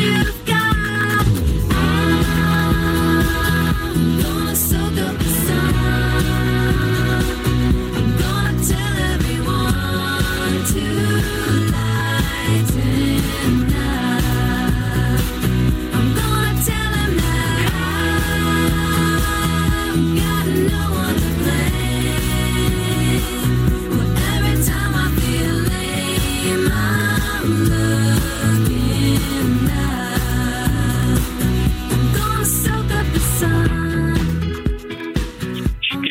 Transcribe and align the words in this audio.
you've 0.00 0.47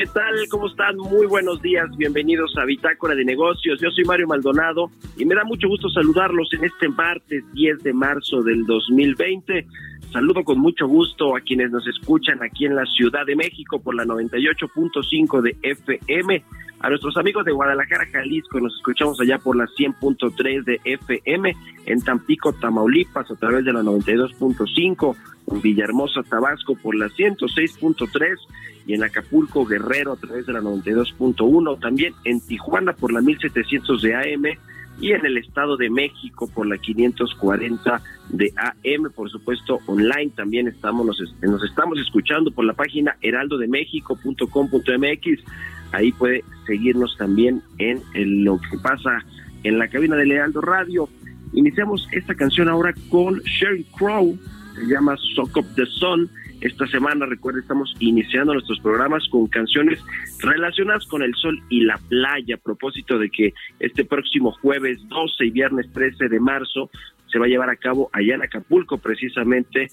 ¿Qué 0.08 0.14
tal? 0.14 0.48
¿Cómo 0.50 0.68
están? 0.68 0.96
Muy 0.96 1.28
buenos 1.28 1.62
días. 1.62 1.86
Bienvenidos 1.98 2.56
a 2.58 2.64
Bitácora 2.64 3.14
de 3.14 3.26
Negocios. 3.26 3.78
Yo 3.82 3.92
soy 3.92 4.06
Mario 4.06 4.26
Maldonado 4.26 4.90
y 5.18 5.26
me 5.26 5.36
da 5.36 5.44
mucho 5.44 5.68
gusto 5.68 5.90
saludarlos 5.90 6.48
en 6.54 6.64
este 6.64 6.88
martes 6.88 7.44
10 7.52 7.84
de 7.84 7.92
marzo 7.92 8.42
del 8.42 8.66
2020. 8.66 9.68
Saludo 10.12 10.44
con 10.44 10.60
mucho 10.60 10.88
gusto 10.88 11.36
a 11.36 11.42
quienes 11.42 11.70
nos 11.70 11.86
escuchan 11.86 12.42
aquí 12.42 12.66
en 12.66 12.76
la 12.76 12.86
Ciudad 12.86 13.26
de 13.26 13.36
México 13.36 13.80
por 13.80 13.94
la 13.94 14.06
98.5 14.06 15.42
de 15.42 15.58
FM. 15.62 16.44
A 16.80 16.90
nuestros 16.90 17.18
amigos 17.18 17.44
de 17.44 17.52
Guadalajara, 17.52 18.06
Jalisco, 18.06 18.60
nos 18.60 18.74
escuchamos 18.76 19.20
allá 19.20 19.38
por 19.40 19.58
la 19.58 19.66
100.3 19.66 20.64
de 20.64 20.80
FM, 20.84 21.56
en 21.86 22.02
Tampico, 22.02 22.54
Tamaulipas, 22.54 23.30
a 23.32 23.36
través 23.36 23.66
de 23.66 23.74
la 23.74 23.82
92.5, 23.82 25.16
en 25.52 25.62
Villahermosa, 25.62 26.22
Tabasco, 26.24 26.76
por 26.76 26.96
la 26.96 27.08
106.3 27.08 28.38
y 28.86 28.94
en 28.94 29.04
Acapulco, 29.04 29.66
Guerrero, 29.66 30.14
a 30.14 30.18
través 30.18 30.46
de 30.46 30.54
la 30.54 30.62
92.1, 30.62 31.80
también 31.80 32.14
en 32.24 32.40
Tijuana 32.40 32.94
por 32.94 33.12
la 33.12 33.22
1700 33.22 34.02
de 34.02 34.16
AM 34.16 34.58
y 35.00 35.12
en 35.12 35.24
el 35.26 35.38
Estado 35.38 35.78
de 35.78 35.90
México 35.90 36.50
por 36.54 36.68
la 36.68 36.78
540 36.78 38.02
de 38.30 38.54
AM, 38.58 39.10
por 39.16 39.30
supuesto 39.30 39.80
online 39.86 40.32
también 40.36 40.68
estamos 40.68 41.06
nos, 41.06 41.22
estamos 41.64 41.98
escuchando 42.00 42.52
por 42.52 42.66
la 42.66 42.74
página 42.74 43.16
heraldodemexico.com.mx, 43.22 45.44
ahí 45.92 46.12
puede 46.14 46.44
seguirnos 46.66 47.16
también 47.18 47.62
en, 47.78 48.02
en 48.14 48.44
lo 48.44 48.60
que 48.60 48.78
pasa 48.78 49.24
en 49.64 49.80
la 49.80 49.88
cabina 49.88 50.16
del 50.16 50.32
Heraldo 50.32 50.62
Radio. 50.62 51.10
Iniciamos 51.54 52.08
esta 52.12 52.36
canción 52.36 52.68
ahora 52.68 52.94
con 53.10 53.40
Sheryl 53.42 53.86
Crow, 53.98 54.38
se 54.76 54.86
llama 54.88 55.16
Sock 55.36 55.58
Up 55.58 55.66
the 55.76 55.86
Sun. 55.86 56.30
Esta 56.60 56.88
semana, 56.88 57.28
recuerda, 57.28 57.60
estamos 57.60 57.94
iniciando 58.00 58.54
nuestros 58.54 58.80
programas 58.80 59.28
con 59.30 59.46
canciones 59.48 60.04
relacionadas 60.40 61.06
con 61.06 61.22
el 61.22 61.36
sol 61.36 61.62
y 61.70 61.82
la 61.82 62.00
playa, 62.10 62.56
a 62.56 62.58
propósito 62.58 63.20
de 63.20 63.30
que 63.30 63.54
este 63.80 64.06
próximo 64.06 64.52
jueves 64.54 64.98
12 65.08 65.46
y 65.46 65.50
viernes 65.52 65.92
13 65.94 66.30
de 66.30 66.40
marzo 66.40 66.90
se 67.32 67.38
va 67.38 67.46
a 67.46 67.50
llevar 67.50 67.70
a 67.70 67.76
cabo 67.76 68.10
allá 68.12 68.36
en 68.36 68.42
Acapulco, 68.42 68.98
precisamente 68.98 69.88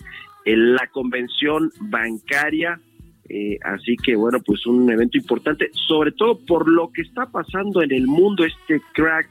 en 0.47 0.75
la 0.75 0.87
convención 0.87 1.71
bancaria. 1.81 2.81
Eh, 3.29 3.59
así 3.63 3.97
que 3.97 4.17
bueno, 4.17 4.39
pues 4.45 4.67
un 4.67 4.91
evento 4.91 5.19
importante, 5.19 5.71
sobre 5.87 6.13
todo 6.13 6.39
por 6.47 6.69
lo 6.69 6.91
que 6.93 7.03
está 7.03 7.27
pasando 7.27 7.83
en 7.83 7.93
el 7.93 8.07
mundo, 8.07 8.45
este 8.45 8.81
crack 8.93 9.29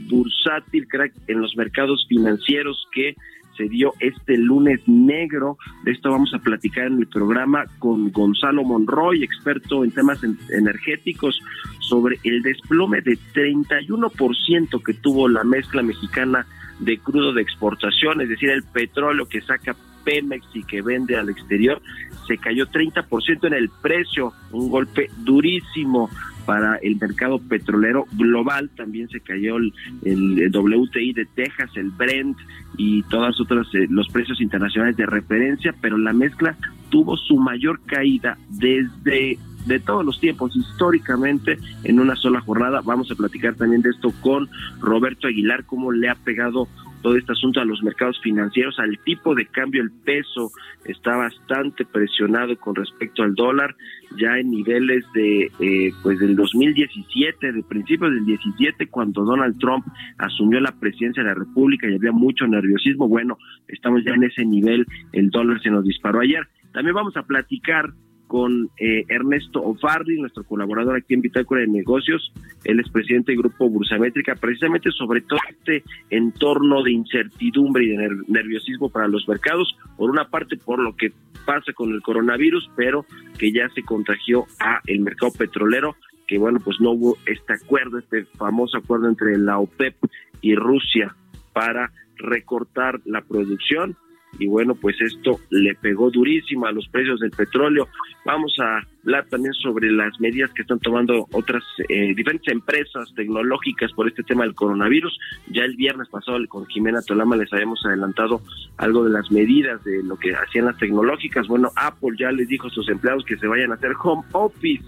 bursátil, 0.00 0.86
crack 0.86 1.12
en 1.28 1.40
los 1.40 1.56
mercados 1.56 2.06
financieros 2.08 2.86
que 2.92 3.14
se 3.56 3.68
dio 3.68 3.92
este 4.00 4.36
lunes 4.36 4.80
negro. 4.86 5.58
De 5.84 5.92
esto 5.92 6.10
vamos 6.10 6.32
a 6.34 6.38
platicar 6.38 6.86
en 6.86 6.98
el 6.98 7.06
programa 7.06 7.64
con 7.78 8.10
Gonzalo 8.12 8.64
Monroy, 8.64 9.22
experto 9.22 9.84
en 9.84 9.90
temas 9.90 10.22
en- 10.24 10.38
energéticos, 10.50 11.40
sobre 11.80 12.18
el 12.24 12.42
desplome 12.42 13.00
de 13.02 13.18
31% 13.34 14.82
que 14.82 14.94
tuvo 14.94 15.28
la 15.28 15.44
mezcla 15.44 15.82
mexicana 15.82 16.46
de 16.80 16.98
crudo 16.98 17.32
de 17.32 17.42
exportación, 17.42 18.20
es 18.20 18.28
decir, 18.28 18.50
el 18.50 18.62
petróleo 18.64 19.26
que 19.26 19.40
saca 19.40 19.76
Pemex 20.04 20.44
y 20.54 20.62
que 20.64 20.82
vende 20.82 21.16
al 21.16 21.28
exterior, 21.30 21.80
se 22.26 22.36
cayó 22.38 22.66
30% 22.66 23.46
en 23.46 23.54
el 23.54 23.70
precio, 23.82 24.32
un 24.50 24.68
golpe 24.70 25.10
durísimo 25.18 26.10
para 26.44 26.76
el 26.76 26.96
mercado 26.96 27.38
petrolero 27.38 28.06
global, 28.12 28.70
también 28.76 29.08
se 29.08 29.20
cayó 29.20 29.56
el, 29.56 29.72
el 30.04 30.50
WTI 30.50 31.12
de 31.12 31.26
Texas, 31.26 31.70
el 31.76 31.90
Brent 31.90 32.36
y 32.76 33.02
todas 33.04 33.40
otras 33.40 33.66
eh, 33.74 33.86
los 33.88 34.08
precios 34.08 34.40
internacionales 34.40 34.96
de 34.96 35.06
referencia, 35.06 35.74
pero 35.80 35.98
la 35.98 36.12
mezcla 36.12 36.56
tuvo 36.90 37.16
su 37.16 37.36
mayor 37.36 37.80
caída 37.86 38.38
desde 38.50 39.38
de 39.66 39.80
todos 39.80 40.04
los 40.04 40.20
tiempos 40.20 40.54
históricamente 40.54 41.58
en 41.84 42.00
una 42.00 42.16
sola 42.16 42.40
jornada. 42.40 42.82
Vamos 42.84 43.10
a 43.10 43.14
platicar 43.14 43.54
también 43.54 43.82
de 43.82 43.90
esto 43.90 44.12
con 44.20 44.48
Roberto 44.80 45.26
Aguilar, 45.26 45.64
cómo 45.64 45.92
le 45.92 46.08
ha 46.08 46.14
pegado 46.14 46.68
todo 47.04 47.18
este 47.18 47.32
asunto 47.32 47.60
a 47.60 47.66
los 47.66 47.82
mercados 47.82 48.18
financieros, 48.22 48.78
al 48.78 48.98
tipo 49.04 49.34
de 49.34 49.44
cambio, 49.44 49.82
el 49.82 49.90
peso 49.90 50.50
está 50.86 51.14
bastante 51.14 51.84
presionado 51.84 52.56
con 52.56 52.74
respecto 52.74 53.22
al 53.22 53.34
dólar, 53.34 53.76
ya 54.18 54.38
en 54.38 54.50
niveles 54.50 55.04
de 55.12 55.50
eh, 55.60 55.92
pues 56.02 56.18
del 56.18 56.34
2017, 56.34 57.52
de 57.52 57.62
principios 57.62 58.10
del 58.10 58.24
17, 58.24 58.86
cuando 58.86 59.22
Donald 59.22 59.58
Trump 59.58 59.84
asumió 60.16 60.60
la 60.60 60.72
presidencia 60.80 61.22
de 61.22 61.28
la 61.28 61.34
República 61.34 61.86
y 61.86 61.94
había 61.94 62.12
mucho 62.12 62.46
nerviosismo. 62.46 63.06
Bueno, 63.06 63.36
estamos 63.68 64.02
ya 64.02 64.14
en 64.14 64.24
ese 64.24 64.46
nivel, 64.46 64.86
el 65.12 65.28
dólar 65.28 65.60
se 65.60 65.68
nos 65.68 65.84
disparó 65.84 66.20
ayer. 66.20 66.48
También 66.72 66.94
vamos 66.94 67.18
a 67.18 67.24
platicar 67.24 67.92
con 68.34 68.68
eh, 68.78 69.04
Ernesto 69.08 69.62
Ofarri, 69.62 70.20
nuestro 70.20 70.42
colaborador 70.42 70.96
aquí 70.96 71.14
en 71.14 71.20
Bitácora 71.20 71.60
de 71.60 71.68
Negocios. 71.68 72.32
Él 72.64 72.80
es 72.80 72.90
presidente 72.90 73.30
del 73.30 73.42
Grupo 73.42 73.70
Bursamétrica, 73.70 74.34
precisamente 74.34 74.90
sobre 74.90 75.20
todo 75.20 75.38
este 75.48 75.84
entorno 76.10 76.82
de 76.82 76.90
incertidumbre 76.90 77.84
y 77.84 77.90
de 77.90 77.96
ner- 77.98 78.24
nerviosismo 78.26 78.88
para 78.90 79.06
los 79.06 79.28
mercados. 79.28 79.76
Por 79.96 80.10
una 80.10 80.30
parte, 80.30 80.56
por 80.56 80.80
lo 80.80 80.96
que 80.96 81.12
pasa 81.46 81.72
con 81.72 81.92
el 81.92 82.02
coronavirus, 82.02 82.68
pero 82.74 83.06
que 83.38 83.52
ya 83.52 83.68
se 83.68 83.82
contagió 83.82 84.46
a 84.58 84.80
el 84.88 84.98
mercado 85.02 85.30
petrolero, 85.38 85.94
que 86.26 86.36
bueno, 86.36 86.58
pues 86.58 86.80
no 86.80 86.90
hubo 86.90 87.16
este 87.26 87.52
acuerdo, 87.52 88.00
este 88.00 88.24
famoso 88.36 88.78
acuerdo 88.78 89.08
entre 89.08 89.38
la 89.38 89.60
OPEP 89.60 89.94
y 90.40 90.56
Rusia 90.56 91.14
para 91.52 91.92
recortar 92.16 93.00
la 93.04 93.20
producción 93.22 93.96
y 94.38 94.46
bueno, 94.46 94.74
pues 94.74 95.00
esto 95.00 95.40
le 95.50 95.74
pegó 95.74 96.10
durísimo 96.10 96.66
a 96.66 96.72
los 96.72 96.88
precios 96.88 97.20
del 97.20 97.30
petróleo. 97.30 97.88
Vamos 98.24 98.56
a 98.60 98.80
hablar 99.02 99.26
también 99.28 99.52
sobre 99.54 99.90
las 99.90 100.18
medidas 100.20 100.50
que 100.52 100.62
están 100.62 100.78
tomando 100.80 101.26
otras 101.32 101.62
eh, 101.88 102.14
diferentes 102.14 102.52
empresas 102.52 103.12
tecnológicas 103.14 103.92
por 103.92 104.08
este 104.08 104.22
tema 104.22 104.44
del 104.44 104.54
coronavirus. 104.54 105.18
Ya 105.50 105.64
el 105.64 105.76
viernes 105.76 106.08
pasado 106.08 106.38
con 106.48 106.66
Jimena 106.66 107.02
Tolama 107.02 107.36
les 107.36 107.52
habíamos 107.52 107.84
adelantado 107.84 108.40
algo 108.78 109.04
de 109.04 109.10
las 109.10 109.30
medidas 109.30 109.82
de 109.84 110.02
lo 110.02 110.16
que 110.16 110.34
hacían 110.34 110.66
las 110.66 110.78
tecnológicas. 110.78 111.46
Bueno, 111.46 111.70
Apple 111.76 112.16
ya 112.18 112.32
les 112.32 112.48
dijo 112.48 112.68
a 112.68 112.70
sus 112.70 112.88
empleados 112.88 113.24
que 113.24 113.36
se 113.36 113.46
vayan 113.46 113.72
a 113.72 113.74
hacer 113.74 113.92
home 114.02 114.24
office, 114.32 114.84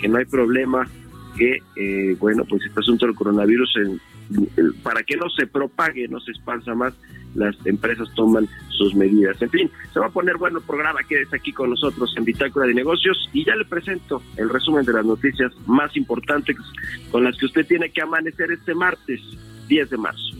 que 0.00 0.08
no 0.08 0.18
hay 0.18 0.24
problema 0.24 0.86
que, 1.36 1.58
eh, 1.76 2.16
bueno, 2.18 2.44
pues 2.48 2.64
este 2.64 2.80
asunto 2.80 3.06
del 3.06 3.14
coronavirus, 3.14 3.78
para 4.82 5.02
que 5.02 5.16
no 5.16 5.28
se 5.30 5.46
propague, 5.46 6.08
no 6.08 6.20
se 6.20 6.32
esparza 6.32 6.74
más, 6.74 6.94
las 7.34 7.54
empresas 7.64 8.08
toman 8.14 8.48
sus 8.68 8.94
medidas. 8.94 9.40
En 9.42 9.50
fin, 9.50 9.70
se 9.92 10.00
va 10.00 10.06
a 10.06 10.10
poner 10.10 10.36
bueno 10.36 10.58
el 10.58 10.64
programa, 10.64 11.00
quédese 11.08 11.36
aquí 11.36 11.52
con 11.52 11.70
nosotros 11.70 12.12
en 12.16 12.24
Bitácora 12.24 12.66
de 12.66 12.74
Negocios 12.74 13.28
y 13.32 13.44
ya 13.44 13.54
le 13.56 13.64
presento 13.64 14.22
el 14.36 14.48
resumen 14.48 14.84
de 14.84 14.92
las 14.92 15.04
noticias 15.04 15.52
más 15.66 15.96
importantes 15.96 16.56
con 17.10 17.24
las 17.24 17.36
que 17.36 17.46
usted 17.46 17.66
tiene 17.66 17.90
que 17.90 18.02
amanecer 18.02 18.50
este 18.52 18.74
martes 18.74 19.20
10 19.68 19.90
de 19.90 19.96
marzo. 19.96 20.30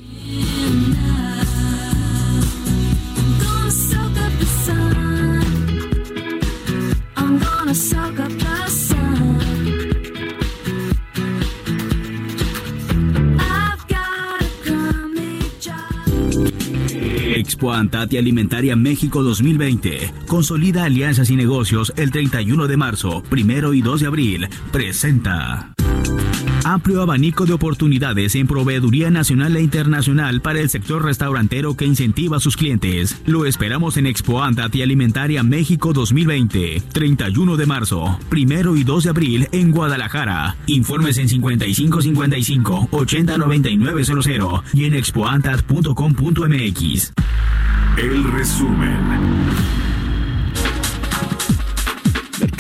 I'm 7.73 8.10
Expo 17.41 17.73
Antati 17.73 18.19
Alimentaria 18.19 18.77
México 18.77 19.23
2020. 19.23 20.13
Consolida 20.27 20.85
alianzas 20.85 21.31
y 21.31 21.37
negocios 21.37 21.93
el 21.97 22.11
31 22.11 22.69
de 22.69 22.77
marzo, 22.77 23.23
primero 23.31 23.73
y 23.73 23.81
2 23.81 24.01
de 24.01 24.07
abril. 24.07 24.49
Presenta. 24.71 25.73
Amplio 26.65 27.03
abanico 27.03 27.47
de 27.47 27.53
oportunidades 27.53 28.35
en 28.35 28.47
proveeduría 28.47 29.11
nacional 29.11 29.57
e 29.57 29.63
internacional 29.63 30.41
para 30.41 30.61
el 30.61 30.71
sector 30.71 31.05
restaurantero 31.05 31.77
que 31.77 31.85
incentiva 31.85 32.37
a 32.37 32.41
sus 32.41 32.57
clientes. 32.57 33.21
Lo 33.27 33.47
esperamos 33.47 33.97
en 33.97 34.07
Expo 34.07 34.43
Antati 34.43 34.83
Alimentaria 34.83 35.43
México 35.43 35.93
2020, 35.93 36.83
31 36.93 37.57
de 37.57 37.67
marzo, 37.67 38.19
primero 38.29 38.77
y 38.77 38.85
2 38.85 39.05
de 39.05 39.11
abril 39.11 39.49
en 39.53 39.71
Guadalajara. 39.71 40.57
Informes 40.67 41.19
en 41.19 41.29
5555 41.29 42.89
809900 42.91 44.63
y 44.75 44.85
en 44.85 44.95
expoantat.com.mx. 44.95 47.13
El 47.97 48.33
resumen. 48.33 49.80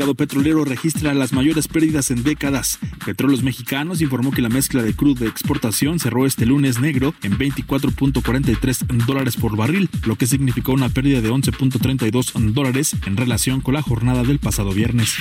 Mercado 0.00 0.14
petrolero 0.14 0.64
registra 0.64 1.12
las 1.12 1.34
mayores 1.34 1.68
pérdidas 1.68 2.10
en 2.10 2.22
décadas. 2.22 2.78
Petróleos 3.04 3.42
Mexicanos 3.42 4.00
informó 4.00 4.30
que 4.30 4.40
la 4.40 4.48
mezcla 4.48 4.82
de 4.82 4.94
crudo 4.94 5.24
de 5.24 5.28
exportación 5.28 5.98
cerró 5.98 6.24
este 6.24 6.46
lunes 6.46 6.80
negro 6.80 7.14
en 7.22 7.36
24.43 7.36 9.04
dólares 9.04 9.36
por 9.36 9.58
barril, 9.58 9.90
lo 10.06 10.16
que 10.16 10.26
significó 10.26 10.72
una 10.72 10.88
pérdida 10.88 11.20
de 11.20 11.30
11.32 11.30 12.32
dólares 12.54 12.96
en 13.04 13.18
relación 13.18 13.60
con 13.60 13.74
la 13.74 13.82
jornada 13.82 14.22
del 14.22 14.38
pasado 14.38 14.72
viernes. 14.72 15.16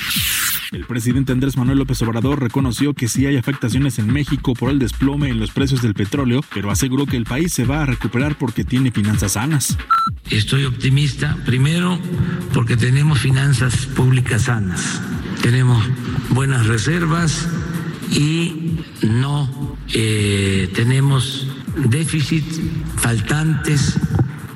El 0.72 0.86
presidente 0.86 1.32
Andrés 1.32 1.56
Manuel 1.56 1.78
López 1.78 2.00
Obrador 2.02 2.40
reconoció 2.40 2.94
que 2.94 3.08
sí 3.08 3.26
hay 3.26 3.36
afectaciones 3.36 3.98
en 3.98 4.10
México 4.12 4.54
por 4.54 4.70
el 4.70 4.78
desplome 4.78 5.28
en 5.28 5.40
los 5.40 5.50
precios 5.50 5.82
del 5.82 5.94
petróleo, 5.94 6.44
pero 6.54 6.70
aseguró 6.70 7.06
que 7.06 7.16
el 7.16 7.24
país 7.24 7.52
se 7.52 7.64
va 7.64 7.82
a 7.82 7.86
recuperar 7.86 8.38
porque 8.38 8.64
tiene 8.64 8.92
finanzas 8.92 9.32
sanas. 9.32 9.76
Estoy 10.30 10.64
optimista, 10.64 11.36
primero 11.44 11.98
porque 12.54 12.76
tenemos 12.76 13.18
finanzas 13.18 13.86
públicas 13.86 14.42
sanas, 14.42 14.69
tenemos 15.42 15.84
buenas 16.30 16.66
reservas 16.66 17.48
y 18.10 18.78
no 19.02 19.76
eh, 19.92 20.70
tenemos 20.74 21.48
déficit 21.88 22.44
faltantes 22.96 23.98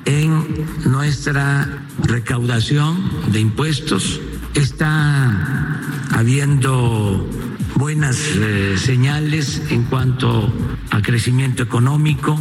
en 0.05 0.65
nuestra 0.85 1.83
recaudación 2.03 3.09
de 3.31 3.39
impuestos. 3.39 4.21
Está 4.53 5.81
habiendo 6.11 7.27
buenas 7.75 8.17
eh, 8.35 8.75
señales 8.77 9.61
en 9.69 9.83
cuanto 9.83 10.53
a 10.91 11.01
crecimiento 11.01 11.63
económico. 11.63 12.39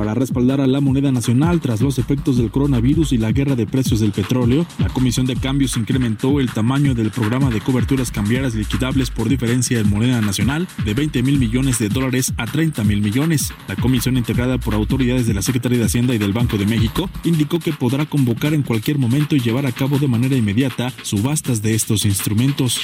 Para 0.00 0.14
respaldar 0.14 0.62
a 0.62 0.66
la 0.66 0.80
moneda 0.80 1.12
nacional 1.12 1.60
tras 1.60 1.82
los 1.82 1.98
efectos 1.98 2.38
del 2.38 2.50
coronavirus 2.50 3.12
y 3.12 3.18
la 3.18 3.32
guerra 3.32 3.54
de 3.54 3.66
precios 3.66 4.00
del 4.00 4.12
petróleo, 4.12 4.64
la 4.78 4.88
Comisión 4.88 5.26
de 5.26 5.36
Cambios 5.36 5.76
incrementó 5.76 6.40
el 6.40 6.50
tamaño 6.50 6.94
del 6.94 7.10
programa 7.10 7.50
de 7.50 7.60
coberturas 7.60 8.10
cambiarias 8.10 8.54
liquidables 8.54 9.10
por 9.10 9.28
diferencia 9.28 9.78
en 9.78 9.90
moneda 9.90 10.22
nacional 10.22 10.66
de 10.86 10.94
20 10.94 11.22
mil 11.22 11.38
millones 11.38 11.78
de 11.78 11.90
dólares 11.90 12.32
a 12.38 12.46
30 12.46 12.82
mil 12.84 13.02
millones. 13.02 13.52
La 13.68 13.76
comisión 13.76 14.16
integrada 14.16 14.56
por 14.56 14.72
autoridades 14.72 15.26
de 15.26 15.34
la 15.34 15.42
Secretaría 15.42 15.76
de 15.76 15.84
Hacienda 15.84 16.14
y 16.14 16.18
del 16.18 16.32
Banco 16.32 16.56
de 16.56 16.64
México 16.64 17.10
indicó 17.24 17.58
que 17.58 17.74
podrá 17.74 18.06
convocar 18.06 18.54
en 18.54 18.62
cualquier 18.62 18.96
momento 18.96 19.36
y 19.36 19.40
llevar 19.40 19.66
a 19.66 19.72
cabo 19.72 19.98
de 19.98 20.08
manera 20.08 20.34
inmediata 20.34 20.94
subastas 21.02 21.60
de 21.60 21.74
estos 21.74 22.06
instrumentos. 22.06 22.80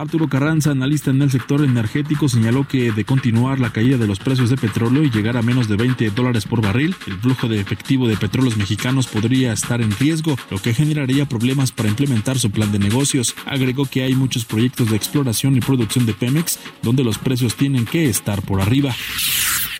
Arturo 0.00 0.28
Carranza, 0.28 0.70
analista 0.70 1.10
en 1.10 1.20
el 1.20 1.30
sector 1.30 1.62
energético, 1.62 2.26
señaló 2.26 2.66
que 2.66 2.90
de 2.90 3.04
continuar 3.04 3.60
la 3.60 3.70
caída 3.70 3.98
de 3.98 4.06
los 4.06 4.18
precios 4.18 4.48
de 4.48 4.56
petróleo 4.56 5.02
y 5.02 5.10
llegar 5.10 5.36
a 5.36 5.42
menos 5.42 5.68
de 5.68 5.76
20 5.76 6.08
dólares 6.12 6.46
por 6.46 6.62
barril, 6.62 6.96
el 7.06 7.18
flujo 7.18 7.48
de 7.48 7.60
efectivo 7.60 8.08
de 8.08 8.16
petróleos 8.16 8.56
mexicanos 8.56 9.06
podría 9.06 9.52
estar 9.52 9.82
en 9.82 9.90
riesgo, 9.90 10.36
lo 10.50 10.58
que 10.58 10.72
generaría 10.72 11.26
problemas 11.26 11.70
para 11.70 11.90
implementar 11.90 12.38
su 12.38 12.50
plan 12.50 12.72
de 12.72 12.78
negocios. 12.78 13.34
Agregó 13.44 13.84
que 13.84 14.02
hay 14.02 14.14
muchos 14.14 14.46
proyectos 14.46 14.88
de 14.88 14.96
exploración 14.96 15.54
y 15.58 15.60
producción 15.60 16.06
de 16.06 16.14
Pemex 16.14 16.58
donde 16.80 17.04
los 17.04 17.18
precios 17.18 17.54
tienen 17.56 17.84
que 17.84 18.08
estar 18.08 18.40
por 18.40 18.62
arriba. 18.62 18.94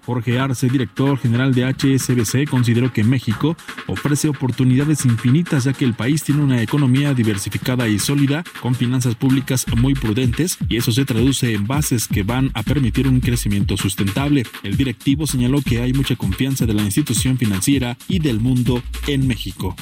Jorge 0.04 0.38
Arce, 0.38 0.68
director 0.68 1.18
general 1.18 1.54
de 1.54 1.64
HSBC, 1.64 2.48
consideró 2.48 2.92
que 2.92 3.04
México 3.04 3.56
ofrece 3.86 4.28
oportunidades 4.28 5.04
infinitas 5.04 5.64
ya 5.64 5.72
que 5.72 5.84
el 5.84 5.94
país 5.94 6.22
tiene 6.22 6.42
una 6.42 6.62
economía 6.62 7.14
diversificada 7.14 7.88
y 7.88 7.98
sólida, 7.98 8.44
con 8.60 8.74
finanzas 8.74 9.14
públicas 9.14 9.66
muy 9.76 9.94
prudentes, 9.94 10.58
y 10.68 10.76
eso 10.76 10.92
se 10.92 11.04
traduce 11.04 11.54
en 11.54 11.66
bases 11.66 12.08
que 12.08 12.22
van 12.22 12.50
a 12.54 12.62
permitir 12.62 13.08
un 13.08 13.20
crecimiento 13.20 13.76
sustentable. 13.76 14.44
El 14.62 14.76
directivo 14.76 15.26
señaló 15.26 15.62
que 15.62 15.80
hay 15.80 15.92
mucha 15.92 16.16
confianza 16.16 16.66
de 16.66 16.74
la 16.74 16.82
institución 16.82 17.38
financiera 17.38 17.96
y 18.08 18.18
del 18.18 18.40
mundo 18.40 18.82
en 19.06 19.26
México. 19.26 19.76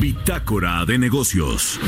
Bitácora 0.00 0.84
de 0.86 0.98
negocios. 0.98 1.80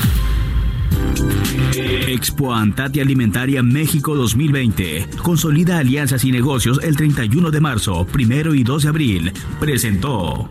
Expo 2.10 2.52
Antati 2.52 3.00
Alimentaria 3.00 3.62
México 3.62 4.14
2020. 4.14 5.06
Consolida 5.22 5.78
alianzas 5.78 6.25
y 6.25 6.32
negocios 6.32 6.82
el 6.82 6.96
31 6.96 7.50
de 7.50 7.60
marzo, 7.60 8.06
primero 8.06 8.54
y 8.54 8.64
2 8.64 8.82
de 8.82 8.88
abril. 8.88 9.32
Presentó. 9.60 10.50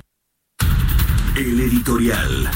El 1.35 1.59
editorial. 1.59 2.49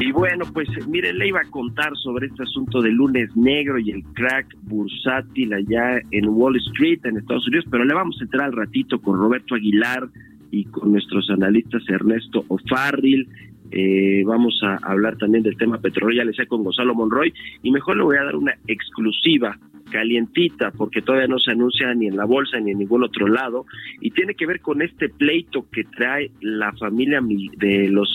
Y 0.00 0.12
bueno, 0.12 0.44
pues 0.52 0.68
miren, 0.86 1.18
le 1.18 1.28
iba 1.28 1.40
a 1.40 1.50
contar 1.50 1.96
sobre 1.96 2.26
este 2.26 2.42
asunto 2.42 2.82
del 2.82 2.94
lunes 2.94 3.34
negro 3.34 3.78
y 3.78 3.90
el 3.90 4.04
crack 4.14 4.46
bursátil 4.62 5.54
allá 5.54 6.00
en 6.10 6.28
Wall 6.28 6.56
Street, 6.56 7.00
en 7.04 7.16
Estados 7.16 7.46
Unidos, 7.48 7.64
pero 7.70 7.84
le 7.84 7.94
vamos 7.94 8.16
a 8.20 8.24
entrar 8.24 8.44
al 8.44 8.52
ratito 8.52 9.00
con 9.00 9.18
Roberto 9.18 9.54
Aguilar 9.54 10.08
y 10.50 10.64
con 10.66 10.92
nuestros 10.92 11.28
analistas 11.30 11.82
Ernesto 11.88 12.44
O'Farrill. 12.48 13.28
Eh, 13.72 14.22
vamos 14.24 14.60
a 14.62 14.76
hablar 14.88 15.16
también 15.18 15.42
del 15.42 15.56
tema 15.56 15.78
petróleo, 15.78 16.18
ya 16.18 16.24
le 16.24 16.30
decía 16.30 16.46
con 16.46 16.62
Gonzalo 16.62 16.94
Monroy, 16.94 17.32
y 17.64 17.70
mejor 17.72 17.96
le 17.96 18.04
voy 18.04 18.16
a 18.16 18.22
dar 18.24 18.36
una 18.36 18.54
exclusiva 18.68 19.58
calientita 19.90 20.70
porque 20.72 21.00
todavía 21.02 21.28
no 21.28 21.38
se 21.38 21.52
anuncia 21.52 21.92
ni 21.94 22.06
en 22.08 22.16
la 22.16 22.24
bolsa 22.24 22.58
ni 22.60 22.72
en 22.72 22.78
ningún 22.78 23.04
otro 23.04 23.28
lado 23.28 23.66
y 24.00 24.10
tiene 24.10 24.34
que 24.34 24.44
ver 24.46 24.60
con 24.60 24.82
este 24.82 25.08
pleito 25.08 25.66
que 25.70 25.84
trae 25.84 26.30
la 26.40 26.72
familia 26.72 27.20
mi- 27.20 27.50
de 27.56 27.88
los 27.88 28.08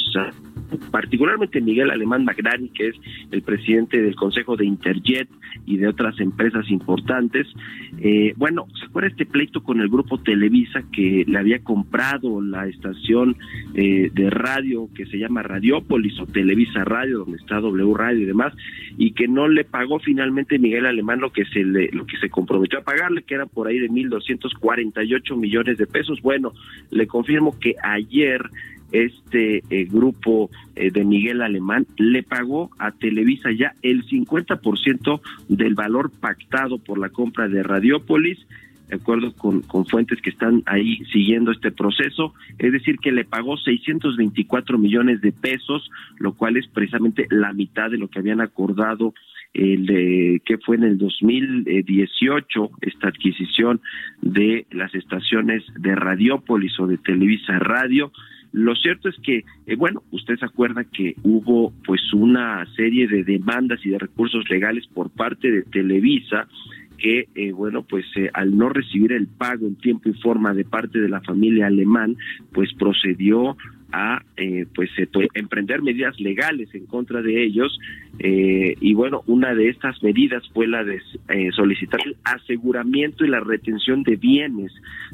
particularmente 0.91 1.61
Miguel 1.61 1.91
Alemán 1.91 2.25
Magrani 2.25 2.69
que 2.69 2.89
es 2.89 2.95
el 3.31 3.41
presidente 3.41 4.01
del 4.01 4.15
Consejo 4.15 4.55
de 4.55 4.65
Interjet 4.65 5.29
y 5.65 5.77
de 5.77 5.87
otras 5.87 6.19
empresas 6.19 6.69
importantes 6.69 7.47
Eh, 7.99 8.33
bueno 8.37 8.67
se 8.79 8.85
acuerda 8.85 9.09
este 9.09 9.25
pleito 9.25 9.61
con 9.63 9.79
el 9.81 9.89
grupo 9.89 10.17
Televisa 10.17 10.83
que 10.91 11.25
le 11.27 11.37
había 11.37 11.59
comprado 11.63 12.41
la 12.41 12.67
estación 12.67 13.37
eh, 13.75 14.09
de 14.13 14.29
radio 14.29 14.89
que 14.95 15.05
se 15.05 15.17
llama 15.17 15.43
Radiópolis 15.43 16.19
o 16.19 16.25
Televisa 16.25 16.83
Radio 16.83 17.19
donde 17.19 17.37
está 17.37 17.59
W 17.59 17.93
Radio 17.93 18.21
y 18.21 18.25
demás 18.25 18.53
y 18.97 19.11
que 19.11 19.27
no 19.27 19.47
le 19.47 19.63
pagó 19.63 19.99
finalmente 19.99 20.59
Miguel 20.59 20.85
Alemán 20.85 21.19
lo 21.19 21.31
que 21.31 21.45
se 21.45 21.63
le, 21.63 21.89
lo 21.91 22.05
que 22.05 22.17
se 22.17 22.29
comprometió 22.29 22.79
a 22.79 22.83
pagarle, 22.83 23.23
que 23.23 23.35
era 23.35 23.45
por 23.45 23.67
ahí 23.67 23.79
de 23.79 23.89
1.248 23.89 25.35
millones 25.37 25.77
de 25.77 25.87
pesos. 25.87 26.21
Bueno, 26.21 26.53
le 26.89 27.07
confirmo 27.07 27.57
que 27.59 27.75
ayer 27.83 28.49
este 28.91 29.63
eh, 29.69 29.85
grupo 29.85 30.49
eh, 30.75 30.91
de 30.91 31.03
Miguel 31.03 31.41
Alemán 31.41 31.87
le 31.97 32.23
pagó 32.23 32.69
a 32.77 32.91
Televisa 32.91 33.51
ya 33.51 33.73
el 33.81 34.05
50% 34.05 35.21
del 35.49 35.75
valor 35.75 36.11
pactado 36.11 36.77
por 36.77 36.97
la 36.97 37.09
compra 37.09 37.47
de 37.47 37.63
Radiópolis 37.63 38.39
de 38.91 38.97
acuerdo 38.97 39.33
con, 39.33 39.61
con 39.61 39.85
fuentes 39.85 40.21
que 40.21 40.29
están 40.29 40.63
ahí 40.65 40.97
siguiendo 41.13 41.53
este 41.53 41.71
proceso, 41.71 42.33
es 42.59 42.73
decir, 42.73 42.97
que 42.97 43.13
le 43.13 43.23
pagó 43.23 43.55
624 43.55 44.77
millones 44.77 45.21
de 45.21 45.31
pesos, 45.31 45.89
lo 46.17 46.33
cual 46.33 46.57
es 46.57 46.67
precisamente 46.67 47.25
la 47.29 47.53
mitad 47.53 47.89
de 47.89 47.97
lo 47.97 48.09
que 48.09 48.19
habían 48.19 48.41
acordado 48.41 49.13
el 49.53 49.85
de 49.85 50.41
que 50.45 50.57
fue 50.57 50.77
en 50.77 50.83
el 50.83 50.97
2018 50.97 52.71
esta 52.81 53.09
adquisición 53.09 53.81
de 54.21 54.65
las 54.71 54.93
estaciones 54.95 55.63
de 55.77 55.95
Radiópolis 55.95 56.79
o 56.79 56.87
de 56.87 56.97
Televisa 56.97 57.59
Radio 57.59 58.11
Lo 58.51 58.75
cierto 58.75 59.09
es 59.09 59.15
que, 59.23 59.43
eh, 59.65 59.75
bueno, 59.75 60.03
usted 60.11 60.37
se 60.37 60.45
acuerda 60.45 60.83
que 60.83 61.15
hubo 61.23 61.73
pues 61.85 62.01
una 62.13 62.65
serie 62.75 63.07
de 63.07 63.23
demandas 63.23 63.79
y 63.85 63.89
de 63.89 63.99
recursos 63.99 64.49
legales 64.49 64.87
por 64.87 65.09
parte 65.09 65.49
de 65.51 65.63
Televisa 65.63 66.47
que, 66.97 67.27
eh, 67.33 67.51
bueno, 67.51 67.83
pues 67.83 68.05
eh, 68.15 68.29
al 68.33 68.55
no 68.55 68.69
recibir 68.69 69.11
el 69.11 69.27
pago 69.27 69.65
en 69.65 69.75
tiempo 69.75 70.09
y 70.09 70.13
forma 70.13 70.53
de 70.53 70.65
parte 70.65 70.99
de 70.99 71.09
la 71.09 71.21
familia 71.21 71.67
alemán, 71.67 72.15
pues 72.51 72.69
procedió 72.77 73.57
a 73.91 74.21
eh, 74.37 74.65
pues 74.73 74.89
eh, 74.97 75.05
to- 75.07 75.21
emprender 75.33 75.81
medidas 75.81 76.19
legales 76.19 76.73
en 76.73 76.85
contra 76.85 77.21
de 77.21 77.43
ellos 77.43 77.79
eh, 78.19 78.75
y 78.79 78.93
bueno 78.93 79.23
una 79.27 79.53
de 79.53 79.69
estas 79.69 80.01
medidas 80.03 80.43
fue 80.53 80.67
la 80.67 80.83
de 80.83 81.01
eh, 81.29 81.49
solicitar 81.51 81.99
el 82.05 82.15
aseguramiento 82.23 83.25
y 83.25 83.29
la 83.29 83.39
retención 83.39 84.03
de 84.03 84.15
bienes 84.15 84.71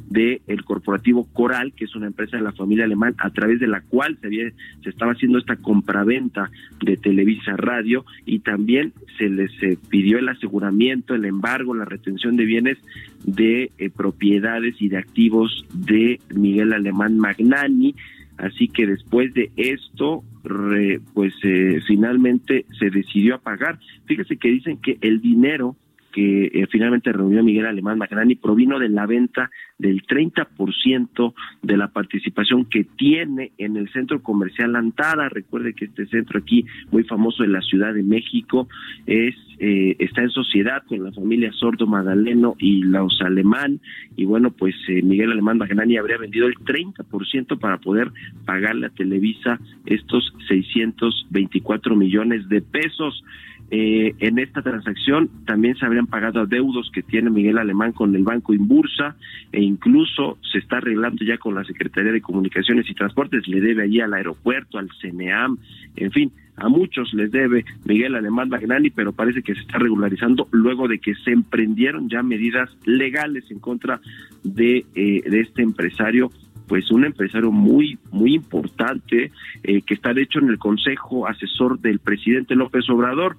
del 0.09 0.41
el 0.47 0.63
corporativo 0.63 1.27
Coral 1.33 1.73
que 1.73 1.85
es 1.85 1.95
una 1.95 2.07
empresa 2.07 2.37
de 2.37 2.43
la 2.43 2.51
familia 2.51 2.85
alemán 2.85 3.15
a 3.17 3.29
través 3.31 3.59
de 3.59 3.67
la 3.67 3.81
cual 3.81 4.17
se 4.21 4.27
había 4.27 4.49
se 4.83 4.89
estaba 4.89 5.13
haciendo 5.13 5.37
esta 5.39 5.55
compraventa 5.57 6.49
de 6.81 6.97
Televisa 6.97 7.55
Radio 7.57 8.05
y 8.25 8.39
también 8.39 8.93
se 9.17 9.29
les 9.29 9.51
eh, 9.63 9.77
pidió 9.89 10.19
el 10.19 10.29
aseguramiento 10.29 11.15
el 11.15 11.25
embargo 11.25 11.73
la 11.73 11.85
retención 11.85 12.35
de 12.37 12.45
bienes 12.45 12.77
de 13.25 13.71
propiedades 13.95 14.75
y 14.79 14.89
de 14.89 14.97
activos 14.97 15.65
de 15.73 16.19
Miguel 16.33 16.73
Alemán 16.73 17.17
Magnani 17.17 17.95
Así 18.37 18.67
que 18.67 18.85
después 18.85 19.33
de 19.33 19.51
esto, 19.57 20.23
re- 20.43 20.99
pues 21.13 21.33
eh, 21.43 21.79
finalmente 21.87 22.65
se 22.77 22.89
decidió 22.89 23.35
a 23.35 23.39
pagar. 23.41 23.79
Fíjese 24.05 24.37
que 24.37 24.49
dicen 24.49 24.77
que 24.77 24.97
el 25.01 25.21
dinero 25.21 25.75
que 26.17 26.45
eh, 26.47 26.65
finalmente 26.71 27.11
reunió 27.11 27.43
Miguel 27.43 27.67
Alemán 27.67 27.99
Magnani 27.99 28.33
provino 28.33 28.79
de 28.79 28.89
la 28.89 29.05
venta 29.05 29.51
del 29.77 30.01
30% 30.01 31.33
de 31.61 31.77
la 31.77 31.89
participación 31.89 32.65
que 32.65 32.85
tiene 32.85 33.51
en 33.59 33.77
el 33.77 33.87
centro 33.91 34.23
comercial 34.23 34.75
Antara. 34.75 35.29
Recuerde 35.29 35.75
que 35.75 35.85
este 35.85 36.07
centro 36.07 36.39
aquí, 36.39 36.65
muy 36.89 37.03
famoso 37.03 37.43
en 37.43 37.51
la 37.51 37.61
Ciudad 37.61 37.93
de 37.93 38.01
México, 38.01 38.67
es 39.05 39.35
eh, 39.59 39.95
está 39.99 40.21
en 40.21 40.29
sociedad 40.29 40.83
con 40.87 41.03
la 41.03 41.11
familia 41.11 41.51
Sordo 41.53 41.85
Magdaleno 41.85 42.55
y 42.57 42.81
los 42.81 43.21
Alemán. 43.21 43.79
Y 44.15 44.25
bueno, 44.25 44.49
pues 44.49 44.73
eh, 44.87 45.03
Miguel 45.03 45.31
Alemán 45.31 45.59
Magnani 45.59 45.97
habría 45.97 46.17
vendido 46.17 46.47
el 46.47 46.55
30% 46.55 47.59
para 47.59 47.77
poder 47.77 48.11
pagarle 48.45 48.87
a 48.87 48.89
Televisa 48.89 49.59
estos 49.85 50.33
624 50.47 51.95
millones 51.95 52.49
de 52.49 52.61
pesos. 52.61 53.23
Eh, 53.69 54.15
en 54.19 54.39
esta 54.39 54.61
transacción 54.61 55.29
también 55.45 55.75
se 55.75 55.85
habrían 55.85 56.07
pagado 56.07 56.41
adeudos 56.41 56.89
que 56.93 57.03
tiene 57.03 57.29
Miguel 57.29 57.57
Alemán 57.57 57.91
con 57.91 58.15
el 58.15 58.23
Banco 58.23 58.53
Inbursa 58.53 59.15
e 59.51 59.61
incluso 59.61 60.37
se 60.51 60.59
está 60.59 60.77
arreglando 60.77 61.25
ya 61.25 61.37
con 61.37 61.53
la 61.53 61.65
Secretaría 61.65 62.13
de 62.13 62.21
Comunicaciones 62.21 62.89
y 62.89 62.93
Transportes, 62.93 63.47
le 63.47 63.59
debe 63.59 63.83
allí 63.83 63.99
al 63.99 64.13
aeropuerto, 64.13 64.77
al 64.77 64.89
CNEAM, 65.01 65.57
en 65.97 66.11
fin, 66.11 66.31
a 66.55 66.69
muchos 66.69 67.13
les 67.13 67.31
debe 67.31 67.65
Miguel 67.85 68.15
Alemán 68.15 68.49
Magnani, 68.49 68.89
pero 68.89 69.11
parece 69.11 69.43
que 69.43 69.53
se 69.53 69.61
está 69.61 69.77
regularizando 69.77 70.47
luego 70.51 70.87
de 70.87 70.99
que 70.99 71.13
se 71.15 71.31
emprendieron 71.31 72.09
ya 72.09 72.23
medidas 72.23 72.69
legales 72.85 73.49
en 73.51 73.59
contra 73.59 73.99
de, 74.43 74.85
eh, 74.95 75.21
de 75.29 75.39
este 75.41 75.61
empresario 75.61 76.31
pues 76.67 76.91
un 76.91 77.05
empresario 77.05 77.51
muy 77.51 77.97
muy 78.11 78.35
importante 78.35 79.31
eh, 79.63 79.81
que 79.81 79.93
está 79.93 80.13
de 80.13 80.23
hecho 80.23 80.39
en 80.39 80.49
el 80.49 80.57
consejo 80.57 81.27
asesor 81.27 81.79
del 81.79 81.99
presidente 81.99 82.55
López 82.55 82.89
Obrador. 82.89 83.37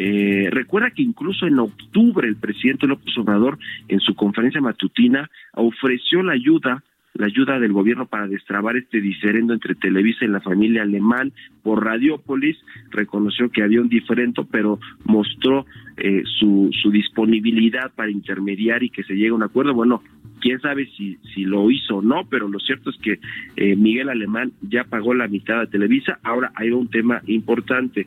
Eh, 0.00 0.48
recuerda 0.52 0.90
que 0.90 1.02
incluso 1.02 1.46
en 1.46 1.58
octubre 1.58 2.28
el 2.28 2.36
presidente 2.36 2.86
López 2.86 3.16
Obrador 3.18 3.58
en 3.88 3.98
su 3.98 4.14
conferencia 4.14 4.60
matutina 4.60 5.28
ofreció 5.54 6.22
la 6.22 6.34
ayuda 6.34 6.84
la 7.14 7.26
ayuda 7.26 7.58
del 7.58 7.72
gobierno 7.72 8.06
para 8.06 8.28
destrabar 8.28 8.76
este 8.76 9.00
diferendo 9.00 9.52
entre 9.52 9.74
Televisa 9.74 10.24
y 10.24 10.28
la 10.28 10.40
familia 10.40 10.82
alemán 10.82 11.32
por 11.64 11.84
Radiópolis, 11.84 12.56
reconoció 12.90 13.50
que 13.50 13.62
había 13.62 13.80
un 13.80 13.88
diferendo, 13.88 14.44
pero 14.44 14.78
mostró 15.04 15.66
eh, 15.98 16.22
su, 16.38 16.70
su 16.80 16.90
disponibilidad 16.90 17.92
para 17.94 18.10
intermediar 18.10 18.82
y 18.82 18.90
que 18.90 19.02
se 19.04 19.14
llegue 19.14 19.28
a 19.28 19.34
un 19.34 19.42
acuerdo. 19.42 19.74
Bueno, 19.74 20.02
quién 20.40 20.60
sabe 20.60 20.86
si, 20.96 21.18
si 21.34 21.44
lo 21.44 21.70
hizo 21.70 21.96
o 21.96 22.02
no, 22.02 22.26
pero 22.28 22.48
lo 22.48 22.58
cierto 22.60 22.90
es 22.90 22.96
que 22.98 23.18
eh, 23.56 23.76
Miguel 23.76 24.08
Alemán 24.08 24.52
ya 24.62 24.84
pagó 24.84 25.14
la 25.14 25.28
mitad 25.28 25.60
a 25.60 25.66
Televisa. 25.66 26.18
Ahora 26.22 26.52
hay 26.54 26.70
un 26.70 26.88
tema 26.88 27.22
importante. 27.26 28.06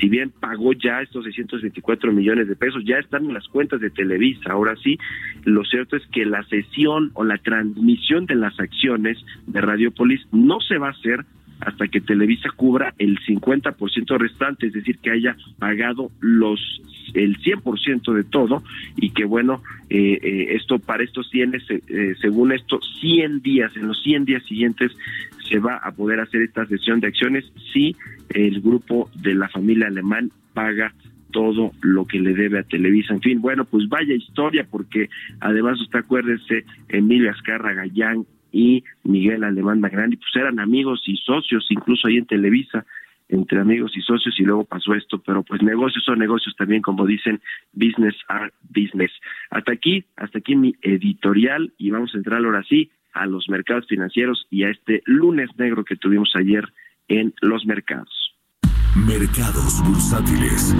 Si 0.00 0.08
bien 0.08 0.32
pagó 0.40 0.72
ya 0.72 1.02
estos 1.02 1.24
624 1.24 2.12
millones 2.12 2.48
de 2.48 2.56
pesos, 2.56 2.82
ya 2.84 2.98
están 2.98 3.26
en 3.26 3.34
las 3.34 3.46
cuentas 3.48 3.80
de 3.80 3.90
Televisa. 3.90 4.52
Ahora 4.52 4.74
sí, 4.82 4.98
lo 5.44 5.64
cierto 5.64 5.96
es 5.96 6.06
que 6.08 6.24
la 6.24 6.42
sesión 6.44 7.10
o 7.14 7.24
la 7.24 7.38
transmisión 7.38 8.26
de 8.26 8.34
las 8.36 8.58
acciones 8.58 9.18
de 9.46 9.60
Radiopolis 9.60 10.26
no 10.32 10.60
se 10.60 10.78
va 10.78 10.88
a 10.88 10.92
hacer 10.92 11.24
hasta 11.60 11.88
que 11.88 12.00
Televisa 12.00 12.50
cubra 12.54 12.94
el 12.98 13.18
50% 13.20 14.18
restante, 14.18 14.66
es 14.66 14.72
decir, 14.72 14.98
que 14.98 15.10
haya 15.10 15.36
pagado 15.58 16.10
los 16.20 16.60
el 17.14 17.38
100% 17.38 18.12
de 18.12 18.24
todo 18.24 18.62
y 18.96 19.10
que 19.10 19.24
bueno, 19.24 19.62
eh, 19.88 20.18
eh, 20.22 20.46
esto 20.50 20.78
para 20.78 21.04
estos 21.04 21.30
tiene, 21.30 21.58
eh, 21.68 22.14
según 22.20 22.52
esto, 22.52 22.80
100 23.00 23.40
días, 23.42 23.74
en 23.76 23.88
los 23.88 24.02
100 24.02 24.24
días 24.24 24.44
siguientes 24.44 24.92
se 25.48 25.58
va 25.58 25.76
a 25.76 25.92
poder 25.92 26.20
hacer 26.20 26.42
esta 26.42 26.66
sesión 26.66 27.00
de 27.00 27.08
acciones 27.08 27.44
si 27.72 27.96
el 28.30 28.60
grupo 28.60 29.08
de 29.14 29.34
la 29.34 29.48
familia 29.48 29.86
alemán 29.86 30.30
paga 30.52 30.92
todo 31.30 31.72
lo 31.82 32.06
que 32.06 32.18
le 32.18 32.34
debe 32.34 32.58
a 32.58 32.62
Televisa. 32.62 33.14
En 33.14 33.20
fin, 33.20 33.40
bueno, 33.40 33.64
pues 33.64 33.88
vaya 33.88 34.14
historia, 34.14 34.66
porque 34.70 35.08
además 35.40 35.80
usted 35.80 36.00
acuérdese, 36.00 36.64
Emilio 36.88 37.30
Azcarra 37.30 37.74
Gallán 37.74 38.24
y 38.56 38.84
Miguel 39.04 39.44
Alemán 39.44 39.80
Magrandi, 39.80 40.16
pues 40.16 40.34
eran 40.34 40.58
amigos 40.60 41.02
y 41.06 41.16
socios, 41.18 41.66
incluso 41.68 42.08
ahí 42.08 42.16
en 42.16 42.24
Televisa, 42.24 42.86
entre 43.28 43.60
amigos 43.60 43.92
y 43.94 44.00
socios, 44.00 44.34
y 44.40 44.44
luego 44.44 44.64
pasó 44.64 44.94
esto, 44.94 45.18
pero 45.18 45.42
pues 45.42 45.62
negocios 45.62 46.02
son 46.04 46.18
negocios 46.18 46.56
también, 46.56 46.80
como 46.80 47.04
dicen, 47.04 47.42
business 47.74 48.14
are 48.28 48.50
business. 48.62 49.10
Hasta 49.50 49.72
aquí, 49.72 50.06
hasta 50.16 50.38
aquí 50.38 50.56
mi 50.56 50.74
editorial, 50.80 51.74
y 51.76 51.90
vamos 51.90 52.14
a 52.14 52.16
entrar 52.16 52.42
ahora 52.42 52.62
sí 52.66 52.90
a 53.12 53.26
los 53.26 53.46
mercados 53.50 53.86
financieros 53.88 54.46
y 54.50 54.64
a 54.64 54.70
este 54.70 55.02
lunes 55.04 55.50
negro 55.58 55.84
que 55.84 55.96
tuvimos 55.96 56.32
ayer 56.34 56.64
en 57.08 57.34
los 57.42 57.66
mercados. 57.66 58.34
Mercados 59.06 59.82
bursátiles. 59.84 60.74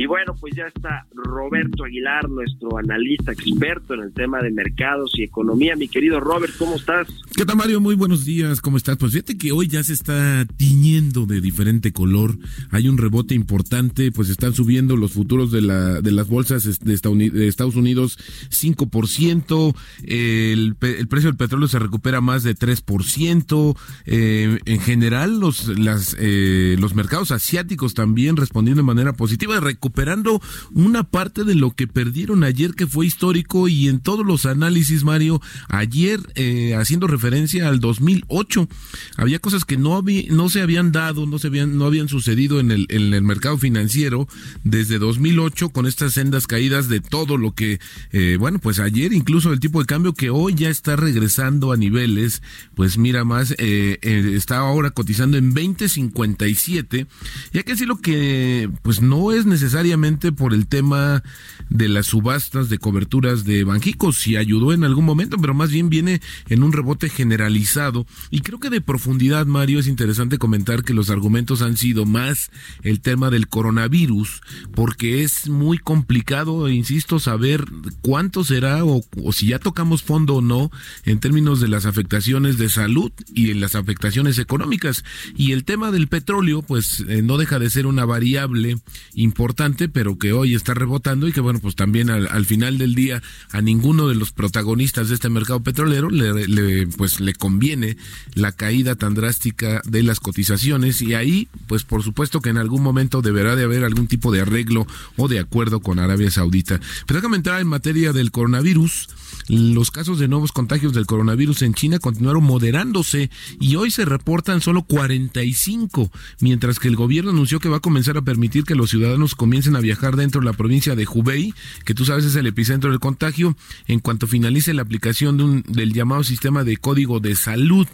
Y 0.00 0.06
bueno, 0.06 0.32
pues 0.38 0.54
ya 0.54 0.62
está 0.72 1.06
Roberto 1.12 1.82
Aguilar, 1.82 2.28
nuestro 2.30 2.78
analista 2.78 3.32
experto 3.32 3.94
en 3.94 4.00
el 4.02 4.12
tema 4.12 4.40
de 4.40 4.52
mercados 4.52 5.10
y 5.18 5.24
economía. 5.24 5.74
Mi 5.74 5.88
querido 5.88 6.20
Robert, 6.20 6.52
¿cómo 6.56 6.76
estás? 6.76 7.08
¿Qué 7.34 7.44
tal, 7.44 7.56
Mario? 7.56 7.80
Muy 7.80 7.96
buenos 7.96 8.24
días, 8.24 8.60
¿cómo 8.60 8.76
estás? 8.76 8.96
Pues 8.96 9.10
fíjate 9.10 9.36
que 9.36 9.50
hoy 9.50 9.66
ya 9.66 9.82
se 9.82 9.94
está 9.94 10.46
tiñendo 10.56 11.26
de 11.26 11.40
diferente 11.40 11.92
color. 11.92 12.38
Hay 12.70 12.86
un 12.88 12.96
rebote 12.96 13.34
importante, 13.34 14.12
pues 14.12 14.28
están 14.28 14.54
subiendo 14.54 14.96
los 14.96 15.12
futuros 15.14 15.50
de, 15.50 15.62
la, 15.62 16.00
de 16.00 16.12
las 16.12 16.28
bolsas 16.28 16.78
de 16.78 16.94
Estados- 16.94 17.18
de 17.18 17.78
Unidos 17.80 18.18
5%. 18.50 19.74
El, 20.04 20.76
el 20.80 21.08
precio 21.08 21.28
del 21.30 21.36
petróleo 21.36 21.66
se 21.66 21.80
recupera 21.80 22.20
más 22.20 22.44
de 22.44 22.54
3%. 22.54 23.76
Eh, 24.06 24.60
en 24.64 24.80
general, 24.80 25.40
los, 25.40 25.66
las, 25.76 26.14
eh, 26.20 26.76
los 26.78 26.94
mercados 26.94 27.32
asiáticos 27.32 27.94
también 27.94 28.36
respondiendo 28.36 28.80
de 28.82 28.86
manera 28.86 29.12
positiva, 29.12 29.58
recuperando 29.88 30.42
una 30.74 31.02
parte 31.04 31.44
de 31.44 31.54
lo 31.54 31.70
que 31.70 31.86
perdieron 31.86 32.44
ayer, 32.44 32.74
que 32.74 32.86
fue 32.86 33.06
histórico, 33.06 33.68
y 33.68 33.88
en 33.88 34.00
todos 34.00 34.24
los 34.26 34.44
análisis, 34.44 35.02
Mario, 35.02 35.40
ayer 35.68 36.20
eh, 36.34 36.74
haciendo 36.74 37.06
referencia 37.06 37.68
al 37.68 37.80
2008, 37.80 38.68
había 39.16 39.38
cosas 39.38 39.64
que 39.64 39.78
no, 39.78 39.96
habí- 39.96 40.28
no 40.30 40.50
se 40.50 40.60
habían 40.60 40.92
dado, 40.92 41.24
no 41.26 41.38
se 41.38 41.46
habían, 41.46 41.78
no 41.78 41.86
habían 41.86 42.08
sucedido 42.08 42.60
en 42.60 42.70
el, 42.70 42.86
mercado 43.22 43.56
financiero 43.58 44.28
desde 44.62 44.98
2008 44.98 45.70
con 45.70 45.86
estas 45.86 46.12
sendas 46.12 46.46
caídas 46.46 46.88
de 46.88 47.00
todo 47.00 47.36
lo 47.38 47.54
que, 47.54 47.80
eh, 48.12 48.36
bueno, 48.38 48.58
pues 48.58 48.78
ayer 48.80 49.12
incluso 49.14 49.52
el 49.52 49.60
tipo 49.60 49.80
de 49.80 49.86
cambio 49.86 50.12
que 50.12 50.28
hoy 50.30 50.54
ya 50.54 50.68
está 50.68 50.96
regresando 50.96 51.72
a 51.72 51.76
niveles, 51.78 52.42
pues 52.74 52.98
mira 52.98 53.24
más, 53.24 53.52
eh, 53.52 53.98
eh, 54.02 54.32
está 54.34 54.58
ahora 54.58 54.90
cotizando 54.90 55.36
en 55.38 55.54
20.57, 55.54 57.06
y 57.52 57.56
hay 57.58 57.64
que 57.64 57.72
decirlo 57.72 57.96
que 57.98 58.70
pues 58.82 59.00
no 59.00 59.32
es 59.32 59.46
necesariamente 59.78 60.32
por 60.32 60.54
el 60.54 60.66
tema 60.66 61.22
de 61.70 61.88
las 61.88 62.06
subastas 62.06 62.68
de 62.68 62.78
coberturas 62.78 63.44
de 63.44 63.62
Banjico, 63.62 64.12
si 64.12 64.34
ayudó 64.34 64.72
en 64.72 64.82
algún 64.82 65.04
momento, 65.04 65.36
pero 65.38 65.54
más 65.54 65.70
bien 65.70 65.88
viene 65.88 66.20
en 66.48 66.64
un 66.64 66.72
rebote 66.72 67.08
generalizado. 67.08 68.04
Y 68.30 68.40
creo 68.40 68.58
que 68.58 68.70
de 68.70 68.80
profundidad, 68.80 69.46
Mario, 69.46 69.78
es 69.78 69.86
interesante 69.86 70.38
comentar 70.38 70.82
que 70.82 70.94
los 70.94 71.10
argumentos 71.10 71.62
han 71.62 71.76
sido 71.76 72.06
más 72.06 72.50
el 72.82 73.00
tema 73.00 73.30
del 73.30 73.46
coronavirus, 73.46 74.40
porque 74.74 75.22
es 75.22 75.48
muy 75.48 75.78
complicado, 75.78 76.68
insisto, 76.68 77.20
saber 77.20 77.64
cuánto 78.00 78.42
será 78.42 78.84
o, 78.84 79.04
o 79.22 79.32
si 79.32 79.46
ya 79.46 79.60
tocamos 79.60 80.02
fondo 80.02 80.36
o 80.36 80.40
no 80.40 80.72
en 81.04 81.20
términos 81.20 81.60
de 81.60 81.68
las 81.68 81.86
afectaciones 81.86 82.58
de 82.58 82.68
salud 82.68 83.12
y 83.32 83.52
en 83.52 83.60
las 83.60 83.76
afectaciones 83.76 84.38
económicas. 84.40 85.04
Y 85.36 85.52
el 85.52 85.62
tema 85.62 85.92
del 85.92 86.08
petróleo, 86.08 86.62
pues 86.62 87.04
eh, 87.08 87.22
no 87.22 87.36
deja 87.36 87.60
de 87.60 87.70
ser 87.70 87.86
una 87.86 88.04
variable 88.04 88.76
importante 89.14 89.67
pero 89.74 90.18
que 90.18 90.32
hoy 90.32 90.54
está 90.54 90.74
rebotando 90.74 91.28
y 91.28 91.32
que 91.32 91.40
bueno, 91.40 91.60
pues 91.60 91.74
también 91.74 92.10
al, 92.10 92.26
al 92.28 92.46
final 92.46 92.78
del 92.78 92.94
día 92.94 93.22
a 93.50 93.60
ninguno 93.60 94.08
de 94.08 94.14
los 94.14 94.32
protagonistas 94.32 95.08
de 95.08 95.14
este 95.14 95.28
mercado 95.28 95.60
petrolero 95.60 96.10
le, 96.10 96.86
pues 96.86 97.20
le 97.20 97.34
conviene 97.34 97.96
la 98.34 98.52
caída 98.52 98.94
tan 98.94 99.14
drástica 99.14 99.82
de 99.84 100.02
las 100.02 100.20
cotizaciones 100.20 101.02
y 101.02 101.14
ahí 101.14 101.48
pues 101.66 101.84
por 101.84 102.02
supuesto 102.02 102.40
que 102.40 102.50
en 102.50 102.58
algún 102.58 102.82
momento 102.82 103.22
deberá 103.22 103.56
de 103.56 103.64
haber 103.64 103.84
algún 103.84 104.06
tipo 104.06 104.32
de 104.32 104.40
arreglo 104.40 104.86
o 105.16 105.28
de 105.28 105.38
acuerdo 105.38 105.80
con 105.80 105.98
Arabia 105.98 106.30
Saudita. 106.30 106.80
Pero 107.06 107.20
déjame 107.20 107.36
entrar 107.36 107.60
en 107.60 107.68
materia 107.68 108.12
del 108.12 108.30
coronavirus. 108.30 109.08
Los 109.48 109.90
casos 109.90 110.18
de 110.18 110.28
nuevos 110.28 110.52
contagios 110.52 110.92
del 110.92 111.06
coronavirus 111.06 111.62
en 111.62 111.74
China 111.74 111.98
continuaron 111.98 112.44
moderándose 112.44 113.30
y 113.60 113.76
hoy 113.76 113.90
se 113.90 114.04
reportan 114.04 114.60
solo 114.60 114.82
45, 114.82 116.10
mientras 116.40 116.78
que 116.78 116.88
el 116.88 116.96
gobierno 116.96 117.30
anunció 117.30 117.60
que 117.60 117.68
va 117.68 117.78
a 117.78 117.80
comenzar 117.80 118.16
a 118.16 118.22
permitir 118.22 118.64
que 118.64 118.74
los 118.74 118.90
ciudadanos 118.90 119.34
comiencen 119.48 119.76
a 119.76 119.80
viajar 119.80 120.14
dentro 120.14 120.42
de 120.42 120.44
la 120.44 120.52
provincia 120.52 120.94
de 120.94 121.08
Hubei, 121.10 121.54
que 121.86 121.94
tú 121.94 122.04
sabes 122.04 122.26
es 122.26 122.36
el 122.36 122.46
epicentro 122.46 122.90
del 122.90 123.00
contagio, 123.00 123.56
en 123.86 123.98
cuanto 123.98 124.26
finalice 124.26 124.74
la 124.74 124.82
aplicación 124.82 125.38
de 125.38 125.44
un, 125.44 125.64
del 125.66 125.94
llamado 125.94 126.22
sistema 126.22 126.64
de 126.64 126.76
código 126.76 127.18
de 127.18 127.34
salud. 127.34 127.88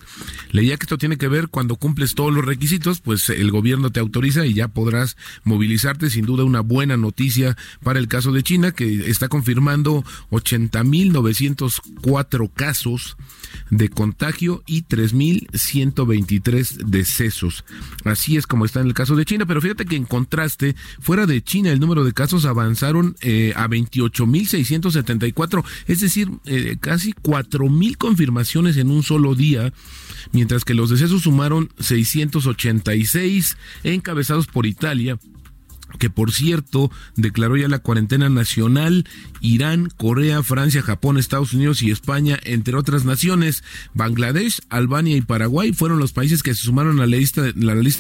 Leía 0.51 0.77
que 0.77 0.83
esto 0.83 0.99
tiene 0.99 1.17
que 1.17 1.29
ver 1.29 1.47
cuando 1.47 1.77
cumples 1.77 2.17
todos 2.17 2.35
los 2.35 2.45
requisitos, 2.45 3.01
pues 3.01 3.31
el 3.31 3.53
gobierno 3.53 3.93
te 3.93 4.01
autoriza 4.01 4.45
y 4.47 4.55
ya 4.55 4.67
podrás 4.67 5.17
movilizarte. 5.45 6.11
Sin 6.11 6.27
duda 6.27 6.43
una 6.43 6.59
buena 6.59 6.97
noticia 6.97 7.57
para 7.85 8.01
el 8.01 8.09
caso 8.09 8.33
de 8.33 8.43
China, 8.43 8.73
que 8.73 9.09
está 9.09 9.29
confirmando 9.29 10.03
80.904 10.33 12.51
casos 12.53 13.17
de 13.71 13.91
contagio 13.91 14.65
y 14.67 14.83
3.123 14.83 16.85
decesos. 16.85 17.65
Así 18.05 18.37
es 18.37 18.49
como 18.49 18.65
está 18.65 18.81
en 18.81 18.89
el 18.89 18.95
caso 18.95 19.15
de 19.15 19.25
China, 19.25 19.47
pero 19.47 19.61
fíjate 19.61 19.85
que 19.85 19.95
en 19.95 20.05
contraste, 20.05 20.75
fuera 21.01 21.27
de 21.27 21.44
China 21.45 21.71
el 21.71 21.81
número 21.81 22.05
de 22.05 22.13
casos 22.13 22.45
avanzaron 22.45 23.17
eh, 23.21 23.53
a 23.57 23.69
28.674, 23.69 25.65
es 25.87 26.01
decir, 26.01 26.31
eh, 26.47 26.77
casi 26.81 27.13
4.000 27.13 27.97
confirmaciones 27.97 28.77
en 28.77 28.91
un 28.91 29.03
solo 29.03 29.35
día, 29.35 29.73
mientras 30.33 30.65
que 30.65 30.75
los 30.75 30.91
decesos 30.91 31.23
sumaron 31.23 31.71
686 31.79 33.57
encabezados 33.85 34.47
por 34.47 34.67
Italia 34.67 35.19
que 35.99 36.11
por 36.11 36.33
cierto 36.33 36.91
declaró 37.17 37.57
ya 37.57 37.69
la 37.69 37.79
cuarentena 37.79 38.29
nacional, 38.29 39.07
Irán, 39.45 39.91
Corea, 39.99 40.43
Francia, 40.43 40.81
Japón, 40.81 41.19
Estados 41.19 41.53
Unidos 41.53 41.83
y 41.83 41.91
España, 41.91 42.39
entre 42.45 42.77
otras 42.77 43.05
naciones. 43.05 43.63
Bangladesh, 43.93 44.61
Albania 44.71 45.19
y 45.19 45.21
Paraguay 45.21 45.75
fueron 45.75 45.99
los 45.99 46.13
países 46.13 46.43
que 46.43 46.55
se 46.55 46.63
sumaron 46.63 46.99
a 46.99 47.07
la 47.07 47.17
lista, 47.17 47.43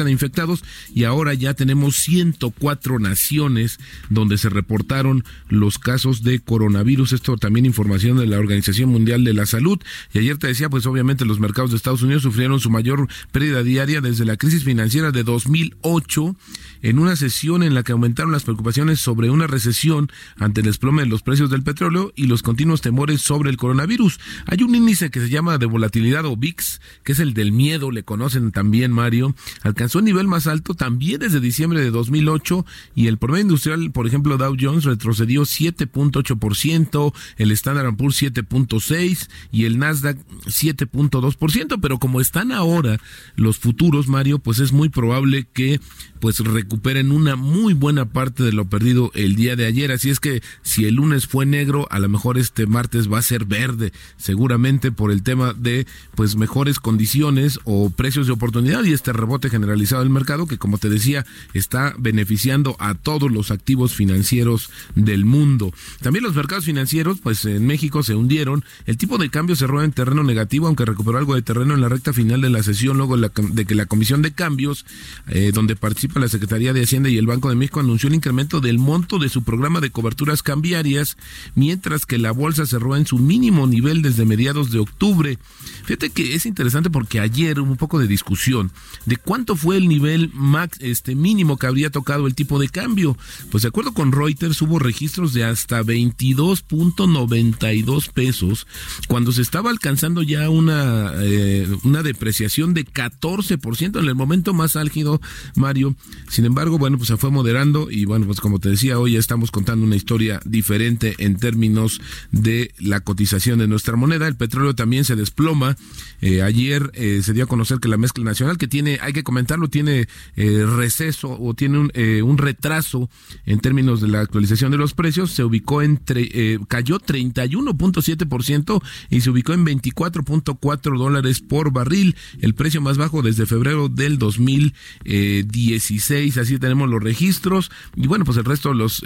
de 0.04 0.10
infectados 0.10 0.64
y 0.94 1.04
ahora 1.04 1.34
ya 1.34 1.52
tenemos 1.52 1.96
104 1.96 2.98
naciones 2.98 3.78
donde 4.08 4.38
se 4.38 4.48
reportaron 4.48 5.22
los 5.48 5.78
casos 5.78 6.22
de 6.22 6.40
coronavirus. 6.40 7.12
Esto 7.12 7.36
también 7.36 7.66
información 7.66 8.16
de 8.16 8.26
la 8.26 8.38
Organización 8.38 8.88
Mundial 8.88 9.22
de 9.22 9.34
la 9.34 9.44
Salud. 9.44 9.78
Y 10.14 10.20
ayer 10.20 10.38
te 10.38 10.46
decía, 10.46 10.70
pues 10.70 10.86
obviamente 10.86 11.26
los 11.26 11.40
mercados 11.40 11.72
de 11.72 11.76
Estados 11.76 12.00
Unidos 12.00 12.22
sufrieron 12.22 12.58
su 12.58 12.70
mayor 12.70 13.06
pérdida 13.32 13.62
diaria 13.62 14.00
desde 14.00 14.24
la 14.24 14.38
crisis 14.38 14.64
financiera 14.64 15.10
de 15.10 15.22
2008 15.22 16.36
en 16.80 16.98
una 16.98 17.16
sesión 17.16 17.62
en 17.62 17.74
la 17.74 17.82
que 17.82 17.92
aumentaron 17.92 18.32
las 18.32 18.44
preocupaciones 18.44 18.98
sobre 18.98 19.28
una 19.28 19.46
recesión 19.46 20.10
ante 20.38 20.60
el 20.60 20.66
desplome 20.66 21.02
de 21.02 21.08
los 21.08 21.22
precios 21.22 21.33
del 21.34 21.62
petróleo 21.62 22.12
y 22.14 22.26
los 22.26 22.42
continuos 22.42 22.80
temores 22.80 23.20
sobre 23.20 23.50
el 23.50 23.56
coronavirus. 23.56 24.20
Hay 24.46 24.62
un 24.62 24.74
índice 24.74 25.10
que 25.10 25.20
se 25.20 25.28
llama 25.28 25.58
de 25.58 25.66
volatilidad 25.66 26.24
o 26.26 26.36
VIX, 26.36 26.80
que 27.02 27.12
es 27.12 27.18
el 27.18 27.34
del 27.34 27.50
miedo, 27.50 27.90
le 27.90 28.04
conocen 28.04 28.52
también 28.52 28.92
Mario, 28.92 29.34
alcanzó 29.62 29.98
un 29.98 30.04
nivel 30.04 30.28
más 30.28 30.46
alto 30.46 30.74
también 30.74 31.20
desde 31.20 31.40
diciembre 31.40 31.80
de 31.80 31.90
2008 31.90 32.64
y 32.94 33.08
el 33.08 33.18
promedio 33.18 33.42
industrial, 33.42 33.90
por 33.90 34.06
ejemplo, 34.06 34.38
Dow 34.38 34.56
Jones 34.58 34.84
retrocedió 34.84 35.42
7.8%, 35.42 37.12
el 37.38 37.50
Standard 37.50 37.96
Poor's 37.96 38.22
7.6 38.22 39.28
y 39.50 39.64
el 39.64 39.78
Nasdaq 39.78 40.16
7.2%, 40.46 41.78
pero 41.80 41.98
como 41.98 42.20
están 42.20 42.52
ahora 42.52 43.00
los 43.34 43.58
futuros, 43.58 44.06
Mario, 44.06 44.38
pues 44.38 44.60
es 44.60 44.72
muy 44.72 44.88
probable 44.88 45.46
que 45.52 45.80
pues 46.20 46.38
recuperen 46.38 47.12
una 47.12 47.36
muy 47.36 47.74
buena 47.74 48.06
parte 48.06 48.42
de 48.44 48.52
lo 48.52 48.64
perdido 48.66 49.10
el 49.14 49.36
día 49.36 49.56
de 49.56 49.66
ayer. 49.66 49.92
Así 49.92 50.08
es 50.08 50.20
que 50.20 50.42
si 50.62 50.86
el 50.86 50.94
lunes 50.94 51.23
fue 51.26 51.46
negro, 51.46 51.86
a 51.90 51.98
lo 51.98 52.08
mejor 52.08 52.38
este 52.38 52.66
martes 52.66 53.12
va 53.12 53.18
a 53.18 53.22
ser 53.22 53.44
verde, 53.44 53.92
seguramente 54.16 54.92
por 54.92 55.10
el 55.10 55.22
tema 55.22 55.52
de 55.52 55.86
pues 56.14 56.36
mejores 56.36 56.78
condiciones 56.80 57.60
o 57.64 57.90
precios 57.90 58.26
de 58.26 58.32
oportunidad 58.32 58.84
y 58.84 58.92
este 58.92 59.12
rebote 59.12 59.50
generalizado 59.50 60.02
del 60.02 60.10
mercado 60.10 60.46
que 60.46 60.58
como 60.58 60.78
te 60.78 60.88
decía 60.88 61.24
está 61.52 61.94
beneficiando 61.98 62.76
a 62.78 62.94
todos 62.94 63.30
los 63.30 63.50
activos 63.50 63.94
financieros 63.94 64.70
del 64.94 65.24
mundo. 65.24 65.72
También 66.00 66.24
los 66.24 66.34
mercados 66.34 66.64
financieros 66.64 67.18
pues 67.20 67.44
en 67.44 67.66
México 67.66 68.02
se 68.02 68.14
hundieron, 68.14 68.64
el 68.86 68.96
tipo 68.96 69.18
de 69.18 69.30
cambio 69.30 69.56
cerró 69.56 69.82
en 69.82 69.92
terreno 69.92 70.22
negativo 70.22 70.66
aunque 70.66 70.84
recuperó 70.84 71.18
algo 71.18 71.34
de 71.34 71.42
terreno 71.42 71.74
en 71.74 71.80
la 71.80 71.88
recta 71.88 72.12
final 72.12 72.40
de 72.40 72.50
la 72.50 72.62
sesión 72.62 72.96
luego 72.96 73.16
de 73.16 73.64
que 73.64 73.74
la 73.74 73.86
Comisión 73.86 74.22
de 74.22 74.32
Cambios 74.32 74.86
eh, 75.28 75.52
donde 75.52 75.76
participa 75.76 76.20
la 76.20 76.28
Secretaría 76.28 76.72
de 76.72 76.82
Hacienda 76.82 77.08
y 77.08 77.18
el 77.18 77.26
Banco 77.26 77.48
de 77.48 77.56
México 77.56 77.80
anunció 77.80 78.08
el 78.08 78.14
incremento 78.14 78.60
del 78.60 78.78
monto 78.78 79.18
de 79.18 79.28
su 79.28 79.42
programa 79.42 79.80
de 79.80 79.90
coberturas 79.90 80.42
cambiarias, 80.42 81.13
mientras 81.54 82.06
que 82.06 82.18
la 82.18 82.32
bolsa 82.32 82.66
cerró 82.66 82.96
en 82.96 83.06
su 83.06 83.18
mínimo 83.18 83.66
nivel 83.66 84.02
desde 84.02 84.24
mediados 84.24 84.70
de 84.70 84.78
octubre. 84.78 85.38
Fíjate 85.84 86.10
que 86.10 86.34
es 86.34 86.46
interesante 86.46 86.90
porque 86.90 87.20
ayer 87.20 87.60
hubo 87.60 87.70
un 87.70 87.76
poco 87.76 87.98
de 87.98 88.06
discusión 88.06 88.70
de 89.06 89.16
cuánto 89.16 89.56
fue 89.56 89.76
el 89.76 89.88
nivel 89.88 90.30
max, 90.34 90.78
este 90.80 91.14
mínimo 91.14 91.58
que 91.58 91.66
habría 91.66 91.90
tocado 91.90 92.26
el 92.26 92.34
tipo 92.34 92.58
de 92.58 92.68
cambio. 92.68 93.16
Pues 93.50 93.62
de 93.62 93.68
acuerdo 93.68 93.94
con 93.94 94.12
Reuters 94.12 94.60
hubo 94.62 94.78
registros 94.78 95.32
de 95.32 95.44
hasta 95.44 95.82
22.92 95.82 98.12
pesos 98.12 98.66
cuando 99.08 99.32
se 99.32 99.42
estaba 99.42 99.70
alcanzando 99.70 100.22
ya 100.22 100.48
una, 100.50 101.12
eh, 101.16 101.68
una 101.82 102.02
depreciación 102.02 102.74
de 102.74 102.86
14% 102.86 104.00
en 104.00 104.06
el 104.06 104.14
momento 104.14 104.54
más 104.54 104.76
álgido, 104.76 105.20
Mario. 105.54 105.94
Sin 106.28 106.44
embargo, 106.44 106.78
bueno, 106.78 106.96
pues 106.96 107.08
se 107.08 107.16
fue 107.16 107.30
moderando 107.30 107.90
y 107.90 108.04
bueno, 108.04 108.26
pues 108.26 108.40
como 108.40 108.58
te 108.58 108.70
decía, 108.70 108.98
hoy 108.98 109.12
ya 109.12 109.18
estamos 109.18 109.50
contando 109.50 109.86
una 109.86 109.96
historia 109.96 110.40
diferente 110.44 110.93
en 111.00 111.36
términos 111.36 112.00
de 112.32 112.72
la 112.78 113.00
cotización 113.00 113.58
de 113.58 113.68
nuestra 113.68 113.96
moneda. 113.96 114.28
El 114.28 114.36
petróleo 114.36 114.74
también 114.74 115.04
se 115.04 115.16
desploma. 115.16 115.76
Eh, 116.20 116.42
ayer 116.42 116.90
eh, 116.94 117.20
se 117.22 117.32
dio 117.32 117.44
a 117.44 117.46
conocer 117.46 117.78
que 117.78 117.88
la 117.88 117.96
mezcla 117.96 118.24
nacional, 118.24 118.58
que 118.58 118.68
tiene, 118.68 118.98
hay 119.02 119.12
que 119.12 119.22
comentarlo, 119.22 119.68
tiene 119.68 120.08
eh, 120.36 120.66
receso 120.66 121.38
o 121.38 121.54
tiene 121.54 121.78
un, 121.78 121.92
un, 122.22 122.38
retraso 122.38 123.10
en 123.46 123.60
términos 123.60 124.00
de 124.00 124.08
la 124.08 124.20
actualización 124.20 124.70
de 124.70 124.78
los 124.78 124.94
precios, 124.94 125.32
se 125.32 125.44
ubicó 125.44 125.82
entre, 125.82 126.58
cayó 126.68 126.98
31.7% 126.98 128.82
y 129.10 129.20
se 129.20 129.30
ubicó 129.30 129.52
en 129.52 129.66
24.4 129.66 130.98
dólares 130.98 131.40
por 131.40 131.72
barril, 131.72 132.16
el 132.40 132.54
precio 132.54 132.80
más 132.80 132.96
bajo 132.96 133.22
desde 133.22 133.46
febrero 133.46 133.88
del 133.88 134.18
2016. 134.18 136.38
Así 136.38 136.58
tenemos 136.58 136.88
los 136.88 137.02
registros 137.02 137.70
y 137.96 138.06
bueno, 138.06 138.24
pues 138.24 138.38
el 138.38 138.44
resto 138.44 138.68
de 138.70 138.76
los 138.76 139.04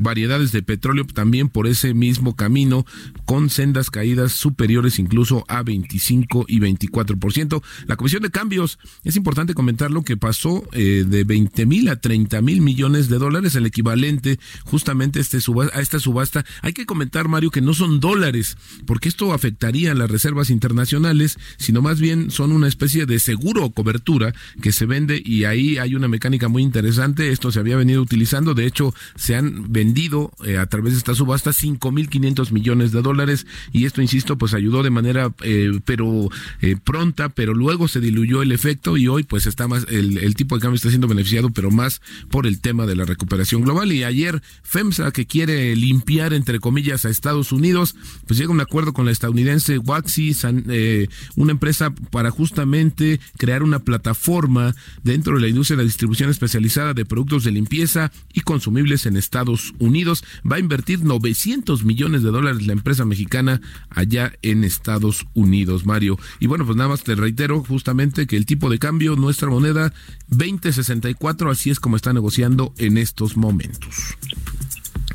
variedades 0.00 0.52
de 0.52 0.62
petróleo 0.70 1.04
también 1.04 1.48
por 1.48 1.66
ese 1.66 1.94
mismo 1.94 2.36
camino 2.36 2.86
con 3.24 3.50
sendas 3.50 3.90
caídas 3.90 4.30
superiores 4.30 5.00
incluso 5.00 5.44
a 5.48 5.64
25 5.64 6.44
y 6.46 6.60
24%. 6.60 7.60
La 7.88 7.96
Comisión 7.96 8.22
de 8.22 8.30
Cambios, 8.30 8.78
es 9.02 9.16
importante 9.16 9.54
comentar 9.54 9.90
lo 9.90 10.04
que 10.04 10.16
pasó 10.16 10.62
eh, 10.70 11.04
de 11.04 11.24
20 11.24 11.66
mil 11.66 11.88
a 11.88 11.96
30 11.96 12.40
mil 12.42 12.60
millones 12.60 13.08
de 13.08 13.18
dólares, 13.18 13.56
el 13.56 13.66
equivalente 13.66 14.38
justamente 14.62 15.18
a, 15.18 15.22
este 15.22 15.40
subasta, 15.40 15.76
a 15.76 15.80
esta 15.80 15.98
subasta. 15.98 16.44
Hay 16.62 16.72
que 16.72 16.86
comentar, 16.86 17.26
Mario, 17.26 17.50
que 17.50 17.62
no 17.62 17.74
son 17.74 17.98
dólares, 17.98 18.56
porque 18.86 19.08
esto 19.08 19.32
afectaría 19.32 19.90
a 19.90 19.96
las 19.96 20.08
reservas 20.08 20.50
internacionales, 20.50 21.36
sino 21.58 21.82
más 21.82 21.98
bien 21.98 22.30
son 22.30 22.52
una 22.52 22.68
especie 22.68 23.06
de 23.06 23.18
seguro 23.18 23.64
o 23.64 23.72
cobertura 23.72 24.34
que 24.62 24.70
se 24.70 24.86
vende 24.86 25.20
y 25.24 25.46
ahí 25.46 25.78
hay 25.78 25.96
una 25.96 26.06
mecánica 26.06 26.46
muy 26.46 26.62
interesante. 26.62 27.32
Esto 27.32 27.50
se 27.50 27.58
había 27.58 27.74
venido 27.74 28.02
utilizando, 28.02 28.54
de 28.54 28.66
hecho, 28.66 28.94
se 29.16 29.34
han 29.34 29.72
vendido 29.72 30.30
eh, 30.44 30.59
a 30.60 30.66
través 30.66 30.92
de 30.92 30.98
esta 30.98 31.14
subasta 31.14 31.52
5 31.52 31.92
mil 31.92 32.08
500 32.08 32.52
millones 32.52 32.92
de 32.92 33.02
dólares 33.02 33.46
y 33.72 33.84
esto, 33.84 34.02
insisto, 34.02 34.38
pues 34.38 34.54
ayudó 34.54 34.82
de 34.82 34.90
manera 34.90 35.32
eh, 35.42 35.80
pero 35.84 36.28
eh, 36.60 36.76
pronta, 36.82 37.28
pero 37.28 37.54
luego 37.54 37.88
se 37.88 38.00
diluyó 38.00 38.42
el 38.42 38.52
efecto 38.52 38.96
y 38.96 39.08
hoy 39.08 39.22
pues 39.22 39.46
está 39.46 39.68
más, 39.68 39.86
el, 39.88 40.34
tipo 40.34 40.54
de 40.54 40.60
cambio 40.60 40.76
está 40.76 40.88
siendo 40.88 41.08
beneficiado, 41.08 41.50
pero 41.50 41.70
más 41.70 42.00
por 42.30 42.46
el 42.46 42.60
tema 42.60 42.86
de 42.86 42.96
la 42.96 43.04
recuperación 43.04 43.62
global. 43.62 43.92
Y 43.92 44.04
ayer 44.04 44.42
FEMSA, 44.62 45.12
que 45.12 45.26
quiere 45.26 45.74
limpiar 45.76 46.32
entre 46.32 46.60
comillas 46.60 47.04
a 47.04 47.10
Estados 47.10 47.52
Unidos, 47.52 47.94
pues 48.26 48.38
llega 48.38 48.50
a 48.50 48.54
un 48.54 48.60
acuerdo 48.60 48.92
con 48.92 49.06
la 49.06 49.12
estadounidense 49.12 49.78
Waxy, 49.78 50.36
eh, 50.68 51.08
una 51.36 51.52
empresa 51.52 51.92
para 52.10 52.30
justamente 52.30 53.20
crear 53.36 53.62
una 53.62 53.80
plataforma 53.80 54.74
dentro 55.02 55.34
de 55.34 55.42
la 55.42 55.48
industria 55.48 55.76
de 55.76 55.84
distribución 55.84 56.30
especializada 56.30 56.94
de 56.94 57.04
productos 57.04 57.44
de 57.44 57.52
limpieza 57.52 58.12
y 58.32 58.40
consumibles 58.40 59.06
en 59.06 59.16
Estados 59.16 59.72
Unidos. 59.78 60.24
Va 60.50 60.56
a 60.56 60.60
invertir 60.60 61.04
900 61.04 61.84
millones 61.84 62.22
de 62.22 62.30
dólares 62.30 62.66
la 62.66 62.72
empresa 62.72 63.04
mexicana 63.04 63.60
allá 63.88 64.32
en 64.42 64.64
Estados 64.64 65.26
Unidos, 65.34 65.86
Mario. 65.86 66.18
Y 66.40 66.46
bueno, 66.46 66.64
pues 66.64 66.76
nada 66.76 66.88
más 66.88 67.04
te 67.04 67.14
reitero 67.14 67.62
justamente 67.62 68.26
que 68.26 68.36
el 68.36 68.46
tipo 68.46 68.68
de 68.68 68.78
cambio, 68.78 69.14
nuestra 69.16 69.48
moneda, 69.48 69.92
2064, 70.28 71.50
así 71.50 71.70
es 71.70 71.78
como 71.78 71.96
está 71.96 72.12
negociando 72.12 72.72
en 72.78 72.98
estos 72.98 73.36
momentos. 73.36 74.16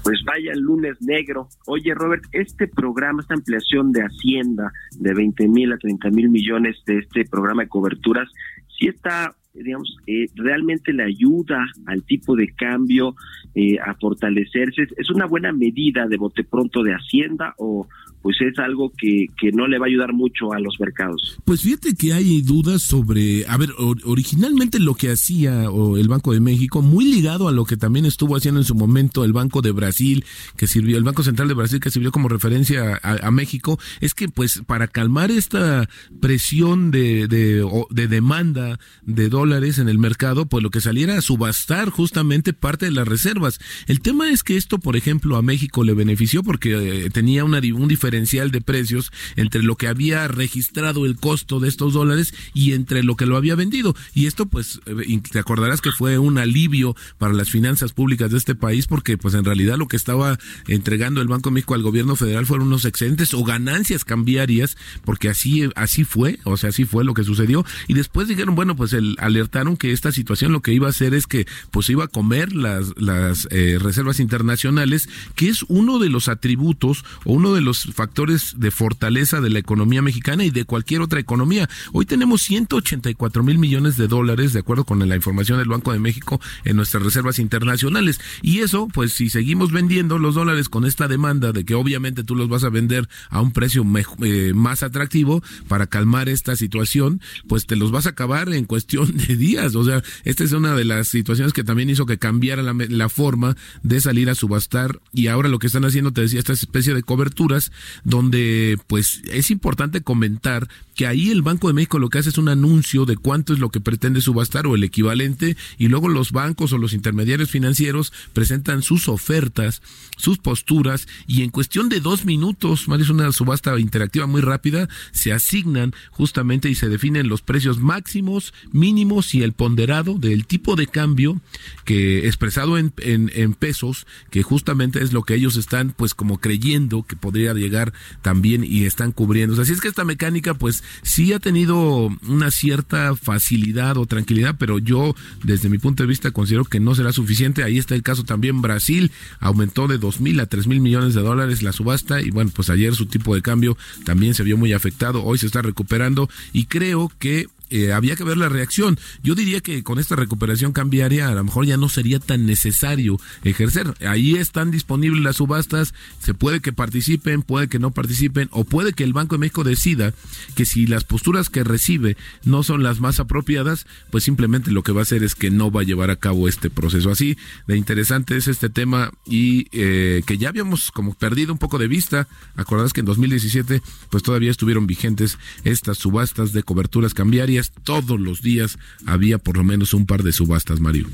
Pues 0.04 0.19
vaya 0.24 0.52
el 0.54 0.60
lunes 0.60 1.02
negro. 1.02 1.50
Oye, 1.65 1.93
Robert, 1.95 2.24
este 2.32 2.67
programa, 2.67 3.21
esta 3.21 3.34
ampliación 3.34 3.91
de 3.91 4.02
Hacienda 4.02 4.71
de 5.00 5.13
20 5.13 5.48
mil 5.48 5.74
a 5.74 5.78
30 5.78 6.12
mil 6.12 6.30
millones 6.30 6.78
de 6.86 7.00
este 7.00 7.26
programa 7.26 7.63
de 7.63 7.69
coberturas, 7.69 8.30
sí 8.78 8.88
está, 8.88 9.36
digamos, 9.63 9.98
eh, 10.08 10.28
realmente 10.36 10.94
le 10.94 11.04
ayuda 11.04 11.65
al 11.86 12.04
tipo 12.04 12.36
de 12.36 12.54
cambio 12.54 13.15
eh, 13.54 13.78
a 13.80 13.96
fortalecerse. 13.96 14.88
¿Es 14.98 15.10
una 15.10 15.26
buena 15.26 15.52
medida 15.52 16.08
de 16.08 16.18
bote 16.18 16.44
pronto 16.44 16.84
de 16.84 16.94
Hacienda 16.94 17.54
o 17.58 17.88
pues 18.26 18.38
es 18.42 18.58
algo 18.58 18.92
que, 18.98 19.28
que 19.40 19.52
no 19.52 19.68
le 19.68 19.78
va 19.78 19.86
a 19.86 19.88
ayudar 19.88 20.12
mucho 20.12 20.52
a 20.52 20.60
los 20.60 20.80
mercados? 20.80 21.38
Pues 21.46 21.62
fíjate 21.62 21.94
que 21.94 22.12
hay 22.12 22.42
dudas 22.42 22.82
sobre, 22.82 23.46
a 23.46 23.56
ver, 23.56 23.70
or- 23.78 24.02
originalmente 24.04 24.80
lo 24.80 24.96
que 24.96 25.12
hacía 25.12 25.66
el 25.66 26.08
Banco 26.08 26.34
de 26.34 26.40
México, 26.40 26.82
muy 26.82 27.06
ligado 27.06 27.48
a 27.48 27.52
lo 27.52 27.66
que 27.66 27.78
también 27.78 28.04
estuvo 28.08 28.36
haciendo 28.36 28.60
en 28.60 28.66
su 28.66 28.74
momento 28.74 29.26
el 29.26 29.32
Banco 29.32 29.62
de 29.62 29.72
Brasil, 29.72 30.26
que 30.58 30.66
sirvió, 30.66 30.98
el 30.98 31.04
Banco 31.04 31.22
Central 31.22 31.50
de 31.50 31.54
Brasil, 31.54 31.80
que 31.80 31.92
sirvió 31.92 32.12
como 32.12 32.28
referencia 32.28 33.00
a, 33.04 33.30
México, 33.30 33.78
es 34.02 34.16
que 34.16 34.28
pues 34.28 34.64
para 34.66 34.88
calmar 34.88 35.30
esta 35.30 35.88
presión 36.20 36.90
de, 36.90 37.28
de, 37.28 38.08
demanda 38.08 38.80
de 39.04 39.30
dólares 39.30 39.78
en 39.78 39.88
el 39.88 40.00
mercado, 40.00 40.48
pues 40.48 40.64
lo 40.64 40.72
que 40.72 40.82
saliera 40.82 41.16
a 41.16 41.22
subastar 41.22 41.92
justamente 41.92 42.54
parte 42.54 42.86
de 42.86 42.92
las 42.92 43.08
reservas. 43.08 43.60
El 43.86 44.00
tema 44.02 44.32
es 44.32 44.42
que 44.42 44.58
esto, 44.58 44.80
por 44.80 44.96
ejemplo, 44.96 45.36
a 45.38 45.44
México 45.44 45.84
le 45.84 45.94
benefició 45.94 46.42
porque 46.42 47.06
eh, 47.06 47.10
tenía 47.12 47.46
una, 47.46 47.60
un 47.60 47.88
diferencial 47.88 48.14
de 48.25 48.62
precios 48.62 49.12
entre 49.36 49.62
lo 49.62 49.75
que 49.75 49.88
había 49.88 50.28
registrado 50.28 51.06
el 51.06 51.15
costo 51.15 51.60
de 51.60 51.67
estos 51.67 51.93
dólares 51.93 52.34
y 52.54 52.73
entre 52.73 53.04
lo 53.04 53.15
que 53.15 53.25
lo 53.25 53.38
había 53.38 53.56
vendido. 53.56 53.95
Y 54.13 54.25
esto, 54.25 54.45
pues, 54.45 54.80
eh, 54.86 55.21
te 55.32 55.39
acordarás 55.39 55.82
que 55.82 55.91
fue 55.91 56.17
un 56.17 56.38
alivio 56.38 56.95
para 57.17 57.34
las 57.34 57.49
finanzas 57.49 57.93
públicas 57.93 58.32
de 58.32 58.38
este 58.38 58.56
país 58.56 58.88
porque, 58.88 59.17
pues, 59.17 59.34
en 59.36 59.45
realidad 59.45 59.78
lo 59.78 59.88
que 59.88 59.97
estaba 59.97 60.39
entregando 60.67 61.21
el 61.21 61.28
Banco 61.28 61.51
México 61.51 61.75
al 61.75 61.84
gobierno 61.84 62.15
federal 62.15 62.45
fueron 62.45 62.67
unos 62.67 62.86
excedentes 62.86 63.34
o 63.34 63.43
ganancias 63.43 64.06
cambiarias, 64.06 64.78
porque 65.04 65.30
así, 65.30 65.69
así 65.75 66.04
fue, 66.04 66.39
o 66.45 66.58
sea, 66.58 66.69
así 66.69 66.86
fue 66.86 67.04
lo 67.04 67.13
que 67.13 67.23
sucedió. 67.23 67.65
Y 67.88 67.93
después 67.93 68.28
dijeron, 68.28 68.56
bueno, 68.56 68.75
pues 68.75 68.93
el, 68.93 69.17
alertaron 69.19 69.78
que 69.78 69.91
esta 69.91 70.12
situación 70.12 70.51
lo 70.51 70.62
que 70.62 70.73
iba 70.73 70.88
a 70.88 70.91
hacer 70.91 71.13
es 71.13 71.28
que, 71.28 71.45
pues, 71.71 71.89
iba 71.89 72.06
a 72.06 72.10
comer 72.10 72.54
las, 72.54 72.93
las 72.97 73.47
eh, 73.51 73.78
reservas 73.80 74.19
internacionales, 74.19 75.10
que 75.36 75.49
es 75.49 75.63
uno 75.67 75.99
de 75.99 76.10
los 76.10 76.28
atributos 76.28 77.04
o 77.23 77.34
uno 77.34 77.54
de 77.54 77.62
los 77.62 77.84
factores 77.93 78.05
de 78.13 78.72
fortaleza 78.72 79.41
de 79.41 79.50
la 79.50 79.60
economía 79.60 80.02
mexicana 80.02 80.46
y 80.46 80.50
de 80.50 80.65
cualquier 80.65 81.02
otra 81.02 81.20
economía. 81.20 81.70
Hoy 81.91 82.06
tenemos 82.06 82.41
184 82.44 83.44
mil 83.44 83.58
millones 83.58 83.98
de 83.98 84.08
dólares, 84.08 84.54
de 84.54 84.60
acuerdo 84.60 84.84
con 84.84 85.08
la 85.08 85.15
información 85.15 85.58
del 85.58 85.68
Banco 85.68 85.91
de 85.91 86.00
México, 86.00 86.39
en 86.63 86.76
nuestras 86.76 87.04
reservas 87.04 87.39
internacionales. 87.39 88.20
Y 88.41 88.60
eso, 88.60 88.88
pues 88.94 89.13
si 89.13 89.30
seguimos 89.30 89.72
vendiendo 89.72 90.20
los 90.20 90.36
dólares 90.36 90.70
con 90.70 90.86
esta 90.86 91.08
demanda 91.08 91.52
de 91.52 91.65
que 91.65 91.76
obviamente 91.76 92.24
tú 92.24 92.36
los 92.36 92.48
vas 92.48 92.63
a 92.63 92.70
vender 92.70 93.08
a 93.30 93.41
un 93.41 93.52
precio 93.52 93.86
eh, 94.22 94.54
más 94.54 94.84
atractivo 94.84 95.44
para 95.68 95.88
calmar 95.88 96.30
esta 96.30 96.56
situación, 96.56 97.22
pues 97.48 97.65
te 97.65 97.76
los 97.76 97.91
vas 97.91 98.06
a 98.06 98.10
acabar 98.10 98.54
en 98.54 98.65
cuestión 98.65 99.18
de 99.18 99.36
días. 99.36 99.76
O 99.76 99.84
sea, 99.84 100.04
esta 100.24 100.44
es 100.44 100.52
una 100.52 100.76
de 100.76 100.86
las 100.86 101.08
situaciones 101.08 101.54
que 101.54 101.63
también 101.63 101.89
hizo 101.89 102.06
que 102.06 102.18
cambiara 102.18 102.62
la, 102.62 102.74
la 102.74 103.10
forma 103.10 103.56
de 103.84 104.00
salir 104.00 104.30
a 104.30 104.36
subastar 104.36 105.00
y 105.13 105.28
ahora 105.28 105.50
lo 105.50 105.60
que 105.60 105.68
están 105.68 105.86
haciendo, 105.86 106.13
te 106.13 106.22
decía, 106.22 106.39
esta 106.39 106.54
especie 106.54 106.94
de 106.94 107.04
coberturas 107.04 107.72
donde 108.03 108.77
pues 108.88 109.21
es 109.31 109.51
importante 109.51 110.01
comentar 110.01 110.67
que 110.95 111.08
ahí 111.08 111.29
el 111.29 111.41
Banco 111.41 111.67
de 111.67 111.73
México 111.73 111.99
lo 111.99 112.10
que 112.10 112.19
hace 112.19 112.29
es 112.29 112.38
un 112.38 112.47
anuncio 112.47 113.05
de 113.05 113.17
cuánto 113.17 113.53
es 113.53 113.60
lo 113.60 113.69
que 113.69 113.81
pretende 113.81 114.21
subastar 114.21 114.65
o 114.65 114.75
el 114.75 114.84
equivalente 114.84 115.58
y 115.77 115.89
luego 115.89 116.08
los 116.08 116.31
bancos 116.31 116.71
o 116.73 116.77
los 116.77 116.93
intermediarios 116.93 117.51
financieros 117.51 118.13
presentan 118.34 118.81
sus 118.81 119.10
ofertas, 119.10 119.81
sus 120.17 120.38
posturas 120.38 121.08
y 121.27 121.43
en 121.43 121.49
cuestión 121.49 121.89
de 121.89 121.99
dos 121.99 122.25
minutos, 122.25 122.88
Mario, 122.88 123.03
es 123.03 123.10
una 123.10 123.31
subasta 123.34 123.77
interactiva 123.77 124.25
muy 124.25 124.41
rápida, 124.41 124.88
se 125.12 125.34
asignan 125.34 125.93
justamente 126.12 126.69
y 126.69 126.75
se 126.75 126.89
definen 126.89 127.27
los 127.27 127.41
precios 127.41 127.79
máximos, 127.79 128.53
mínimos 128.71 129.36
y 129.36 129.43
el 129.43 129.51
ponderado 129.51 130.17
del 130.17 130.45
tipo 130.45 130.75
de 130.75 130.88
cambio 130.88 131.41
que 131.84 132.25
expresado 132.27 132.77
en, 132.77 132.93
en, 132.97 133.31
en 133.36 133.53
pesos, 133.53 134.08
que 134.29 134.43
justamente 134.43 135.03
es 135.03 135.12
lo 135.12 135.23
que 135.23 135.36
ellos 135.36 135.58
están 135.58 135.93
pues 135.95 136.13
como 136.13 136.39
creyendo 136.39 137.03
que 137.03 137.17
podría 137.17 137.53
llegar 137.53 137.85
también 138.21 138.63
y 138.63 138.86
están 138.86 139.12
cubriendo. 139.12 139.62
Así 139.62 139.74
es 139.74 139.82
que 139.82 139.88
esta 139.88 140.06
mecánica 140.06 140.54
pues 140.54 140.84
sí 141.04 141.34
ha 141.34 141.39
tenido 141.39 142.10
una 142.28 142.52
cierta 142.52 143.15
facilidad 143.15 143.98
o 143.98 144.06
tranquilidad, 144.06 144.56
pero 144.58 144.80
yo 144.80 145.15
desde 145.43 145.69
mi 145.69 145.78
punto 145.78 146.04
de 146.04 146.08
vista 146.08 146.32
considero 146.32 146.65
que 146.65 146.80
no 146.80 146.95
será 146.95 147.12
suficiente. 147.12 147.63
Ahí 147.63 147.78
está 147.78 147.95
el 147.95 148.04
caso 148.04 148.24
también 148.24 148.62
Brasil, 148.62 149.12
aumentó 149.39 149.88
de 149.88 149.98
dos 149.98 150.19
mil 150.19 150.39
a 150.39 150.45
tres 150.45 150.67
mil 150.67 150.82
millones 150.82 151.13
de 151.13 151.21
dólares 151.21 151.63
la 151.63 151.71
subasta 151.71 152.21
y 152.21 152.32
bueno, 152.32 152.52
pues 152.54 152.69
ayer 152.69 152.95
su 152.95 153.06
tipo 153.06 153.36
de 153.36 153.41
cambio 153.41 153.78
también 154.04 154.34
se 154.34 154.43
vio 154.43 154.58
muy 154.58 154.74
afectado, 154.74 155.24
hoy 155.24 155.38
se 155.38 155.45
está 155.45 155.62
recuperando 155.62 156.30
y 156.54 156.65
creo 156.65 157.12
que 157.19 157.48
eh, 157.69 157.93
había 157.93 158.15
que 158.15 158.23
ver 158.23 158.38
la 158.38 158.49
reacción. 158.49 158.99
Yo 159.23 159.36
diría 159.36 159.62
que 159.62 159.84
con 159.84 159.99
esta 159.99 160.15
recuperación 160.15 160.71
cambiaria 160.71 161.28
a 161.28 161.36
lo 161.36 161.43
mejor 161.43 161.65
ya 161.65 161.78
no 161.78 161.89
sería 161.89 162.19
tan 162.19 162.45
necesario 162.45 163.19
ejercer. 163.43 163.93
Ahí 164.08 164.36
están 164.36 164.71
disponibles 164.71 165.23
las 165.23 165.38
subastas, 165.38 165.93
se 166.19 166.34
puede 166.34 166.60
que 166.60 166.73
participen, 166.73 167.41
puede 167.41 167.67
que 167.67 167.80
no 167.80 167.91
participen, 167.91 168.49
o 168.51 168.63
puede 168.63 168.93
que 168.93 169.04
el 169.04 169.13
Banco 169.13 169.36
de 169.36 169.39
México 169.39 169.63
decida 169.63 170.13
que 170.56 170.65
si 170.65 170.88
las 170.88 171.04
posturas 171.04 171.49
que 171.49 171.63
recibe 171.63 172.17
no 172.43 172.63
son 172.63 172.84
las 172.84 172.99
más 172.99 173.19
apropiadas, 173.19 173.86
pues 174.12 174.23
simplemente 174.23 174.71
lo 174.71 174.84
que 174.84 174.91
va 174.91 175.01
a 175.01 175.04
hacer 175.04 175.23
es 175.23 175.36
que 175.36 175.49
no 175.49 175.71
va 175.71 175.82
a 175.82 175.86
llevar 175.86 176.12
a 176.12 176.15
cabo 176.15 176.47
este 176.47 176.69
proceso. 176.69 177.10
Así 177.10 177.38
de 177.67 177.78
interesante 177.78 178.38
es 178.38 178.47
este 178.47 178.69
tema 178.69 179.12
y 179.25 179.67
eh, 179.71 180.21
que 180.25 180.38
ya 180.38 180.49
habíamos 180.49 180.91
como 180.91 181.13
perdido 181.13 181.54
un 181.54 181.60
poco 181.60 181.78
de 181.78 181.88
vista. 181.88 182.28
Acordarás 182.56 182.93
que 182.93 182.99
en 183.01 183.06
2017 183.06 183.82
pues 184.10 184.23
todavía 184.23 184.51
estuvieron 184.51 184.88
vigentes 184.88 185.38
estas 185.63 185.97
subastas 185.97 186.54
de 186.54 186.63
coberturas 186.63 187.13
cambiarias. 187.13 187.55
Todos 187.84 188.20
los 188.20 188.41
días 188.41 188.78
había 189.06 189.38
por 189.38 189.58
lo 189.58 189.63
menos 189.63 189.94
un 189.94 190.06
par 190.06 190.24
de 190.24 190.32
subastas, 190.32 190.80
Mario. 190.80 191.08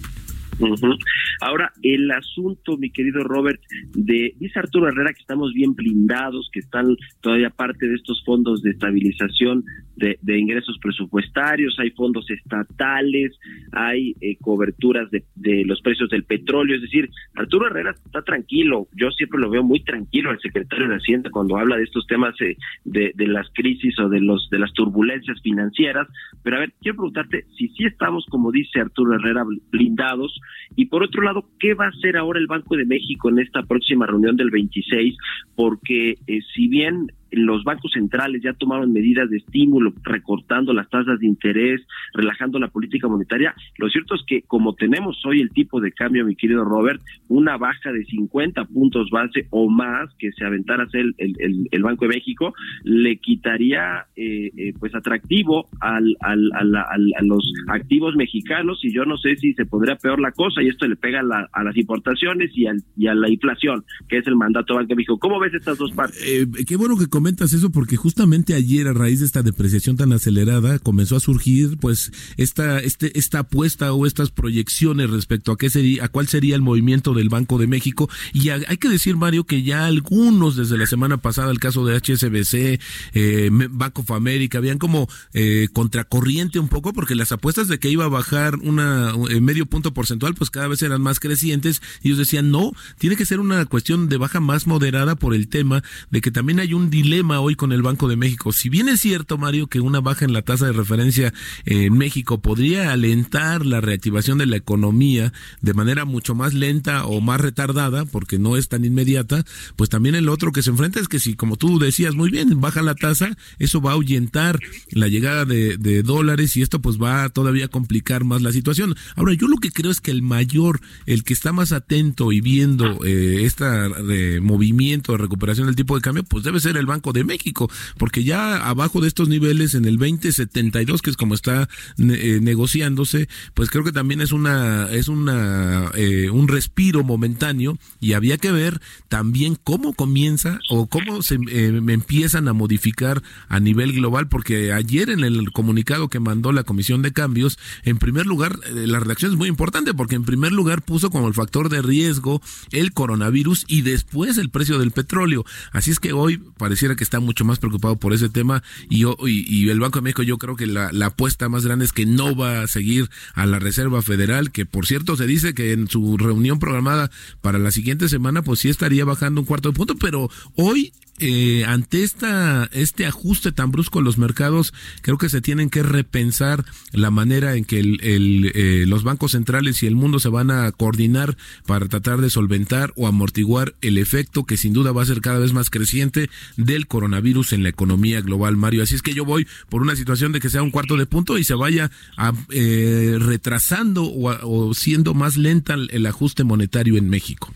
Ahora, 1.42 1.72
el 1.82 2.10
asunto, 2.12 2.78
mi 2.78 2.92
querido 2.92 3.24
Robert, 3.24 3.62
de 3.94 4.34
dice 4.38 4.60
Arturo 4.60 4.88
Herrera 4.88 5.14
que 5.14 5.22
estamos 5.22 5.54
bien 5.54 5.74
blindados, 5.74 6.50
que 6.52 6.60
están 6.60 6.96
todavía 7.22 7.50
parte 7.50 7.88
de 7.88 7.96
estos 7.96 8.24
fondos 8.26 8.62
de 8.62 8.72
estabilización 8.72 9.64
de, 9.96 10.18
de 10.22 10.40
ingresos 10.40 10.78
presupuestarios, 10.82 11.78
hay 11.80 11.92
fondos 11.92 12.30
estatales, 12.30 13.38
hay 13.72 14.16
eh, 14.22 14.38
coberturas 14.40 15.10
de, 15.12 15.24
los 15.66 15.82
precios 15.82 16.10
del 16.10 16.24
petróleo, 16.24 16.76
es 16.76 16.82
decir, 16.82 17.10
Arturo 17.36 17.68
Herrera 17.68 17.92
está 17.92 18.22
tranquilo, 18.22 18.88
yo 18.96 19.12
siempre 19.12 19.40
lo 19.40 19.50
veo 19.50 19.64
muy 19.64 19.84
tranquilo 19.84 20.32
al 20.32 20.40
secretario 20.40 20.88
de 20.88 20.96
Hacienda 20.96 21.30
cuando 21.30 21.58
habla 21.58 21.78
de 21.78 21.84
estos 21.84 22.06
temas 22.08 22.34
eh, 22.42 22.58
de, 22.84 23.12
de 23.16 23.28
las 23.28 23.48
crisis 23.54 23.98
o 24.00 24.10
de 24.10 24.20
los 24.20 24.50
de 24.50 24.60
las 24.60 24.74
turbulencias 24.74 25.40
financieras, 25.42 26.08
pero 26.44 26.58
a 26.58 26.60
ver, 26.60 26.74
quiero 26.82 26.98
preguntarte 26.98 27.46
si 27.58 27.68
sí 27.70 27.86
estamos, 27.86 28.26
como 28.30 28.52
dice 28.52 28.80
Arturo 28.80 29.16
Herrera, 29.16 29.44
blindados, 29.72 30.40
y 30.76 30.86
por 30.86 31.04
otro 31.04 31.22
lado, 31.22 31.46
¿qué 31.60 31.74
va 31.74 31.86
a 31.86 31.90
hacer 31.90 32.18
ahora 32.18 32.40
el 32.40 32.48
Banco 32.48 32.76
de 32.76 32.86
México 32.86 33.30
en 33.30 33.40
esta 33.40 33.64
próxima 33.64 34.06
reunión 34.06 34.36
del 34.36 34.52
26? 34.52 35.16
Porque 35.56 36.18
eh, 36.28 36.40
si 36.54 36.68
bien 36.68 37.12
los 37.32 37.64
bancos 37.64 37.92
centrales 37.94 38.42
ya 38.44 38.54
tomaron 38.54 38.92
medidas 38.92 39.30
de 39.30 39.38
estímulo, 39.38 39.94
recortando 40.04 40.74
las 40.74 40.90
tasas 40.90 41.20
de 41.20 41.28
interés, 41.28 41.82
relajando 42.14 42.60
la 42.60 42.68
política 42.68 43.08
monetaria. 43.08 43.56
Lo 43.78 43.90
cierto 43.90 44.16
es 44.16 44.22
que 44.28 44.42
como 44.44 44.74
tenemos 44.74 45.18
hoy 45.26 45.42
el 45.42 45.50
tipo 45.50 45.80
de 45.80 45.92
cambio, 45.92 46.26
mi 46.26 46.36
querido 46.36 46.64
Robert, 46.64 47.02
una 47.28 47.58
baja 47.58 47.92
de 47.92 48.06
50 48.06 48.66
puntos 48.66 49.10
base 49.10 49.48
o 49.50 49.70
más 49.70 50.10
que 50.20 50.32
se 50.32 50.46
aventara 50.46 50.84
a 50.84 50.86
hacer 50.86 51.02
el, 51.18 51.36
el, 51.40 51.68
el, 51.72 51.84
Banco 51.84 52.06
de 52.06 52.16
México, 52.16 52.54
le 52.84 53.18
quitaría 53.18 54.06
eh, 54.16 54.52
eh, 54.56 54.74
pues 54.80 54.94
atractivo 54.94 55.68
al, 55.80 56.16
al, 56.20 56.52
al, 56.54 56.76
al, 56.76 57.14
a 57.18 57.24
los 57.24 57.52
activos 57.68 58.16
mexicanos 58.16 58.80
y 58.84 58.94
yo 58.94 59.06
no 59.06 59.18
sé 59.18 59.36
si 59.38 59.54
se 59.54 59.66
pondría 59.66 59.96
peor 59.96 60.20
la 60.20 60.32
cosa 60.32 60.62
y 60.62 60.68
esto 60.68 60.88
le 60.88 60.96
pega 60.96 61.22
a, 61.22 61.24
la, 61.24 61.50
a 61.52 61.64
las 61.64 61.76
importaciones 61.78 62.52
y, 62.56 62.68
al, 62.68 62.84
y 62.96 63.08
a 63.08 63.16
la 63.16 63.30
inflación, 63.30 63.84
que 64.08 64.18
es 64.18 64.28
el 64.28 64.36
mandato 64.36 64.74
del 64.74 64.84
Banco 64.84 64.90
de 64.90 64.96
México. 64.96 65.18
¿Cómo 65.18 65.40
ves 65.40 65.54
estas 65.54 65.78
dos 65.78 65.92
partes? 65.92 66.22
Eh, 66.26 66.46
qué 66.68 66.76
bueno 66.76 66.98
que 66.98 67.08
comentas 67.22 67.54
eso 67.54 67.70
porque 67.70 67.98
justamente 67.98 68.56
ayer 68.56 68.88
a 68.88 68.94
raíz 68.94 69.20
de 69.20 69.28
esta 69.28 69.44
depreciación 69.44 69.96
tan 69.96 70.12
acelerada 70.12 70.80
comenzó 70.80 71.16
a 71.16 71.20
surgir 71.20 71.78
pues 71.80 72.12
esta 72.36 72.80
este 72.80 73.16
esta 73.20 73.42
apuesta 73.42 73.94
o 73.94 74.08
estas 74.08 74.32
proyecciones 74.32 75.08
respecto 75.08 75.52
a 75.52 75.58
qué 75.60 75.70
sería 75.70 76.06
a 76.06 76.08
cuál 76.08 76.28
sería 76.28 76.56
el 76.56 76.64
movimiento 76.64 77.14
del 77.14 77.30
Banco 77.30 77.60
de 77.60 77.68
México. 77.68 78.10
Y 78.34 78.50
hay 78.50 78.78
que 78.78 78.90
decir 78.90 79.18
Mario 79.18 79.44
que 79.44 79.62
ya 79.62 79.86
algunos 79.86 80.56
desde 80.56 80.80
la 80.80 80.88
semana 80.88 81.18
pasada 81.18 81.52
el 81.52 81.60
caso 81.60 81.86
de 81.86 81.96
HSBC, 81.96 82.82
eh, 83.14 83.50
Bank 83.70 84.00
of 84.00 84.10
America 84.10 84.58
habían 84.58 84.80
como 84.80 85.08
eh, 85.36 85.68
contracorriente 85.74 86.58
un 86.58 86.70
poco 86.70 86.92
porque 86.92 87.14
las 87.14 87.32
apuestas 87.32 87.68
de 87.68 87.78
que 87.78 87.90
iba 87.90 88.06
a 88.06 88.10
bajar 88.10 88.56
una 88.64 89.14
eh, 89.30 89.42
medio 89.42 89.68
punto 89.68 89.94
porcentual 89.94 90.34
pues 90.34 90.50
cada 90.50 90.68
vez 90.70 90.82
eran 90.82 91.04
más 91.04 91.20
crecientes. 91.20 91.84
Y 92.02 92.08
ellos 92.08 92.18
decían 92.18 92.50
no, 92.50 92.72
tiene 92.98 93.16
que 93.16 93.28
ser 93.28 93.40
una 93.40 93.64
cuestión 93.66 94.10
de 94.10 94.18
baja 94.18 94.40
más 94.40 94.66
moderada 94.66 95.14
por 95.16 95.36
el 95.36 95.50
tema 95.50 95.84
de 96.10 96.22
que 96.22 96.32
también 96.32 96.60
hay 96.60 96.74
un 96.74 96.90
dilema 96.90 97.11
hoy 97.20 97.56
con 97.56 97.74
el 97.74 97.82
Banco 97.82 98.08
de 98.08 98.16
México. 98.16 98.54
Si 98.54 98.70
bien 98.70 98.88
es 98.88 99.02
cierto, 99.02 99.38
Mario, 99.38 99.68
que 99.68 99.82
una 99.82 100.00
baja 100.00 100.24
en 100.24 100.32
la 100.32 100.42
tasa 100.44 100.66
de 100.66 100.72
referencia 100.72 101.34
en 101.66 101.98
México 101.98 102.42
podría 102.42 102.94
alentar 102.94 103.66
la 103.66 103.82
reactivación 103.82 104.38
de 104.38 104.46
la 104.46 104.56
economía 104.56 105.34
de 105.62 105.74
manera 105.74 106.06
mucho 106.06 106.36
más 106.36 106.54
lenta 106.54 107.06
o 107.06 107.20
más 107.20 107.42
retardada, 107.42 108.06
porque 108.06 108.40
no 108.40 108.56
es 108.56 108.70
tan 108.70 108.86
inmediata, 108.86 109.44
pues 109.76 109.90
también 109.90 110.16
el 110.16 110.30
otro 110.30 110.54
que 110.54 110.64
se 110.64 110.70
enfrenta 110.70 111.00
es 111.00 111.10
que 111.10 111.20
si, 111.20 111.36
como 111.36 111.58
tú 111.58 111.80
decías 111.80 112.16
muy 112.16 112.30
bien, 112.30 112.62
baja 112.62 112.82
la 112.82 112.96
tasa, 112.96 113.36
eso 113.60 113.82
va 113.82 113.92
a 113.92 113.94
ahuyentar 113.96 114.60
la 114.92 115.08
llegada 115.08 115.44
de, 115.46 116.04
dólares 116.04 116.56
y 116.56 116.62
esto 116.62 116.82
pues 116.82 116.98
va 116.98 117.26
a 117.26 117.30
todavía 117.30 117.68
complicar 117.68 118.24
más 118.24 118.42
la 118.42 118.52
situación. 118.52 118.96
Ahora, 119.16 119.34
yo 119.34 119.48
lo 119.48 119.58
que 119.58 119.72
creo 119.72 119.92
es 119.92 120.00
que 120.00 120.12
el 120.12 120.22
mayor, 120.22 120.80
el 121.06 121.24
que 121.24 121.34
está 121.34 121.52
más 121.52 121.74
atento 121.74 122.32
y 122.32 122.40
viendo 122.42 123.04
eh, 123.04 123.44
esta 123.44 123.88
eh, 123.88 124.40
movimiento 124.42 125.12
de 125.12 125.18
recuperación 125.18 125.68
del 125.68 125.76
tipo 125.76 125.96
de 125.96 126.02
cambio, 126.02 126.24
pues 126.24 126.44
debe 126.44 126.60
ser 126.60 126.78
el 126.78 126.86
Banco 126.86 127.01
de 127.12 127.24
México, 127.24 127.70
porque 127.98 128.24
ya 128.24 128.58
abajo 128.58 129.02
de 129.02 129.08
estos 129.08 129.28
niveles, 129.28 129.74
en 129.74 129.86
el 129.86 129.98
2072, 129.98 131.02
que 131.02 131.10
es 131.10 131.18
como 131.18 131.34
está 131.34 131.68
eh, 131.98 132.40
negociándose, 132.42 133.28
pues 133.54 133.70
creo 133.70 133.84
que 133.84 133.92
también 133.92 134.22
es 134.22 134.32
una, 134.32 134.90
es 134.92 135.08
una, 135.08 135.92
eh, 135.96 136.30
un 136.30 136.48
respiro 136.48 137.04
momentáneo 137.04 137.78
y 138.00 138.14
había 138.14 138.38
que 138.38 138.52
ver 138.52 138.80
también 139.10 139.58
cómo 139.62 139.94
comienza 139.94 140.60
o 140.70 140.88
cómo 140.88 141.22
se 141.22 141.36
eh, 141.50 141.82
empiezan 141.88 142.48
a 142.48 142.54
modificar 142.54 143.24
a 143.48 143.60
nivel 143.60 143.94
global, 143.94 144.28
porque 144.28 144.74
ayer 144.74 145.10
en 145.10 145.24
el 145.24 145.52
comunicado 145.52 146.08
que 146.08 146.20
mandó 146.20 146.52
la 146.52 146.64
Comisión 146.64 147.02
de 147.02 147.12
Cambios, 147.12 147.58
en 147.84 147.98
primer 147.98 148.26
lugar, 148.26 148.60
eh, 148.66 148.88
la 148.88 149.00
redacción 149.00 149.32
es 149.32 149.38
muy 149.38 149.50
importante, 149.50 149.94
porque 149.94 150.16
en 150.16 150.24
primer 150.24 150.52
lugar 150.52 150.82
puso 150.82 151.10
como 151.10 151.28
el 151.28 151.34
factor 151.34 151.70
de 151.70 151.82
riesgo 151.82 152.42
el 152.72 152.94
coronavirus 152.94 153.66
y 153.68 153.82
después 153.82 154.38
el 154.38 154.50
precio 154.50 154.80
del 154.80 154.92
petróleo. 154.92 155.46
Así 155.72 155.92
es 155.92 156.00
que 156.00 156.14
hoy 156.14 156.38
pareciera 156.58 156.91
que 156.96 157.04
está 157.04 157.20
mucho 157.20 157.46
más 157.46 157.60
preocupado 157.60 157.96
por 157.98 158.14
ese 158.14 158.30
tema 158.30 158.64
y, 158.90 159.06
y, 159.28 159.70
el 159.70 159.80
Banco 159.80 160.00
de 160.00 160.04
México 160.04 160.24
yo 160.24 160.38
creo 160.38 160.56
que 160.56 160.68
la 160.68 161.06
apuesta 161.06 161.50
más 161.50 161.66
grande 161.66 161.86
es 161.86 161.94
que 161.94 162.06
no 162.06 162.36
va 162.36 162.62
a 162.62 162.68
seguir 162.68 163.10
a 163.34 163.46
la 163.46 163.60
Reserva 163.60 164.02
Federal, 164.02 164.52
que 164.52 164.66
por 164.66 164.86
cierto 164.86 165.16
se 165.16 165.28
dice 165.28 165.54
que 165.54 165.72
en 165.72 165.88
su 165.88 166.18
reunión 166.18 166.60
programada 166.60 167.12
para 167.42 167.60
la 167.60 167.72
siguiente 167.72 168.10
semana 168.10 168.42
pues 168.42 168.60
sí 168.60 168.70
estaría 168.70 169.06
bajando 169.06 169.42
un 169.42 169.48
cuarto 169.48 169.70
de 169.70 169.76
punto, 169.76 169.96
pero 169.96 170.30
hoy 170.56 170.94
eh, 171.22 171.66
ante 171.66 172.04
esta 172.04 172.70
este 172.74 173.06
ajuste 173.06 173.52
tan 173.52 173.72
brusco 173.72 174.00
en 174.00 174.06
los 174.06 174.18
mercados, 174.18 174.74
creo 175.02 175.18
que 175.18 175.30
se 175.30 175.40
tienen 175.40 175.70
que 175.70 175.84
repensar 175.84 176.66
la 176.92 177.12
manera 177.12 177.56
en 177.56 177.64
que 177.64 177.80
el, 177.80 178.00
el, 178.02 178.52
eh, 178.56 178.86
los 178.88 179.04
bancos 179.04 179.34
centrales 179.34 179.84
y 179.84 179.88
el 179.88 179.96
mundo 179.96 180.20
se 180.20 180.30
van 180.30 180.52
a 180.52 180.72
coordinar 180.72 181.38
para 181.66 181.88
tratar 181.88 182.22
de 182.22 182.30
solventar 182.30 182.92
o 182.96 183.08
amortiguar 183.08 183.76
el 183.82 183.98
efecto 183.98 184.46
que 184.46 184.58
sin 184.58 184.74
duda 184.74 184.92
va 184.92 185.04
a 185.04 185.06
ser 185.06 185.22
cada 185.22 185.40
vez 185.40 185.54
más 185.54 185.70
creciente 185.70 186.30
del 186.58 186.88
coronavirus 186.88 187.54
en 187.54 187.64
la 187.64 187.70
economía 187.70 188.22
global, 188.22 188.58
Mario. 188.58 188.84
Así 188.84 188.96
es 188.96 189.02
que 189.02 189.14
yo 189.14 189.24
voy 189.24 189.48
por 189.70 189.82
una 189.82 189.96
situación 189.96 190.32
de 190.32 190.40
que 190.40 190.50
sea 190.50 190.64
un 190.64 190.72
cuarto 190.72 190.98
de 190.98 191.06
punto 191.06 191.38
y 191.38 191.44
se 191.44 191.54
vaya 191.54 191.92
a, 192.18 192.34
eh, 192.50 193.18
retrasando 193.20 194.04
o, 194.06 194.70
o 194.70 194.74
siendo 194.74 195.14
más 195.14 195.38
lenta 195.38 195.76
el 195.76 196.06
ajuste 196.06 196.44
monetario 196.44 196.98
en 196.98 197.10
México. 197.10 197.54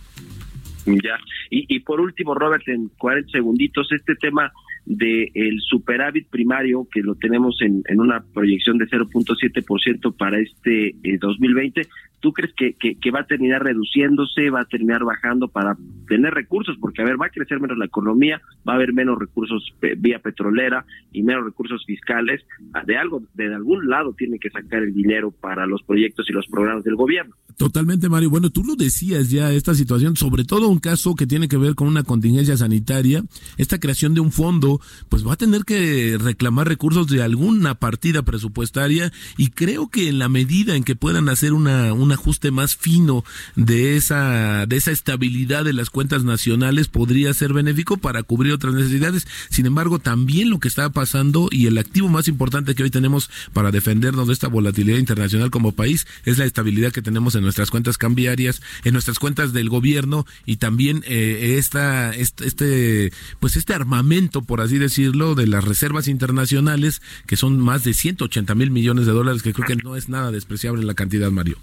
Ya. 0.86 1.17
Y, 1.50 1.76
y 1.76 1.80
por 1.80 2.00
último, 2.00 2.34
Robert, 2.36 2.67
en 2.67 2.89
40 2.98 3.32
segunditos, 3.32 3.91
este 3.91 4.15
tema 4.15 4.52
de 4.86 5.32
el 5.34 5.60
superávit 5.62 6.28
primario 6.30 6.88
que 6.91 7.02
lo 7.02 7.15
tenemos 7.15 7.58
en, 7.62 7.84
una 8.00 8.24
proyección 8.34 8.78
de 8.78 8.86
0.7% 8.86 10.15
para 10.15 10.39
este 10.39 10.95
eh, 11.04 11.17
2020, 11.19 11.88
¿tú 12.19 12.34
crees 12.34 12.54
que 12.54 13.12
va 13.12 13.21
a 13.21 13.28
terminar 13.28 13.63
reduciéndose, 13.63 14.50
va 14.50 14.62
a 14.62 14.65
terminar 14.65 15.04
bajando 15.04 15.48
para 15.48 15.78
tener 16.08 16.34
recursos? 16.34 16.76
Porque, 16.80 17.02
a 17.02 17.06
ver, 17.06 17.21
va 17.21 17.28
a 17.28 17.30
crecer 17.30 17.60
menos 17.60 17.78
la 17.78 17.86
economía, 17.86 18.41
va 18.67 18.74
a 18.74 18.76
haber 18.76 18.93
menos 18.93 19.19
recursos 19.19 19.74
eh, 19.82 19.95
vía 19.98 20.19
petrolera 20.19 20.86
y 21.12 21.24
menos 21.24 21.45
recursos 21.45 21.84
fiscales. 21.86 22.43
Ah, 22.74 22.84
De 22.86 22.98
algo, 22.98 23.24
de 23.34 23.54
algún 23.54 23.88
lado 23.88 24.13
tiene 24.17 24.39
que 24.39 24.50
sacar 24.50 24.84
el 24.84 24.93
dinero 24.93 25.32
para 25.32 25.65
los 25.65 25.84
proyectos 25.84 26.30
y 26.30 26.34
los 26.34 26.48
programas 26.48 26.84
del 26.84 26.95
gobierno. 26.95 27.36
Totalmente, 27.58 28.10
Mario. 28.10 28.30
Bueno, 28.30 28.50
tú 28.50 28.63
lo 28.63 28.76
decías 28.76 29.30
ya, 29.30 29.52
esta 29.52 29.74
situación, 29.74 30.15
sobre 30.15 30.43
todo 30.43 30.67
un 30.67 30.80
caso 30.80 31.15
que 31.15 31.26
tiene 31.26 31.48
que 31.48 31.58
ver 31.58 31.76
con 31.76 31.88
una 31.88 32.04
contingencia 32.04 32.58
sanitaria, 32.58 33.24
esta 33.58 33.80
creación 33.80 34.13
de 34.13 34.19
un 34.19 34.32
fondo, 34.32 34.74
pues 35.09 35.25
va 35.25 35.33
a 35.33 35.38
tener 35.38 35.63
que 35.63 36.17
reclamar 36.19 36.67
recursos 36.67 37.07
de 37.07 37.21
alguna 37.21 37.75
partida 37.75 38.21
presupuestaria 38.23 39.11
y 39.38 39.49
creo 39.49 39.89
que 39.89 40.09
en 40.09 40.19
la 40.19 40.29
medida 40.29 40.75
en 40.75 40.83
que 40.83 40.95
puedan 40.95 41.29
hacer 41.29 41.53
una, 41.53 41.93
un 41.93 42.11
ajuste 42.11 42.51
más 42.51 42.75
fino 42.75 43.23
de 43.55 43.97
esa, 43.97 44.65
de 44.65 44.75
esa 44.75 44.91
estabilidad 44.91 45.65
de 45.65 45.73
las 45.73 45.89
cuentas 45.89 46.23
nacionales 46.23 46.88
podría 46.88 47.33
ser 47.33 47.53
benéfico 47.53 47.97
para 47.97 48.23
cubrir 48.23 48.53
otras 48.53 48.73
necesidades. 48.73 49.27
Sin 49.49 49.65
embargo, 49.65 49.99
también 49.99 50.49
lo 50.49 50.59
que 50.59 50.67
está 50.67 50.89
pasando 50.89 51.49
y 51.51 51.67
el 51.67 51.77
activo 51.77 52.09
más 52.09 52.27
importante 52.27 52.75
que 52.75 52.83
hoy 52.83 52.89
tenemos 52.89 53.29
para 53.53 53.71
defendernos 53.71 54.27
de 54.27 54.33
esta 54.33 54.47
volatilidad 54.47 54.97
internacional 54.97 55.51
como 55.51 55.71
país 55.71 56.07
es 56.23 56.38
la 56.38 56.45
estabilidad 56.45 56.91
que 56.91 57.01
tenemos 57.01 57.35
en 57.35 57.43
nuestras 57.43 57.71
cuentas 57.71 57.97
cambiarias, 57.97 58.61
en 58.83 58.93
nuestras 58.93 59.19
cuentas 59.19 59.53
del 59.53 59.69
gobierno 59.69 60.25
y 60.45 60.57
también 60.57 61.03
eh, 61.07 61.55
esta, 61.57 62.13
este, 62.13 62.47
este, 62.47 63.13
pues 63.39 63.55
este 63.55 63.73
armamento, 63.73 64.41
por 64.41 64.61
así 64.65 64.78
decirlo, 64.78 65.36
de 65.36 65.47
las 65.47 65.63
reservas 65.63 66.08
internacionales, 66.08 67.01
que 67.28 67.36
son 67.36 67.60
más 67.60 67.84
de 67.84 67.93
180 67.93 68.54
mil 68.56 68.71
millones 68.71 69.06
de 69.06 69.12
dólares, 69.13 69.43
que 69.43 69.54
creo 69.54 69.67
que 69.67 69.75
no 69.75 69.95
es 69.95 70.10
nada 70.10 70.32
despreciable 70.32 70.84
la 70.84 70.93
cantidad, 70.93 71.32
Mario. 71.32 71.58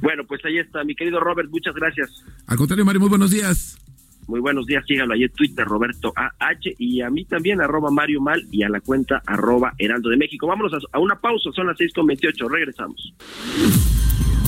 Bueno, 0.00 0.24
pues 0.26 0.44
ahí 0.44 0.58
está, 0.58 0.84
mi 0.84 0.94
querido 0.94 1.20
Robert, 1.20 1.48
muchas 1.50 1.74
gracias. 1.74 2.24
Al 2.46 2.56
contrario, 2.56 2.84
Mario, 2.84 3.00
muy 3.00 3.08
buenos 3.08 3.30
días. 3.30 3.78
Muy 4.26 4.40
buenos 4.40 4.66
días, 4.66 4.84
síganlo 4.86 5.14
ahí 5.14 5.24
en 5.24 5.30
Twitter, 5.30 5.64
Roberto 5.64 6.12
AH, 6.14 6.74
y 6.78 7.00
a 7.00 7.10
mí 7.10 7.24
también, 7.24 7.60
arroba 7.60 7.90
Mario 7.90 8.20
Mal, 8.20 8.42
y 8.50 8.62
a 8.62 8.68
la 8.68 8.80
cuenta 8.80 9.22
arroba 9.26 9.74
Heraldo 9.78 10.10
de 10.10 10.16
México. 10.16 10.46
Vámonos 10.46 10.72
a, 10.74 10.78
a 10.96 11.00
una 11.00 11.16
pausa, 11.16 11.50
son 11.54 11.66
las 11.66 11.76
6.28, 11.78 12.50
regresamos. 12.50 13.12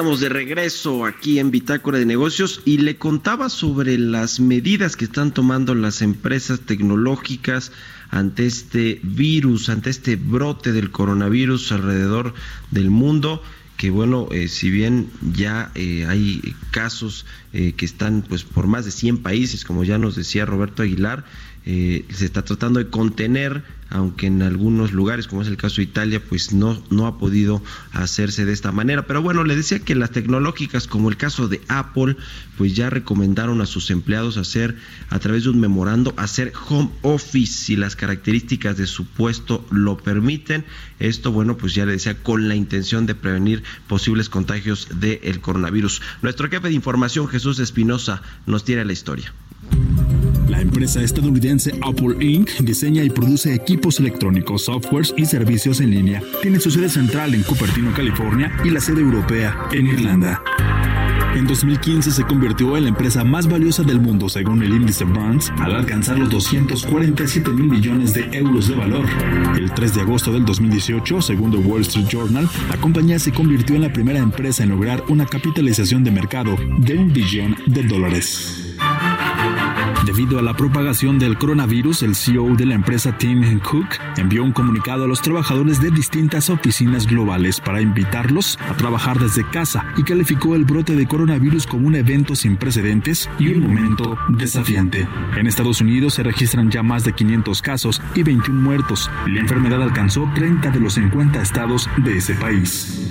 Estamos 0.00 0.20
de 0.20 0.30
regreso 0.30 1.04
aquí 1.04 1.40
en 1.40 1.50
Bitácora 1.50 1.98
de 1.98 2.06
Negocios 2.06 2.62
y 2.64 2.78
le 2.78 2.96
contaba 2.96 3.50
sobre 3.50 3.98
las 3.98 4.40
medidas 4.40 4.96
que 4.96 5.04
están 5.04 5.34
tomando 5.34 5.74
las 5.74 6.00
empresas 6.00 6.60
tecnológicas 6.60 7.70
ante 8.08 8.46
este 8.46 8.98
virus, 9.02 9.68
ante 9.68 9.90
este 9.90 10.16
brote 10.16 10.72
del 10.72 10.90
coronavirus 10.90 11.72
alrededor 11.72 12.32
del 12.70 12.88
mundo 12.88 13.42
que 13.76 13.88
bueno, 13.88 14.28
eh, 14.30 14.48
si 14.48 14.70
bien 14.70 15.10
ya 15.34 15.70
eh, 15.74 16.04
hay 16.06 16.54
casos 16.70 17.24
eh, 17.54 17.72
que 17.72 17.86
están 17.86 18.20
pues 18.20 18.44
por 18.44 18.66
más 18.66 18.84
de 18.84 18.90
100 18.90 19.22
países, 19.22 19.64
como 19.64 19.84
ya 19.84 19.96
nos 19.96 20.16
decía 20.16 20.44
Roberto 20.44 20.82
Aguilar, 20.82 21.24
eh, 21.72 22.04
se 22.12 22.24
está 22.24 22.42
tratando 22.42 22.80
de 22.80 22.90
contener, 22.90 23.62
aunque 23.90 24.26
en 24.26 24.42
algunos 24.42 24.90
lugares, 24.90 25.28
como 25.28 25.42
es 25.42 25.46
el 25.46 25.56
caso 25.56 25.76
de 25.76 25.84
Italia, 25.84 26.20
pues 26.20 26.52
no, 26.52 26.82
no 26.90 27.06
ha 27.06 27.16
podido 27.16 27.62
hacerse 27.92 28.44
de 28.44 28.52
esta 28.52 28.72
manera. 28.72 29.06
Pero 29.06 29.22
bueno, 29.22 29.44
le 29.44 29.54
decía 29.54 29.78
que 29.78 29.94
las 29.94 30.10
tecnológicas, 30.10 30.88
como 30.88 31.10
el 31.10 31.16
caso 31.16 31.46
de 31.46 31.60
Apple, 31.68 32.16
pues 32.58 32.74
ya 32.74 32.90
recomendaron 32.90 33.60
a 33.60 33.66
sus 33.66 33.92
empleados 33.92 34.36
hacer, 34.36 34.76
a 35.10 35.20
través 35.20 35.44
de 35.44 35.50
un 35.50 35.60
memorando, 35.60 36.12
hacer 36.16 36.52
home 36.68 36.90
office 37.02 37.52
si 37.66 37.76
las 37.76 37.94
características 37.94 38.76
de 38.76 38.88
su 38.88 39.04
puesto 39.06 39.64
lo 39.70 39.96
permiten. 39.96 40.64
Esto, 40.98 41.30
bueno, 41.30 41.56
pues 41.56 41.72
ya 41.72 41.86
le 41.86 41.92
decía, 41.92 42.20
con 42.20 42.48
la 42.48 42.56
intención 42.56 43.06
de 43.06 43.14
prevenir 43.14 43.62
posibles 43.86 44.28
contagios 44.28 44.88
del 44.98 45.40
coronavirus. 45.40 46.02
Nuestro 46.20 46.50
jefe 46.50 46.66
de 46.66 46.74
información, 46.74 47.28
Jesús 47.28 47.60
Espinosa, 47.60 48.22
nos 48.46 48.64
tiene 48.64 48.84
la 48.84 48.92
historia. 48.92 49.32
La 50.60 50.64
empresa 50.64 51.00
estadounidense 51.00 51.72
Apple 51.80 52.22
Inc. 52.22 52.50
diseña 52.60 53.02
y 53.02 53.08
produce 53.08 53.54
equipos 53.54 53.98
electrónicos, 53.98 54.66
softwares 54.66 55.14
y 55.16 55.24
servicios 55.24 55.80
en 55.80 55.90
línea. 55.90 56.22
Tiene 56.42 56.60
su 56.60 56.70
sede 56.70 56.90
central 56.90 57.34
en 57.34 57.42
Cupertino, 57.44 57.94
California 57.94 58.52
y 58.62 58.68
la 58.68 58.78
sede 58.78 59.00
europea 59.00 59.56
en 59.72 59.86
Irlanda. 59.86 60.42
En 61.34 61.46
2015 61.46 62.10
se 62.10 62.24
convirtió 62.24 62.76
en 62.76 62.82
la 62.82 62.88
empresa 62.90 63.24
más 63.24 63.48
valiosa 63.48 63.84
del 63.84 64.02
mundo 64.02 64.28
según 64.28 64.62
el 64.62 64.74
índice 64.74 65.04
Burns 65.04 65.50
al 65.60 65.76
alcanzar 65.76 66.18
los 66.18 66.28
247 66.28 67.50
mil 67.52 67.70
millones 67.70 68.12
de 68.12 68.28
euros 68.30 68.68
de 68.68 68.74
valor. 68.74 69.06
El 69.56 69.72
3 69.72 69.94
de 69.94 70.00
agosto 70.02 70.30
del 70.30 70.44
2018, 70.44 71.22
según 71.22 71.52
The 71.52 71.56
Wall 71.56 71.80
Street 71.82 72.08
Journal, 72.10 72.46
la 72.68 72.76
compañía 72.76 73.18
se 73.18 73.32
convirtió 73.32 73.76
en 73.76 73.82
la 73.82 73.92
primera 73.94 74.18
empresa 74.18 74.62
en 74.62 74.68
lograr 74.68 75.04
una 75.08 75.24
capitalización 75.24 76.04
de 76.04 76.10
mercado 76.10 76.54
de 76.80 76.98
un 76.98 77.10
billón 77.14 77.56
de 77.66 77.82
dólares. 77.84 78.69
Debido 80.20 80.38
a 80.38 80.42
la 80.42 80.52
propagación 80.52 81.18
del 81.18 81.38
coronavirus, 81.38 82.02
el 82.02 82.14
CEO 82.14 82.54
de 82.54 82.66
la 82.66 82.74
empresa 82.74 83.16
Tim 83.16 83.58
Cook 83.60 83.86
envió 84.18 84.44
un 84.44 84.52
comunicado 84.52 85.04
a 85.04 85.06
los 85.08 85.22
trabajadores 85.22 85.80
de 85.80 85.90
distintas 85.90 86.50
oficinas 86.50 87.06
globales 87.06 87.58
para 87.58 87.80
invitarlos 87.80 88.58
a 88.68 88.74
trabajar 88.74 89.18
desde 89.18 89.48
casa 89.48 89.86
y 89.96 90.02
calificó 90.02 90.56
el 90.56 90.66
brote 90.66 90.94
de 90.94 91.06
coronavirus 91.08 91.66
como 91.66 91.86
un 91.86 91.94
evento 91.94 92.36
sin 92.36 92.58
precedentes 92.58 93.30
y 93.38 93.48
un 93.48 93.62
momento 93.62 94.18
desafiante. 94.28 95.08
En 95.38 95.46
Estados 95.46 95.80
Unidos 95.80 96.12
se 96.12 96.22
registran 96.22 96.70
ya 96.70 96.82
más 96.82 97.04
de 97.04 97.14
500 97.14 97.62
casos 97.62 98.02
y 98.14 98.22
21 98.22 98.60
muertos. 98.60 99.10
La 99.26 99.40
enfermedad 99.40 99.82
alcanzó 99.82 100.30
30 100.34 100.70
de 100.70 100.80
los 100.80 100.92
50 100.92 101.40
estados 101.40 101.88
de 101.96 102.18
ese 102.18 102.34
país. 102.34 103.10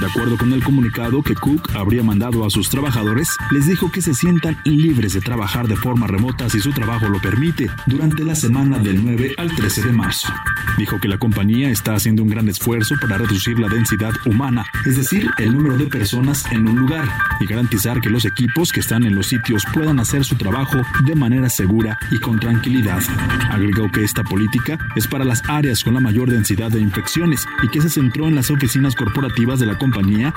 De 0.00 0.06
acuerdo 0.06 0.38
con 0.38 0.50
el 0.54 0.64
comunicado 0.64 1.22
que 1.22 1.34
Cook 1.34 1.76
habría 1.76 2.02
mandado 2.02 2.46
a 2.46 2.48
sus 2.48 2.70
trabajadores, 2.70 3.36
les 3.50 3.66
dijo 3.66 3.92
que 3.92 4.00
se 4.00 4.14
sientan 4.14 4.56
libres 4.64 5.12
de 5.12 5.20
trabajar 5.20 5.68
de 5.68 5.76
forma 5.76 6.06
remota 6.06 6.48
si 6.48 6.58
su 6.58 6.72
trabajo 6.72 7.10
lo 7.10 7.20
permite 7.20 7.68
durante 7.84 8.24
la 8.24 8.34
semana 8.34 8.78
del 8.78 9.04
9 9.04 9.34
al 9.36 9.54
13 9.54 9.82
de 9.82 9.92
marzo. 9.92 10.32
Dijo 10.78 10.98
que 10.98 11.08
la 11.08 11.18
compañía 11.18 11.68
está 11.68 11.94
haciendo 11.94 12.22
un 12.22 12.30
gran 12.30 12.48
esfuerzo 12.48 12.94
para 12.98 13.18
reducir 13.18 13.58
la 13.58 13.68
densidad 13.68 14.12
humana, 14.24 14.64
es 14.86 14.96
decir, 14.96 15.30
el 15.36 15.52
número 15.52 15.76
de 15.76 15.84
personas 15.84 16.50
en 16.50 16.66
un 16.66 16.76
lugar, 16.76 17.06
y 17.38 17.44
garantizar 17.44 18.00
que 18.00 18.08
los 18.08 18.24
equipos 18.24 18.72
que 18.72 18.80
están 18.80 19.04
en 19.04 19.14
los 19.14 19.26
sitios 19.26 19.64
puedan 19.74 20.00
hacer 20.00 20.24
su 20.24 20.36
trabajo 20.36 20.80
de 21.04 21.14
manera 21.14 21.50
segura 21.50 21.98
y 22.10 22.18
con 22.20 22.40
tranquilidad. 22.40 23.02
Agregó 23.50 23.90
que 23.92 24.02
esta 24.02 24.24
política 24.24 24.78
es 24.96 25.06
para 25.06 25.26
las 25.26 25.42
áreas 25.46 25.84
con 25.84 25.92
la 25.92 26.00
mayor 26.00 26.30
densidad 26.30 26.70
de 26.70 26.80
infecciones 26.80 27.46
y 27.62 27.68
que 27.68 27.82
se 27.82 27.90
centró 27.90 28.28
en 28.28 28.34
las 28.34 28.50
oficinas 28.50 28.94
corporativas 28.94 29.60
de 29.60 29.66
la 29.66 29.76
compañía 29.76 29.89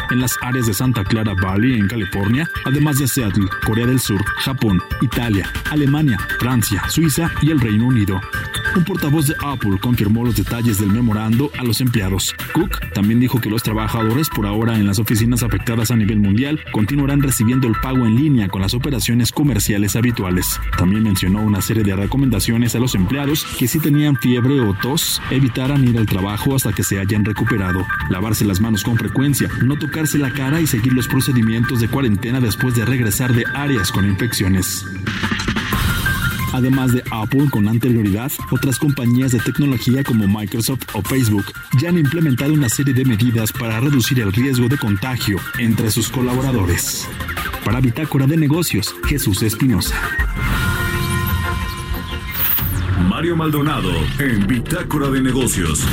en 0.09 0.19
las 0.19 0.35
áreas 0.41 0.67
de 0.67 0.73
Santa 0.73 1.03
Clara 1.03 1.33
Valley 1.35 1.79
en 1.79 1.87
California, 1.87 2.49
además 2.65 2.97
de 2.97 3.07
Seattle, 3.07 3.47
Corea 3.65 3.85
del 3.85 3.99
Sur, 3.99 4.23
Japón, 4.37 4.81
Italia, 5.01 5.51
Alemania, 5.71 6.17
Francia, 6.39 6.83
Suiza 6.89 7.31
y 7.41 7.51
el 7.51 7.59
Reino 7.59 7.87
Unido. 7.87 8.19
Un 8.75 8.83
portavoz 8.83 9.27
de 9.27 9.35
Apple 9.45 9.77
confirmó 9.79 10.25
los 10.25 10.35
detalles 10.35 10.79
del 10.79 10.89
memorando 10.89 11.51
a 11.59 11.63
los 11.63 11.79
empleados. 11.79 12.33
Cook 12.53 12.79
también 12.93 13.19
dijo 13.19 13.39
que 13.39 13.49
los 13.49 13.61
trabajadores 13.61 14.29
por 14.29 14.47
ahora 14.47 14.79
en 14.79 14.87
las 14.87 14.97
oficinas 14.97 15.43
afectadas 15.43 15.91
a 15.91 15.95
nivel 15.95 16.19
mundial 16.19 16.59
continuarán 16.71 17.21
recibiendo 17.21 17.67
el 17.67 17.75
pago 17.75 18.07
en 18.07 18.15
línea 18.15 18.47
con 18.47 18.61
las 18.61 18.73
operaciones 18.73 19.31
comerciales 19.31 19.95
habituales. 19.95 20.59
También 20.75 21.03
mencionó 21.03 21.43
una 21.43 21.61
serie 21.61 21.83
de 21.83 21.95
recomendaciones 21.95 22.75
a 22.75 22.79
los 22.79 22.95
empleados 22.95 23.45
que 23.59 23.67
si 23.67 23.79
tenían 23.79 24.15
fiebre 24.15 24.59
o 24.59 24.73
tos, 24.73 25.21
evitaran 25.29 25.87
ir 25.87 25.97
al 25.99 26.07
trabajo 26.07 26.55
hasta 26.55 26.73
que 26.73 26.83
se 26.83 26.99
hayan 26.99 27.25
recuperado. 27.25 27.85
Lavarse 28.09 28.43
las 28.43 28.59
manos 28.59 28.83
con 28.83 28.97
frecuencia, 28.97 29.42
no 29.63 29.77
tocarse 29.77 30.17
la 30.17 30.31
cara 30.31 30.61
y 30.61 30.67
seguir 30.67 30.93
los 30.93 31.07
procedimientos 31.07 31.79
de 31.79 31.87
cuarentena 31.87 32.39
después 32.39 32.75
de 32.75 32.85
regresar 32.85 33.33
de 33.33 33.45
áreas 33.53 33.91
con 33.91 34.05
infecciones. 34.05 34.85
Además 36.53 36.93
de 36.93 37.03
Apple 37.09 37.47
con 37.49 37.67
anterioridad, 37.67 38.31
otras 38.51 38.77
compañías 38.77 39.31
de 39.31 39.39
tecnología 39.39 40.03
como 40.03 40.27
Microsoft 40.27 40.83
o 40.93 41.01
Facebook 41.01 41.45
ya 41.81 41.89
han 41.89 41.97
implementado 41.97 42.53
una 42.53 42.69
serie 42.69 42.93
de 42.93 43.05
medidas 43.05 43.51
para 43.51 43.79
reducir 43.79 44.19
el 44.19 44.31
riesgo 44.31 44.67
de 44.69 44.77
contagio 44.77 45.37
entre 45.57 45.89
sus 45.89 46.09
colaboradores. 46.09 47.09
Para 47.65 47.81
Bitácora 47.81 48.27
de 48.27 48.37
Negocios, 48.37 48.95
Jesús 49.05 49.41
Espinosa. 49.41 49.95
Mario 53.09 53.35
Maldonado 53.35 53.91
en 54.19 54.45
Bitácora 54.45 55.09
de 55.09 55.21
Negocios. 55.21 55.83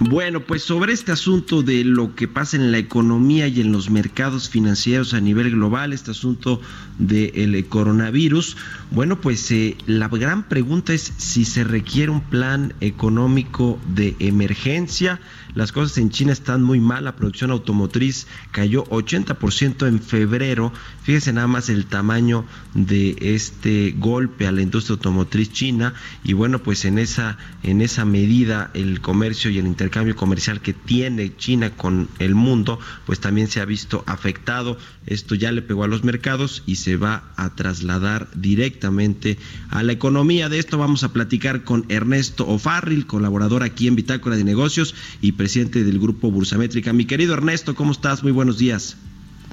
Bueno, 0.00 0.40
pues 0.40 0.62
sobre 0.62 0.92
este 0.92 1.12
asunto 1.12 1.62
de 1.62 1.84
lo 1.84 2.14
que 2.14 2.28
pasa 2.28 2.56
en 2.56 2.72
la 2.72 2.78
economía 2.78 3.48
y 3.48 3.60
en 3.60 3.72
los 3.72 3.90
mercados 3.90 4.48
financieros 4.48 5.14
a 5.14 5.20
nivel 5.20 5.50
global, 5.50 5.92
este 5.92 6.12
asunto 6.12 6.60
del 6.98 7.66
coronavirus, 7.66 8.56
bueno, 8.90 9.20
pues 9.20 9.50
eh, 9.50 9.76
la 9.86 10.08
gran 10.08 10.48
pregunta 10.48 10.92
es 10.94 11.12
si 11.16 11.44
se 11.44 11.64
requiere 11.64 12.10
un 12.10 12.22
plan 12.22 12.74
económico 12.80 13.78
de 13.86 14.16
emergencia. 14.18 15.20
Las 15.58 15.72
cosas 15.72 15.98
en 15.98 16.10
China 16.10 16.30
están 16.30 16.62
muy 16.62 16.78
mal, 16.78 17.02
la 17.02 17.16
producción 17.16 17.50
automotriz 17.50 18.28
cayó 18.52 18.84
80% 18.84 19.88
en 19.88 20.00
febrero. 20.00 20.72
Fíjese 21.02 21.32
nada 21.32 21.48
más 21.48 21.68
el 21.68 21.86
tamaño 21.86 22.44
de 22.74 23.16
este 23.20 23.92
golpe 23.98 24.46
a 24.46 24.52
la 24.52 24.62
industria 24.62 24.94
automotriz 24.94 25.50
china 25.52 25.94
y 26.22 26.34
bueno, 26.34 26.60
pues 26.60 26.84
en 26.84 27.00
esa 27.00 27.38
en 27.64 27.80
esa 27.80 28.04
medida 28.04 28.70
el 28.72 29.00
comercio 29.00 29.50
y 29.50 29.58
el 29.58 29.66
intercambio 29.66 30.14
comercial 30.14 30.60
que 30.60 30.74
tiene 30.74 31.34
China 31.36 31.70
con 31.70 32.08
el 32.20 32.36
mundo, 32.36 32.78
pues 33.04 33.18
también 33.18 33.48
se 33.48 33.60
ha 33.60 33.64
visto 33.64 34.04
afectado. 34.06 34.78
Esto 35.06 35.34
ya 35.34 35.50
le 35.50 35.62
pegó 35.62 35.82
a 35.82 35.88
los 35.88 36.04
mercados 36.04 36.62
y 36.66 36.76
se 36.76 36.96
va 36.96 37.32
a 37.34 37.56
trasladar 37.56 38.28
directamente 38.32 39.38
a 39.70 39.82
la 39.82 39.92
economía. 39.92 40.48
De 40.48 40.60
esto 40.60 40.78
vamos 40.78 41.02
a 41.02 41.12
platicar 41.12 41.64
con 41.64 41.84
Ernesto 41.88 42.46
O'Farrill, 42.46 43.06
colaborador 43.06 43.64
aquí 43.64 43.88
en 43.88 43.96
Bitácora 43.96 44.36
de 44.36 44.44
Negocios 44.44 44.94
y 45.20 45.32
presidente 45.32 45.47
del 45.54 45.98
grupo 45.98 46.30
Bursamétrica. 46.30 46.92
Mi 46.92 47.06
querido 47.06 47.32
Ernesto, 47.32 47.74
¿cómo 47.74 47.92
estás? 47.92 48.22
Muy 48.22 48.32
buenos 48.32 48.58
días. 48.58 48.98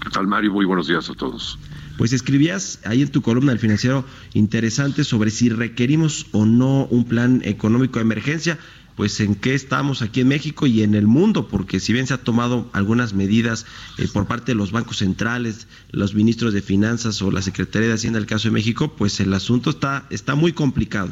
¿Qué 0.02 0.10
tal, 0.10 0.28
Mario? 0.28 0.52
Muy 0.52 0.66
buenos 0.66 0.88
días 0.88 1.10
a 1.10 1.14
todos. 1.14 1.58
Pues 1.98 2.12
escribías 2.12 2.80
ahí 2.84 3.02
en 3.02 3.08
tu 3.08 3.22
columna 3.22 3.54
del 3.54 3.60
financiero 3.60 4.04
interesante 4.34 5.06
sobre 5.06 5.32
si 5.32 5.48
requerimos 5.48 6.28
o 6.34 6.46
no 6.46 6.86
un 6.88 7.06
plan 7.06 7.42
económico 7.46 8.00
de 8.00 8.02
emergencia 8.02 8.60
pues 8.98 9.20
en 9.22 9.36
qué 9.36 9.54
estamos 9.54 10.02
aquí 10.02 10.22
en 10.22 10.30
México 10.30 10.68
y 10.68 10.82
en 10.82 10.96
el 10.96 11.06
mundo, 11.06 11.48
porque 11.50 11.80
si 11.80 11.92
bien 11.92 12.08
se 12.08 12.14
ha 12.14 12.18
tomado 12.18 12.70
algunas 12.72 13.14
medidas 13.14 13.66
eh, 13.98 14.08
por 14.12 14.26
parte 14.26 14.54
de 14.54 14.56
los 14.56 14.72
bancos 14.72 14.98
centrales, 14.98 15.68
los 15.92 16.14
ministros 16.14 16.54
de 16.54 16.62
finanzas 16.62 17.22
o 17.22 17.30
la 17.30 17.42
Secretaría 17.42 17.90
de 17.90 17.96
Hacienda, 17.96 18.20
en 18.20 18.24
el 18.24 18.30
caso 18.30 18.48
de 18.48 18.54
México, 18.54 18.96
pues 18.96 19.20
el 19.20 19.34
asunto 19.34 19.70
está, 19.70 20.06
está 20.12 20.36
muy 20.36 20.54
complicado. 20.54 21.10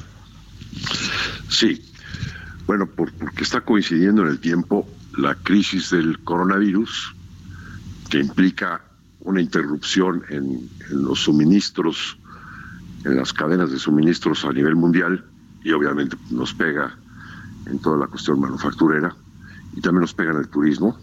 Sí, 1.49 1.81
bueno, 2.67 2.87
por- 2.95 3.15
porque 3.17 3.43
está 3.43 3.61
coincidiendo 3.61 4.21
en 4.23 4.29
el 4.29 4.39
tiempo 4.39 4.99
la 5.11 5.35
crisis 5.35 5.89
del 5.91 6.23
coronavirus, 6.23 7.17
que 8.09 8.19
implica 8.19 8.83
una 9.19 9.41
interrupción 9.41 10.23
en, 10.29 10.75
los 10.89 11.19
suministros, 11.21 12.19
en 13.03 13.15
las 13.17 13.33
cadenas 13.33 13.71
de 13.71 13.79
suministros 13.79 14.43
a 14.45 14.51
nivel 14.51 14.75
mundial, 14.75 15.31
y 15.61 15.71
obviamente 15.71 16.17
nos 16.29 16.53
pega 16.53 16.99
en 17.65 17.79
toda 17.79 17.97
la 17.97 18.07
cuestión 18.07 18.39
manufacturera, 18.39 19.15
y 19.71 19.81
también 19.81 20.01
nos 20.01 20.13
pega 20.13 20.31
en 20.31 20.37
el 20.37 20.49
turismo. 20.49 20.97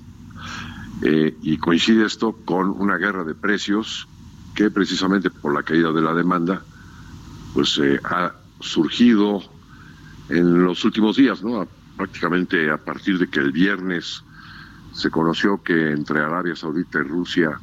Eh, 1.02 1.38
y 1.40 1.56
coincide 1.56 2.04
esto 2.04 2.44
con 2.44 2.68
una 2.70 2.96
guerra 2.98 3.24
de 3.24 3.34
precios 3.34 4.10
que 4.52 4.70
precisamente 4.70 5.30
por 5.30 5.54
la 5.54 5.62
caída 5.62 5.92
de 5.92 6.02
la 6.02 6.12
demanda, 6.14 6.66
pues 7.52 7.78
eh, 7.78 8.00
ha 8.04 8.36
surgido 8.58 9.59
en 10.30 10.64
los 10.64 10.84
últimos 10.84 11.16
días, 11.16 11.42
¿no? 11.42 11.66
Prácticamente 11.96 12.70
a 12.70 12.78
partir 12.78 13.18
de 13.18 13.28
que 13.28 13.40
el 13.40 13.52
viernes 13.52 14.22
se 14.92 15.10
conoció 15.10 15.62
que 15.62 15.90
entre 15.90 16.20
Arabia 16.20 16.56
Saudita 16.56 16.98
y 17.00 17.02
Rusia, 17.02 17.58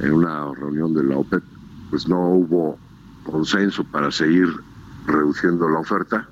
en 0.00 0.12
una 0.12 0.52
reunión 0.54 0.94
de 0.94 1.04
la 1.04 1.18
OPEP, 1.18 1.42
pues 1.90 2.08
no 2.08 2.28
hubo 2.28 2.78
consenso 3.24 3.84
para 3.84 4.10
seguir 4.10 4.48
reduciendo 5.06 5.68
la 5.68 5.80
oferta, 5.80 6.28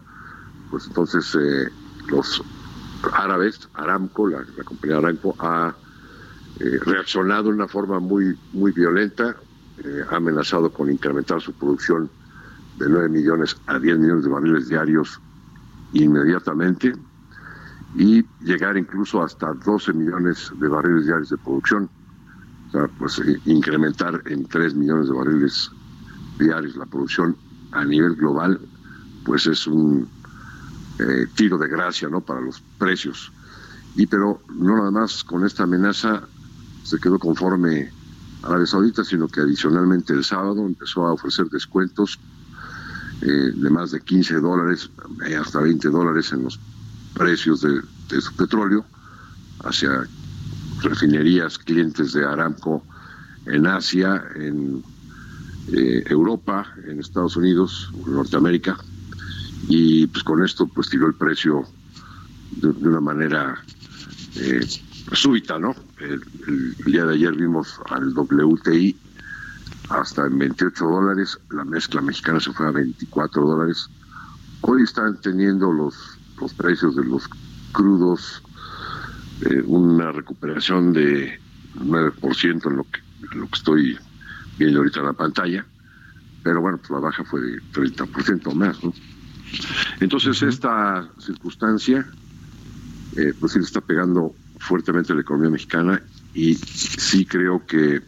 pues 0.71 0.87
entonces 0.87 1.37
eh, 1.41 1.69
los 2.09 2.43
árabes, 3.13 3.69
Aramco, 3.75 4.29
la, 4.29 4.39
la 4.57 4.65
compañía 4.65 4.99
Aramco, 4.99 5.35
ha 5.39 5.75
eh, 6.61 6.79
reaccionado 6.85 7.45
de 7.45 7.51
una 7.51 7.69
forma 7.69 8.01
muy, 8.01 8.37
muy 8.53 8.73
violenta, 8.73 9.37
eh, 9.85 10.05
ha 10.11 10.17
amenazado 10.17 10.73
con 10.73 10.91
incrementar 10.91 11.41
su 11.41 11.53
producción 11.53 12.11
de 12.79 12.89
9 12.89 13.09
millones 13.09 13.57
a 13.67 13.79
10 13.79 13.99
millones 13.99 14.25
de 14.25 14.31
barriles 14.31 14.69
diarios 14.69 15.21
inmediatamente 15.95 16.95
y 17.97 18.25
llegar 18.41 18.77
incluso 18.77 19.23
hasta 19.23 19.53
12 19.53 19.93
millones 19.93 20.51
de 20.59 20.69
barriles 20.69 21.07
diarios 21.07 21.31
de 21.31 21.39
producción. 21.39 21.89
Pues 22.99 23.21
eh, 23.21 23.41
incrementar 23.45 24.21
en 24.27 24.47
3 24.47 24.75
millones 24.75 25.09
de 25.09 25.15
barriles 25.15 25.71
diarios 26.39 26.75
la 26.75 26.87
producción 26.87 27.37
a 27.71 27.85
nivel 27.85 28.17
global, 28.17 28.61
pues 29.25 29.47
es 29.47 29.67
un 29.69 30.09
eh, 30.99 31.27
tiro 31.37 31.57
de 31.57 31.69
gracia 31.69 32.09
¿no? 32.09 32.21
para 32.21 32.41
los 32.41 32.61
precios. 32.79 33.33
Y 33.95 34.07
pero 34.07 34.41
no 34.49 34.77
nada 34.77 34.91
más 34.91 35.23
con 35.23 35.45
esta 35.45 35.63
amenaza 35.63 36.25
se 36.83 36.99
quedó 36.99 37.19
conforme 37.21 37.93
Arabia 38.43 38.67
Saudita, 38.67 39.05
sino 39.05 39.29
que 39.29 39.41
adicionalmente 39.41 40.13
el 40.13 40.25
sábado 40.25 40.67
empezó 40.67 41.07
a 41.07 41.13
ofrecer 41.13 41.47
descuentos 41.47 42.19
eh, 43.25 43.53
de 43.57 43.71
más 43.71 43.91
de 43.91 44.01
15 44.01 44.37
dólares 44.37 44.91
hasta 45.41 45.61
20 45.61 45.89
dólares 45.89 46.33
en 46.33 46.45
los 46.45 46.61
precios 47.15 47.63
de, 47.63 47.81
su 48.21 48.37
petróleo 48.37 48.87
hacia 49.61 50.09
refinerías, 50.83 51.59
clientes 51.59 52.13
de 52.13 52.25
Aramco 52.25 52.87
en 53.47 53.67
Asia, 53.67 54.23
en 54.35 54.85
eh, 55.69 56.05
Europa, 56.07 56.67
en 56.87 57.01
Estados 57.01 57.37
Unidos, 57.37 57.91
Norteamérica, 58.07 58.77
y 59.63 60.07
pues 60.09 60.23
con 60.25 60.45
esto 60.45 60.69
pues 60.69 60.89
tiró 60.91 61.07
el 61.07 61.15
precio 61.17 61.67
de, 62.51 62.69
una 62.69 63.01
manera 63.01 63.65
eh, 64.37 64.61
súbita, 65.13 65.59
¿no? 65.59 65.75
El- 65.99 66.23
el 66.49 66.75
día 66.93 67.05
de 67.07 67.15
ayer 67.15 67.35
vimos 67.35 67.81
al 67.87 68.13
WTI 68.15 69.04
hasta 69.89 70.27
en 70.27 70.39
28 70.39 70.85
dólares, 70.85 71.39
la 71.51 71.65
mezcla 71.65 72.01
mexicana 72.01 72.41
se 72.41 72.53
fue 72.53 72.67
a 72.67 72.71
24 72.71 73.43
dólares. 73.43 73.89
Hoy 74.63 74.83
están 74.83 75.21
teniendo 75.21 75.73
los, 75.73 75.95
los 76.41 76.55
precios 76.55 76.97
de 76.97 77.05
los 77.05 77.29
crudos 77.73 78.43
eh, 79.43 79.63
una 79.67 80.13
recuperación 80.13 80.93
de 80.93 81.39
9% 81.77 82.71
en 82.71 82.77
lo 82.77 82.85
que, 82.85 83.01
en 83.33 83.41
lo 83.41 83.47
que 83.49 83.57
estoy 83.57 83.99
viendo 84.59 84.79
ahorita 84.79 85.01
en 85.01 85.07
la 85.07 85.13
pantalla, 85.13 85.67
pero 86.43 86.61
bueno, 86.61 86.79
pues 86.79 86.91
la 86.91 87.01
baja 87.01 87.25
fue 87.25 87.41
de 87.41 87.63
30% 87.73 88.47
o 88.47 88.55
más, 88.55 88.83
¿no? 88.85 88.93
Entonces 90.01 90.43
esta 90.43 91.09
circunstancia, 91.19 92.07
eh, 93.17 93.33
pues 93.39 93.53
sí 93.53 93.59
está 93.59 93.81
pegando 93.81 94.35
fuertemente 94.59 95.13
a 95.13 95.17
la 95.17 95.23
economía 95.23 95.51
mexicana 95.51 96.03
y 96.33 96.55
sí 96.55 97.25
creo 97.25 97.65
que 97.67 98.03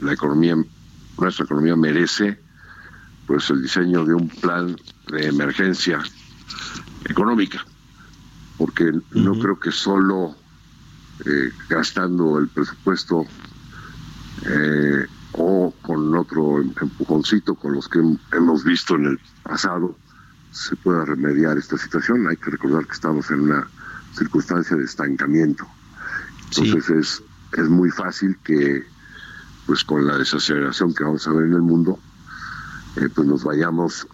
la 0.00 0.12
economía, 0.12 0.56
nuestra 1.20 1.44
economía 1.44 1.76
merece 1.76 2.44
pues 3.26 3.50
el 3.50 3.62
diseño 3.62 4.04
de 4.04 4.14
un 4.14 4.28
plan 4.28 4.76
de 5.08 5.26
emergencia 5.26 6.02
económica, 7.04 7.64
porque 8.56 8.90
no 9.10 9.38
creo 9.38 9.58
que 9.58 9.70
solo 9.70 10.36
eh, 11.24 11.52
gastando 11.68 12.38
el 12.38 12.50
presupuesto 12.50 13.24
eh, 14.42 15.06
o 15.32 15.78
con 15.80 16.16
otro 16.16 16.60
empujoncito 16.60 17.54
con 17.54 17.74
los 17.74 17.88
que 17.88 18.00
hem- 18.00 18.20
hemos 18.32 18.64
visto 18.64 18.96
en 18.96 19.06
el 19.06 19.20
pasado 19.42 20.00
se 20.50 20.76
pueda 20.76 21.04
remediar 21.04 21.56
esta 21.58 21.78
situación. 21.78 22.26
Hay 22.28 22.36
que 22.36 22.50
recordar 22.50 22.86
que 22.86 22.94
estamos 22.94 23.30
en 23.30 23.40
una 23.42 23.70
circunstancia 24.10 24.76
de 24.76 24.84
estancamiento. 24.84 25.68
Entonces 26.50 26.90
es, 26.90 27.24
es 27.52 27.68
muy 27.68 27.90
fácil 27.90 28.40
que 28.42 28.82
pues 29.70 29.84
con 29.84 30.04
la 30.04 30.18
desaceleración 30.18 30.92
que 30.92 31.04
vamos 31.04 31.28
a 31.28 31.32
ver 31.32 31.46
en 31.46 31.52
el 31.52 31.62
mundo, 31.62 32.00
eh, 32.96 33.08
pues 33.14 33.24
nos 33.24 33.44
vayamos 33.44 34.04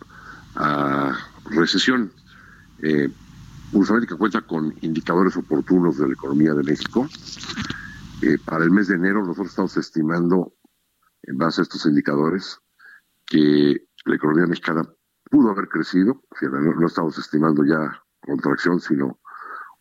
a 0.55 1.17
recesión. 1.47 2.13
Eh, 2.83 3.11
América 3.89 4.17
cuenta 4.19 4.43
con 4.43 4.75
indicadores 4.83 5.35
oportunos 5.35 5.97
de 5.97 6.09
la 6.09 6.13
economía 6.13 6.53
de 6.53 6.63
México. 6.63 7.09
Eh, 8.21 8.37
para 8.45 8.65
el 8.65 8.71
mes 8.71 8.89
de 8.89 8.97
enero 8.97 9.23
nosotros 9.23 9.49
estamos 9.49 9.79
estimando, 9.79 10.53
en 11.23 11.39
base 11.39 11.63
a 11.63 11.65
estos 11.65 11.87
indicadores, 11.87 12.61
que 13.25 13.89
la 14.05 14.15
economía 14.15 14.47
mexicana 14.47 14.83
pudo 15.31 15.53
haber 15.53 15.69
crecido. 15.69 16.23
No, 16.43 16.75
no 16.75 16.87
estamos 16.87 17.17
estimando 17.17 17.65
ya 17.65 18.03
contracción, 18.21 18.79
sino 18.79 19.21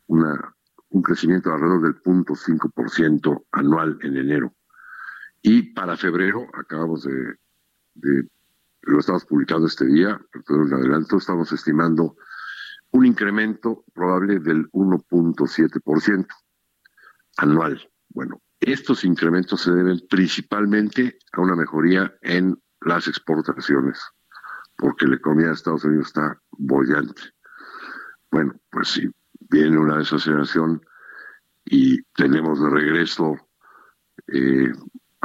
una, 0.07 0.55
un 0.91 1.01
crecimiento 1.01 1.49
de 1.49 1.55
alrededor 1.55 1.82
del 1.82 2.01
0.5% 2.01 3.43
anual 3.51 3.99
en 4.03 4.15
enero. 4.15 4.53
Y 5.48 5.62
para 5.62 5.96
febrero, 5.96 6.48
acabamos 6.56 7.04
de, 7.04 8.28
lo 8.82 9.00
estamos 9.00 9.26
publicando 9.26 9.68
este 9.68 9.86
día, 9.86 10.20
pero 10.48 10.66
en 10.66 10.74
adelanto, 10.74 11.18
estamos 11.18 11.52
estimando 11.52 12.18
un 12.89 13.06
incremento 13.06 13.84
probable 13.93 14.39
del 14.39 14.68
1.7% 14.72 16.28
anual. 17.38 17.91
Bueno, 18.10 18.41
estos 18.60 19.04
incrementos 19.04 19.62
se 19.62 19.72
deben 19.72 20.02
principalmente 20.10 21.20
a 21.34 21.41
una 21.41 21.56
mejoría 21.56 22.12
en 22.22 22.60
las 22.82 23.08
exportaciones, 23.08 24.02
porque 24.76 25.06
la 25.06 25.18
economía 25.18 25.50
de 25.50 25.54
Estados 25.54 25.84
Unidos 25.84 26.08
está 26.08 26.41
bollante. 26.58 27.22
Bueno, 28.32 28.56
pues 28.72 28.88
si 28.88 29.08
viene 29.52 29.78
una 29.78 30.00
desaceleración 30.00 30.84
y 31.66 32.02
tenemos 32.14 32.60
de 32.64 32.70
regreso 32.72 33.36
eh, 34.26 34.72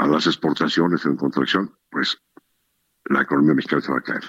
a 0.00 0.06
las 0.06 0.26
exportaciones 0.26 1.04
en 1.04 1.16
contracción, 1.16 1.74
pues 1.90 2.16
la 3.04 3.20
economía 3.20 3.52
mexicana 3.54 3.82
se 3.82 3.92
va 3.92 3.98
a 3.98 4.02
caer. 4.02 4.24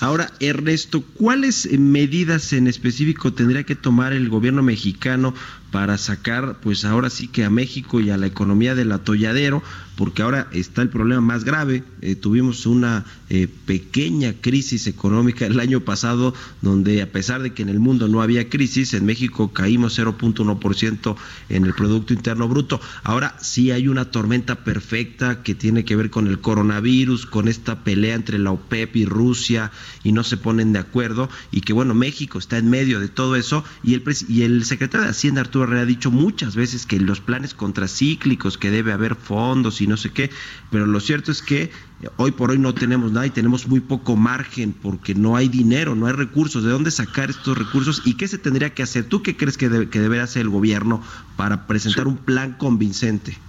Ahora, 0.00 0.30
Ernesto, 0.38 1.02
¿cuáles 1.02 1.68
medidas 1.78 2.52
en 2.52 2.68
específico 2.68 3.32
tendría 3.32 3.64
que 3.64 3.74
tomar 3.74 4.12
el 4.12 4.28
gobierno 4.28 4.62
mexicano 4.62 5.34
para 5.74 5.98
sacar, 5.98 6.58
pues 6.62 6.84
ahora 6.84 7.10
sí 7.10 7.26
que 7.26 7.42
a 7.42 7.50
México 7.50 7.98
y 7.98 8.08
a 8.10 8.16
la 8.16 8.28
economía 8.28 8.76
del 8.76 8.92
atolladero? 8.92 9.60
Porque 9.96 10.22
ahora 10.22 10.46
está 10.52 10.82
el 10.82 10.88
problema 10.88 11.20
más 11.20 11.42
grave. 11.42 11.82
Eh, 12.00 12.14
tuvimos 12.14 12.66
una 12.66 13.04
eh, 13.28 13.48
pequeña 13.66 14.34
crisis 14.40 14.86
económica 14.86 15.46
el 15.46 15.58
año 15.58 15.80
pasado, 15.80 16.32
donde 16.62 17.02
a 17.02 17.10
pesar 17.10 17.42
de 17.42 17.54
que 17.54 17.62
en 17.62 17.68
el 17.68 17.80
mundo 17.80 18.06
no 18.06 18.22
había 18.22 18.48
crisis, 18.48 18.94
en 18.94 19.04
México 19.04 19.52
caímos 19.52 19.98
0.1% 19.98 21.16
en 21.48 21.64
el 21.64 21.74
Producto 21.74 22.12
Interno 22.12 22.48
Bruto. 22.48 22.80
Ahora 23.02 23.36
sí 23.40 23.72
hay 23.72 23.88
una 23.88 24.12
tormenta 24.12 24.62
perfecta 24.62 25.42
que 25.42 25.56
tiene 25.56 25.84
que 25.84 25.96
ver 25.96 26.10
con 26.10 26.28
el 26.28 26.40
coronavirus, 26.40 27.26
con 27.26 27.48
esta 27.48 27.82
pelea 27.82 28.14
entre 28.14 28.38
la 28.38 28.52
OPEP 28.52 28.94
y 28.94 29.06
Rusia 29.06 29.72
y 30.04 30.12
no 30.12 30.22
se 30.22 30.36
ponen 30.36 30.72
de 30.72 30.78
acuerdo 30.78 31.28
y 31.50 31.62
que 31.62 31.72
bueno, 31.72 31.94
México 31.94 32.38
está 32.38 32.58
en 32.58 32.70
medio 32.70 33.00
de 33.00 33.08
todo 33.08 33.34
eso 33.34 33.64
y 33.82 33.94
el, 33.94 34.04
y 34.28 34.42
el 34.42 34.64
secretario 34.64 35.04
de 35.04 35.10
Hacienda 35.10 35.40
Arturo 35.40 35.63
Herrera 35.64 35.82
ha 35.82 35.86
dicho 35.86 36.10
muchas 36.10 36.56
veces 36.56 36.86
que 36.86 36.98
los 37.00 37.20
planes 37.20 37.54
contracíclicos, 37.54 38.58
que 38.58 38.70
debe 38.70 38.92
haber 38.92 39.16
fondos 39.16 39.80
y 39.80 39.86
no 39.86 39.96
sé 39.96 40.12
qué, 40.12 40.30
pero 40.70 40.86
lo 40.86 41.00
cierto 41.00 41.32
es 41.32 41.42
que 41.42 41.72
eh, 41.98 42.08
hoy 42.16 42.32
por 42.32 42.50
hoy 42.50 42.58
no 42.58 42.76
tenemos 42.76 43.12
nada 43.12 43.26
y 43.26 43.30
tenemos 43.30 43.66
muy 43.68 43.80
poco 43.80 44.16
margen 44.16 44.72
porque 44.74 45.14
no 45.14 45.36
hay 45.36 45.48
dinero, 45.48 45.94
no 45.94 46.06
hay 46.06 46.12
recursos. 46.14 46.62
¿De 46.64 46.70
dónde 46.70 46.90
sacar 46.90 47.30
estos 47.30 47.58
recursos 47.58 48.02
y 48.04 48.16
qué 48.16 48.28
se 48.28 48.38
tendría 48.38 48.74
que 48.74 48.82
hacer? 48.82 49.08
¿Tú 49.08 49.22
qué 49.22 49.36
crees 49.36 49.56
que, 49.58 49.68
debe- 49.70 49.90
que 49.90 50.00
debería 50.00 50.24
hacer 50.24 50.42
el 50.42 50.50
gobierno 50.50 51.02
para 51.36 51.66
presentar 51.66 52.06
un 52.06 52.18
plan 52.24 52.54
convincente? 52.54 53.42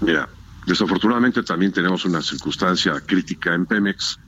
Mira, 0.00 0.28
desafortunadamente 0.66 1.42
también 1.42 1.72
tenemos 1.72 2.04
una 2.04 2.22
circunstancia 2.22 3.00
crítica 3.00 3.54
en 3.54 3.66
Pemex 3.66 4.18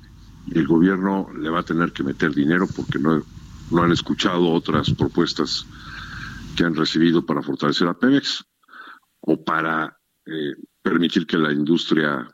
y 0.44 0.58
el 0.58 0.66
gobierno 0.66 1.28
le 1.34 1.50
va 1.50 1.60
a 1.60 1.64
tener 1.64 1.92
que 1.92 2.04
meter 2.04 2.34
dinero 2.34 2.72
porque 2.72 2.98
no, 2.98 3.26
no 3.70 3.82
han 3.82 3.92
escuchado 3.92 4.50
otras 4.50 4.92
propuestas 4.94 5.68
que 6.58 6.64
han 6.64 6.74
recibido 6.74 7.24
para 7.24 7.40
fortalecer 7.40 7.86
a 7.86 7.96
Pemex 7.96 8.44
o 9.20 9.44
para 9.44 9.96
eh, 10.26 10.54
permitir 10.82 11.24
que 11.24 11.38
la 11.38 11.52
industria 11.52 12.28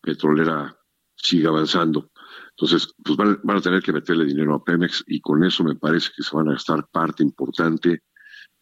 petrolera 0.00 0.76
siga 1.14 1.50
avanzando. 1.50 2.10
Entonces, 2.50 2.92
pues 3.04 3.16
van, 3.16 3.38
a 3.56 3.60
tener 3.60 3.80
que 3.80 3.92
meterle 3.92 4.24
dinero 4.24 4.56
a 4.56 4.64
Pemex 4.64 5.04
y 5.06 5.20
con 5.20 5.44
eso 5.44 5.62
me 5.62 5.76
parece 5.76 6.10
que 6.16 6.24
se 6.24 6.34
van 6.34 6.48
a 6.48 6.54
gastar 6.54 6.88
parte 6.90 7.22
importante 7.22 8.02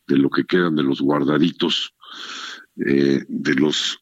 de 0.07 0.18
lo 0.18 0.28
que 0.28 0.44
quedan 0.44 0.76
de 0.76 0.82
los 0.82 1.01
guardaditos 1.01 1.94
eh, 2.84 3.24
de 3.26 3.55
los, 3.55 3.98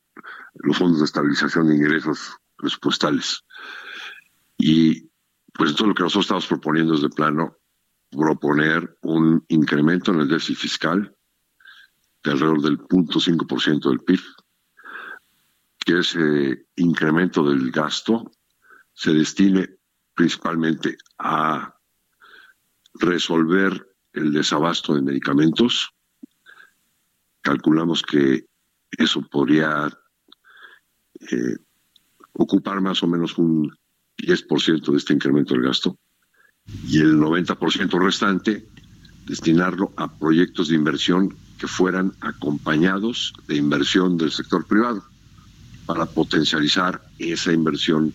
los 0.55 0.77
fondos 0.77 0.99
de 0.99 1.05
estabilización 1.05 1.69
de 1.69 1.77
ingresos 1.77 2.37
presupuestales. 2.57 3.45
Y 4.57 5.09
pues 5.55 5.77
todo 5.77 5.87
lo 5.87 5.95
que 5.95 6.03
nosotros 6.03 6.25
estamos 6.25 6.49
proponiendo 6.49 6.95
es 6.95 7.03
de 7.03 7.09
plano 7.09 7.57
proponer 8.11 8.97
un 9.03 9.45
incremento 9.49 10.13
en 10.13 10.21
el 10.21 10.29
déficit 10.29 10.57
fiscal 10.57 11.15
de 12.25 12.31
alrededor 12.31 12.63
del 12.63 12.79
0.5% 12.79 13.89
del 13.89 14.01
PIB, 14.01 14.21
que 15.79 15.99
ese 15.99 16.67
incremento 16.77 17.49
del 17.49 17.71
gasto 17.71 18.31
se 18.93 19.13
destine 19.13 19.79
principalmente 20.15 20.97
a 21.19 21.75
resolver 22.95 23.87
el 24.13 24.33
desabasto 24.33 24.95
de 24.95 25.03
medicamentos. 25.03 25.91
Calculamos 27.43 28.03
que 28.03 28.47
eso 28.91 29.23
podría 29.23 29.89
eh, 31.21 31.57
ocupar 32.33 32.81
más 32.81 33.03
o 33.03 33.07
menos 33.07 33.39
un 33.39 33.71
10% 34.17 34.91
de 34.91 34.97
este 34.97 35.15
incremento 35.15 35.55
del 35.55 35.63
gasto 35.63 35.97
y 36.87 36.99
el 36.99 37.19
90% 37.19 37.99
restante 38.01 38.67
destinarlo 39.27 39.93
a 39.97 40.11
proyectos 40.11 40.69
de 40.69 40.75
inversión 40.75 41.35
que 41.59 41.67
fueran 41.67 42.13
acompañados 42.21 43.33
de 43.47 43.57
inversión 43.57 44.17
del 44.17 44.31
sector 44.31 44.67
privado 44.67 45.03
para 45.87 46.07
potencializar 46.07 47.03
esa 47.19 47.53
inversión 47.53 48.13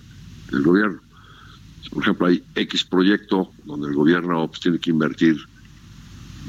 del 0.52 0.64
gobierno. 0.64 1.02
Por 1.92 2.04
ejemplo, 2.04 2.28
hay 2.28 2.44
X 2.56 2.84
proyecto 2.86 3.52
donde 3.66 3.90
el 3.90 3.96
gobierno 3.96 4.48
pues, 4.48 4.62
tiene 4.62 4.80
que 4.80 4.90
invertir 4.90 5.38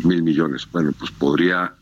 mil 0.04 0.22
millones. 0.22 0.66
Bueno, 0.70 0.92
pues 0.92 1.10
podría 1.10 1.74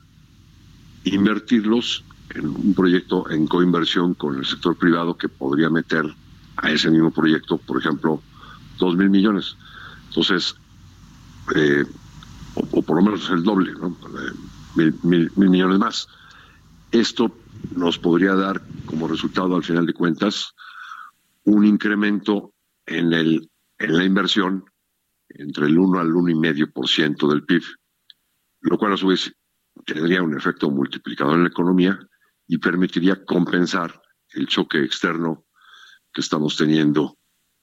invertirlos 1.04 2.04
en 2.34 2.46
un 2.46 2.74
proyecto 2.74 3.30
en 3.30 3.46
coinversión 3.46 4.14
con 4.14 4.38
el 4.38 4.46
sector 4.46 4.76
privado 4.76 5.16
que 5.16 5.28
podría 5.28 5.70
meter 5.70 6.04
a 6.56 6.70
ese 6.70 6.90
mismo 6.90 7.10
proyecto, 7.10 7.58
por 7.58 7.78
ejemplo, 7.78 8.22
dos 8.78 8.96
mil 8.96 9.10
millones. 9.10 9.56
Entonces, 10.12 10.54
eh, 11.56 11.84
o, 12.54 12.82
por 12.82 12.96
lo 12.96 13.02
menos 13.02 13.30
el 13.30 13.42
doble. 13.42 13.72
Eh, 13.72 14.92
mil 15.04 15.30
millones 15.36 15.78
más. 15.78 16.06
Esto 16.90 17.34
nos 17.74 17.98
podría 17.98 18.34
dar 18.34 18.60
como 18.84 19.08
resultado, 19.08 19.56
al 19.56 19.64
final 19.64 19.86
de 19.86 19.94
cuentas, 19.94 20.54
un 21.44 21.64
incremento 21.64 22.52
en, 22.84 23.14
el, 23.14 23.50
en 23.78 23.96
la 23.96 24.04
inversión 24.04 24.64
entre 25.30 25.66
el 25.66 25.78
1 25.78 25.98
al 25.98 26.10
1,5% 26.10 27.28
del 27.30 27.44
PIB, 27.44 27.62
lo 28.60 28.78
cual 28.78 28.92
a 28.92 28.96
su 28.98 29.06
vez 29.06 29.32
tendría 29.86 30.22
un 30.22 30.36
efecto 30.36 30.70
multiplicador 30.70 31.36
en 31.36 31.44
la 31.44 31.48
economía 31.48 31.98
y 32.46 32.58
permitiría 32.58 33.24
compensar 33.24 33.98
el 34.34 34.46
choque 34.46 34.82
externo 34.82 35.46
que 36.12 36.20
estamos 36.20 36.56
teniendo 36.56 37.16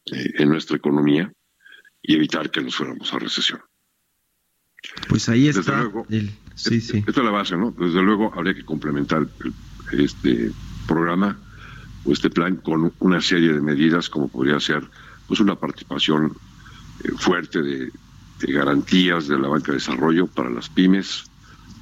eh, 0.06 0.34
en 0.40 0.50
nuestra 0.50 0.78
economía 0.78 1.32
y 2.02 2.16
evitar 2.16 2.50
que 2.52 2.62
nos 2.62 2.76
fuéramos 2.76 3.14
a 3.14 3.20
recesión. 3.20 3.62
Pues 5.10 5.28
ahí 5.30 5.48
Desde 5.48 5.60
está. 5.62 5.82
luego. 5.82 6.06
el- 6.10 6.32
sí, 6.56 6.80
sí. 6.82 7.04
Esta 7.06 7.22
es 7.22 7.26
la 7.26 7.32
base, 7.32 7.58
¿no? 7.58 7.72
Desde 7.72 8.02
luego 8.02 8.32
habría 8.34 8.54
que 8.54 8.64
complementar 8.66 9.30
el- 9.40 9.56
este 10.04 10.54
programa 10.86 11.46
o 12.04 12.12
este 12.14 12.30
plan 12.30 12.58
con 12.58 12.96
una 13.00 13.22
serie 13.22 13.54
de 13.54 13.62
medidas 13.62 14.10
como 14.10 14.30
podría 14.30 14.60
ser 14.60 14.90
pues 15.26 15.40
una 15.40 15.60
participación 15.60 16.36
eh, 17.04 17.10
fuerte 17.18 17.62
de, 17.62 17.92
de 18.40 18.54
garantías 18.54 19.28
de 19.28 19.38
la 19.38 19.48
banca 19.48 19.72
de 19.72 19.78
desarrollo 19.78 20.28
para 20.28 20.50
las 20.50 20.70
pymes, 20.70 21.32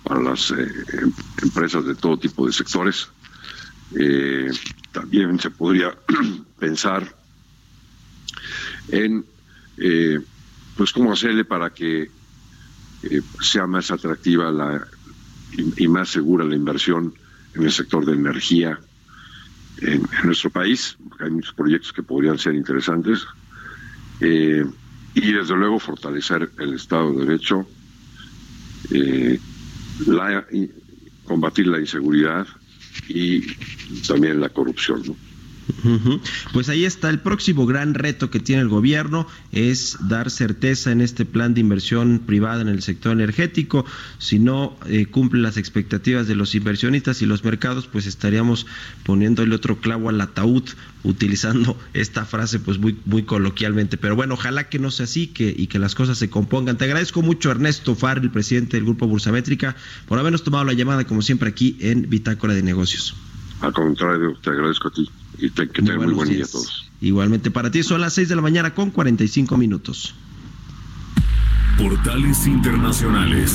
para 0.04 0.22
las 0.22 0.52
eh, 0.52 0.68
em- 1.02 1.14
empresas 1.42 1.86
de 1.86 1.96
todo 1.96 2.18
tipo 2.20 2.46
de 2.46 2.52
sectores. 2.54 3.12
Eh, 3.98 4.50
también 4.92 5.40
se 5.40 5.52
podría 5.52 5.98
pensar 6.60 7.16
en 8.88 9.26
eh, 9.78 10.20
pues 10.76 10.92
cómo 10.92 11.12
hacerle 11.12 11.46
para 11.46 11.70
que 11.72 12.04
eh, 12.04 13.22
sea 13.40 13.68
más 13.68 13.92
atractiva 13.92 14.52
la, 14.52 14.88
y, 15.78 15.88
más 15.88 16.10
segura 16.10 16.46
la 16.46 16.56
inversión 16.56 17.14
en 17.54 17.64
el 17.64 17.72
sector 17.72 18.06
de 18.06 18.14
energía 18.14 18.80
en, 19.82 20.04
nuestro 20.24 20.50
país, 20.50 20.98
porque 21.08 21.26
hay 21.26 21.32
muchos 21.32 21.54
proyectos 21.54 21.94
que 21.94 22.04
podrían 22.04 22.38
ser 22.38 22.56
interesantes, 22.56 23.26
eh, 24.20 24.66
y 25.14 25.32
desde 25.32 25.56
luego 25.56 25.80
fortalecer 25.80 26.52
el 26.60 26.74
Estado 26.74 27.14
de 27.14 27.26
Derecho, 27.26 27.68
combatir 31.26 31.68
la 31.68 31.80
inseguridad 31.80 32.48
y 33.10 33.42
también 34.08 34.40
la 34.40 34.50
corrupción. 34.50 35.04
Pues 36.54 36.70
ahí 36.70 36.86
está 36.86 37.10
el 37.10 37.20
próximo 37.20 37.66
gran 37.66 37.94
reto 37.94 38.30
que 38.30 38.40
tiene 38.40 38.62
el 38.62 38.68
gobierno 38.68 39.28
es 39.52 39.98
dar 40.02 40.30
certeza 40.30 40.92
en 40.92 41.02
este 41.02 41.26
plan 41.26 41.54
de 41.54 41.62
inversión 41.62 42.22
privada 42.26 42.62
en 42.62 42.68
el 42.68 42.82
sector 42.82 43.12
energético. 43.12 43.86
Si 44.18 44.40
no 44.40 44.76
eh, 44.86 45.06
cumple 45.06 45.42
las 45.42 45.58
expectativas 45.58 46.28
de 46.28 46.36
los 46.36 46.56
inversionistas 46.56 47.22
y 47.22 47.26
los 47.26 47.44
mercados, 47.44 47.88
pues 47.88 48.06
estaríamos 48.06 48.66
poniéndole 49.04 49.56
otro 49.56 49.78
clavo 49.78 50.10
al 50.10 50.20
ataúd 50.22 50.64
utilizando 51.04 51.78
esta 51.94 52.26
frase 52.26 52.60
pues 52.60 52.80
muy 52.80 52.98
muy 53.06 53.24
coloquialmente. 53.24 53.98
Pero 53.98 54.16
bueno, 54.16 54.34
ojalá 54.34 54.70
que 54.70 54.80
no 54.80 54.92
sea 54.92 55.06
así 55.06 55.28
que, 55.28 55.54
y 55.56 55.68
que 55.68 55.80
las 55.80 55.96
cosas 55.96 56.18
se 56.18 56.30
compongan. 56.30 56.78
Te 56.78 56.86
agradezco 56.86 57.22
mucho 57.22 57.52
Ernesto 57.52 57.96
Far, 57.96 58.20
el 58.20 58.32
presidente 58.32 58.78
del 58.78 58.84
Grupo 58.84 59.08
Bursamétrica, 59.08 59.76
por 60.08 60.20
habernos 60.20 60.44
tomado 60.44 60.66
la 60.66 60.74
llamada 60.74 61.06
como 61.06 61.22
siempre 61.22 61.50
aquí 61.50 61.78
en 61.80 62.10
Bitácora 62.10 62.54
de 62.54 62.64
Negocios. 62.64 63.16
Al 63.62 63.74
contrario, 63.74 64.38
te 64.42 64.52
agradezco 64.52 64.90
a 64.90 64.92
ti 64.92 65.10
y 65.40 65.50
te- 65.50 65.70
que 65.70 65.82
tengan 65.82 66.04
muy 66.06 66.14
buen 66.14 66.28
día 66.30 66.36
a 66.36 66.38
días. 66.40 66.52
todos. 66.52 66.90
Igualmente 67.02 67.52
para 67.52 67.70
ti 67.72 67.84
son 67.84 68.02
las 68.02 68.14
6 68.14 68.30
de 68.30 68.36
la 68.36 68.42
mañana 68.42 68.74
con 68.74 68.90
45 68.92 69.58
minutos. 69.58 70.16
Portales 71.78 72.48
Internacionales. 72.48 73.54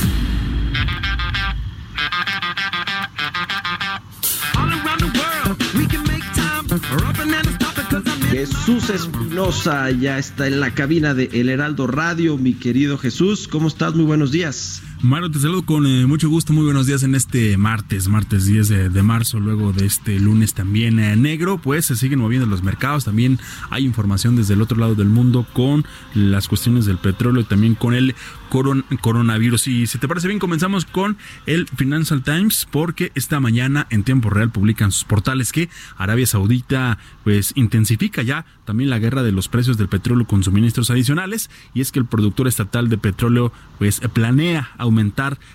Jesús 8.30 8.88
Espinosa 8.90 9.90
ya 9.90 10.18
está 10.18 10.46
en 10.46 10.60
la 10.60 10.72
cabina 10.74 11.12
de 11.14 11.28
El 11.32 11.48
Heraldo 11.50 11.86
Radio. 11.86 12.38
Mi 12.38 12.54
querido 12.54 12.96
Jesús, 12.96 13.46
¿cómo 13.48 13.68
estás? 13.68 13.94
Muy 13.94 14.04
buenos 14.04 14.32
días. 14.32 14.82
Mario, 15.04 15.32
te 15.32 15.40
saludo 15.40 15.62
con 15.66 15.84
eh, 15.84 16.06
mucho 16.06 16.28
gusto. 16.28 16.52
Muy 16.52 16.64
buenos 16.64 16.86
días 16.86 17.02
en 17.02 17.16
este 17.16 17.56
martes, 17.56 18.06
martes 18.06 18.46
10 18.46 18.92
de, 18.92 19.02
marzo, 19.02 19.40
luego 19.40 19.72
de 19.72 19.84
este 19.84 20.20
lunes 20.20 20.54
también 20.54 21.00
eh, 21.00 21.16
negro. 21.16 21.58
Pues 21.58 21.86
se 21.86 21.96
siguen 21.96 22.20
moviendo 22.20 22.46
los 22.46 22.62
mercados. 22.62 23.04
También 23.04 23.40
hay 23.70 23.84
información 23.84 24.36
desde 24.36 24.54
el 24.54 24.62
otro 24.62 24.78
lado 24.78 24.94
del 24.94 25.08
mundo 25.08 25.44
con 25.54 25.84
las 26.14 26.46
cuestiones 26.46 26.86
del 26.86 26.98
petróleo 26.98 27.42
y 27.42 27.46
también 27.46 27.74
con 27.74 27.94
el 27.94 28.14
coron- 28.48 28.84
coronavirus. 29.00 29.66
Y 29.66 29.88
si 29.88 29.98
te 29.98 30.06
parece 30.06 30.28
bien, 30.28 30.38
comenzamos 30.38 30.84
con 30.84 31.16
el 31.46 31.66
Financial 31.66 32.22
Times 32.22 32.68
porque 32.70 33.10
esta 33.16 33.40
mañana 33.40 33.88
en 33.90 34.04
tiempo 34.04 34.30
real 34.30 34.50
publican 34.52 34.92
sus 34.92 35.02
portales 35.04 35.50
que 35.50 35.68
Arabia 35.96 36.26
Saudita 36.26 36.98
pues 37.24 37.52
intensifica 37.56 38.22
ya 38.22 38.44
también 38.64 38.88
la 38.90 39.00
guerra 39.00 39.24
de 39.24 39.32
los 39.32 39.48
precios 39.48 39.78
del 39.78 39.88
petróleo 39.88 40.28
con 40.28 40.44
suministros 40.44 40.90
adicionales 40.90 41.50
y 41.74 41.80
es 41.80 41.90
que 41.90 41.98
el 41.98 42.06
productor 42.06 42.46
estatal 42.46 42.88
de 42.88 42.98
petróleo 42.98 43.52
pues 43.80 44.00
planea 44.12 44.70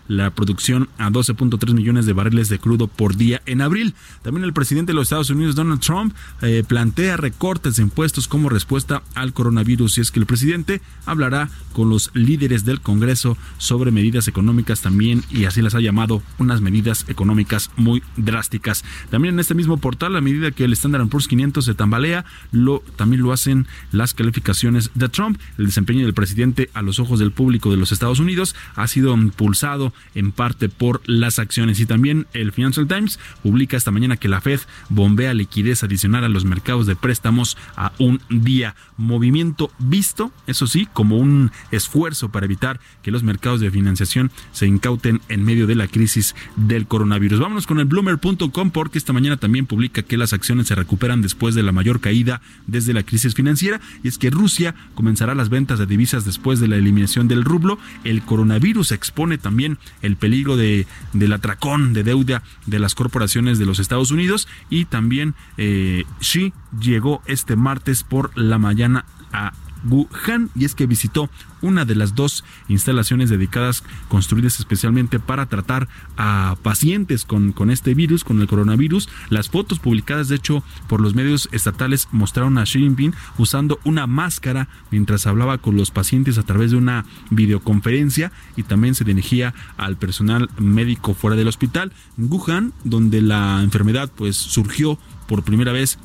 la 0.07 0.31
producción 0.31 0.89
a 0.97 1.09
12.3 1.09 1.73
millones 1.73 2.05
de 2.05 2.13
barriles 2.13 2.49
de 2.49 2.59
crudo 2.59 2.87
por 2.87 3.15
día 3.15 3.41
en 3.45 3.61
abril. 3.61 3.93
También 4.21 4.43
el 4.43 4.53
presidente 4.53 4.91
de 4.91 4.95
los 4.95 5.03
Estados 5.03 5.29
Unidos 5.29 5.55
Donald 5.55 5.81
Trump 5.81 6.13
eh, 6.41 6.63
plantea 6.67 7.17
recortes 7.17 7.75
de 7.75 7.83
impuestos 7.83 8.27
como 8.27 8.49
respuesta 8.49 9.03
al 9.15 9.33
coronavirus 9.33 9.97
y 9.97 10.01
es 10.01 10.11
que 10.11 10.19
el 10.19 10.25
presidente 10.25 10.81
hablará 11.05 11.49
con 11.73 11.89
los 11.89 12.11
líderes 12.13 12.65
del 12.65 12.81
Congreso 12.81 13.37
sobre 13.57 13.91
medidas 13.91 14.27
económicas 14.27 14.81
también 14.81 15.23
y 15.29 15.45
así 15.45 15.61
las 15.61 15.75
ha 15.75 15.79
llamado 15.79 16.21
unas 16.39 16.61
medidas 16.61 17.05
económicas 17.07 17.71
muy 17.75 18.03
drásticas. 18.15 18.83
También 19.09 19.35
en 19.35 19.39
este 19.39 19.53
mismo 19.53 19.77
portal, 19.77 20.15
a 20.15 20.21
medida 20.21 20.51
que 20.51 20.63
el 20.63 20.73
Standard 20.73 21.07
Poor's 21.07 21.27
500 21.27 21.63
se 21.63 21.73
tambalea, 21.73 22.25
lo, 22.51 22.83
también 22.95 23.21
lo 23.21 23.31
hacen 23.31 23.67
las 23.91 24.13
calificaciones 24.13 24.91
de 24.95 25.09
Trump. 25.09 25.39
El 25.57 25.67
desempeño 25.67 26.05
del 26.05 26.13
presidente 26.13 26.69
a 26.73 26.81
los 26.81 26.99
ojos 26.99 27.19
del 27.19 27.31
público 27.31 27.71
de 27.71 27.77
los 27.77 27.91
Estados 27.91 28.19
Unidos 28.19 28.55
ha 28.75 28.87
sido 28.87 29.15
impulsado 29.27 29.93
en 30.15 30.31
parte 30.31 30.69
por 30.69 31.01
las 31.05 31.39
acciones 31.39 31.79
y 31.79 31.85
también 31.85 32.27
el 32.33 32.51
Financial 32.51 32.87
Times 32.87 33.19
publica 33.43 33.77
esta 33.77 33.91
mañana 33.91 34.17
que 34.17 34.27
la 34.27 34.41
Fed 34.41 34.59
bombea 34.89 35.33
liquidez 35.33 35.83
adicional 35.83 36.23
a 36.23 36.29
los 36.29 36.45
mercados 36.45 36.87
de 36.87 36.95
préstamos 36.95 37.57
a 37.75 37.91
un 37.99 38.21
día. 38.29 38.75
Movimiento 38.97 39.71
visto, 39.77 40.31
eso 40.47 40.67
sí, 40.67 40.87
como 40.91 41.17
un 41.17 41.51
esfuerzo 41.71 42.29
para 42.29 42.45
evitar 42.45 42.79
que 43.03 43.11
los 43.11 43.23
mercados 43.23 43.59
de 43.61 43.71
financiación 43.71 44.31
se 44.51 44.67
incauten 44.67 45.21
en 45.29 45.43
medio 45.43 45.67
de 45.67 45.75
la 45.75 45.87
crisis 45.87 46.35
del 46.55 46.87
coronavirus. 46.87 47.39
Vámonos 47.39 47.67
con 47.67 47.79
el 47.79 47.85
bloomer.com 47.85 48.71
porque 48.71 48.97
esta 48.97 49.13
mañana 49.13 49.37
también 49.37 49.65
publica 49.65 50.01
que 50.01 50.17
las 50.17 50.33
acciones 50.33 50.67
se 50.67 50.75
recuperan 50.75 51.21
después 51.21 51.55
de 51.55 51.63
la 51.63 51.71
mayor 51.71 51.99
caída 51.99 52.41
desde 52.65 52.93
la 52.93 53.03
crisis 53.03 53.35
financiera 53.35 53.79
y 54.03 54.07
es 54.07 54.17
que 54.17 54.29
Rusia 54.29 54.75
comenzará 54.95 55.35
las 55.35 55.49
ventas 55.49 55.79
de 55.79 55.85
divisas 55.85 56.25
después 56.25 56.59
de 56.59 56.67
la 56.67 56.77
eliminación 56.77 57.27
del 57.27 57.43
rublo. 57.43 57.77
El 58.03 58.21
coronavirus 58.21 58.91
expone 59.17 59.39
también 59.39 59.79
el 60.03 60.15
peligro 60.15 60.57
de, 60.57 60.85
del 61.13 61.33
atracón 61.33 61.93
de 61.93 62.03
deuda 62.03 62.43
de 62.67 62.77
las 62.77 62.93
corporaciones 62.93 63.57
de 63.57 63.65
los 63.65 63.79
Estados 63.79 64.11
Unidos. 64.11 64.47
Y 64.69 64.85
también 64.85 65.33
eh, 65.57 66.03
Xi 66.19 66.53
llegó 66.79 67.23
este 67.25 67.55
martes 67.55 68.03
por 68.03 68.37
la 68.37 68.59
mañana 68.59 69.05
a 69.33 69.53
Wuhan 69.85 70.49
y 70.55 70.65
es 70.65 70.75
que 70.75 70.85
visitó 70.85 71.29
una 71.61 71.85
de 71.85 71.95
las 71.95 72.15
dos 72.15 72.43
instalaciones 72.67 73.29
dedicadas 73.29 73.83
construidas 74.09 74.59
especialmente 74.59 75.19
para 75.19 75.47
tratar 75.47 75.87
a 76.17 76.55
pacientes 76.61 77.25
con, 77.25 77.51
con 77.51 77.71
este 77.71 77.93
virus, 77.93 78.23
con 78.23 78.41
el 78.41 78.47
coronavirus. 78.47 79.09
Las 79.29 79.49
fotos 79.49 79.79
publicadas 79.79 80.27
de 80.27 80.35
hecho 80.35 80.63
por 80.87 81.01
los 81.01 81.15
medios 81.15 81.49
estatales 81.51 82.07
mostraron 82.11 82.57
a 82.57 82.63
Xi 82.63 82.79
Jinping 82.79 83.13
usando 83.37 83.79
una 83.83 84.07
máscara 84.07 84.67
mientras 84.91 85.27
hablaba 85.27 85.57
con 85.57 85.77
los 85.77 85.91
pacientes 85.91 86.37
a 86.37 86.43
través 86.43 86.71
de 86.71 86.77
una 86.77 87.05
videoconferencia 87.29 88.31
y 88.55 88.63
también 88.63 88.95
se 88.95 89.03
dirigía 89.03 89.53
al 89.77 89.97
personal 89.97 90.49
médico 90.57 91.13
fuera 91.13 91.35
del 91.35 91.47
hospital. 91.47 91.91
Wuhan, 92.17 92.73
donde 92.83 93.21
la 93.21 93.61
enfermedad 93.63 94.11
pues 94.15 94.35
surgió 94.37 94.97
por 95.27 95.43
primera 95.43 95.71
vez 95.71 95.99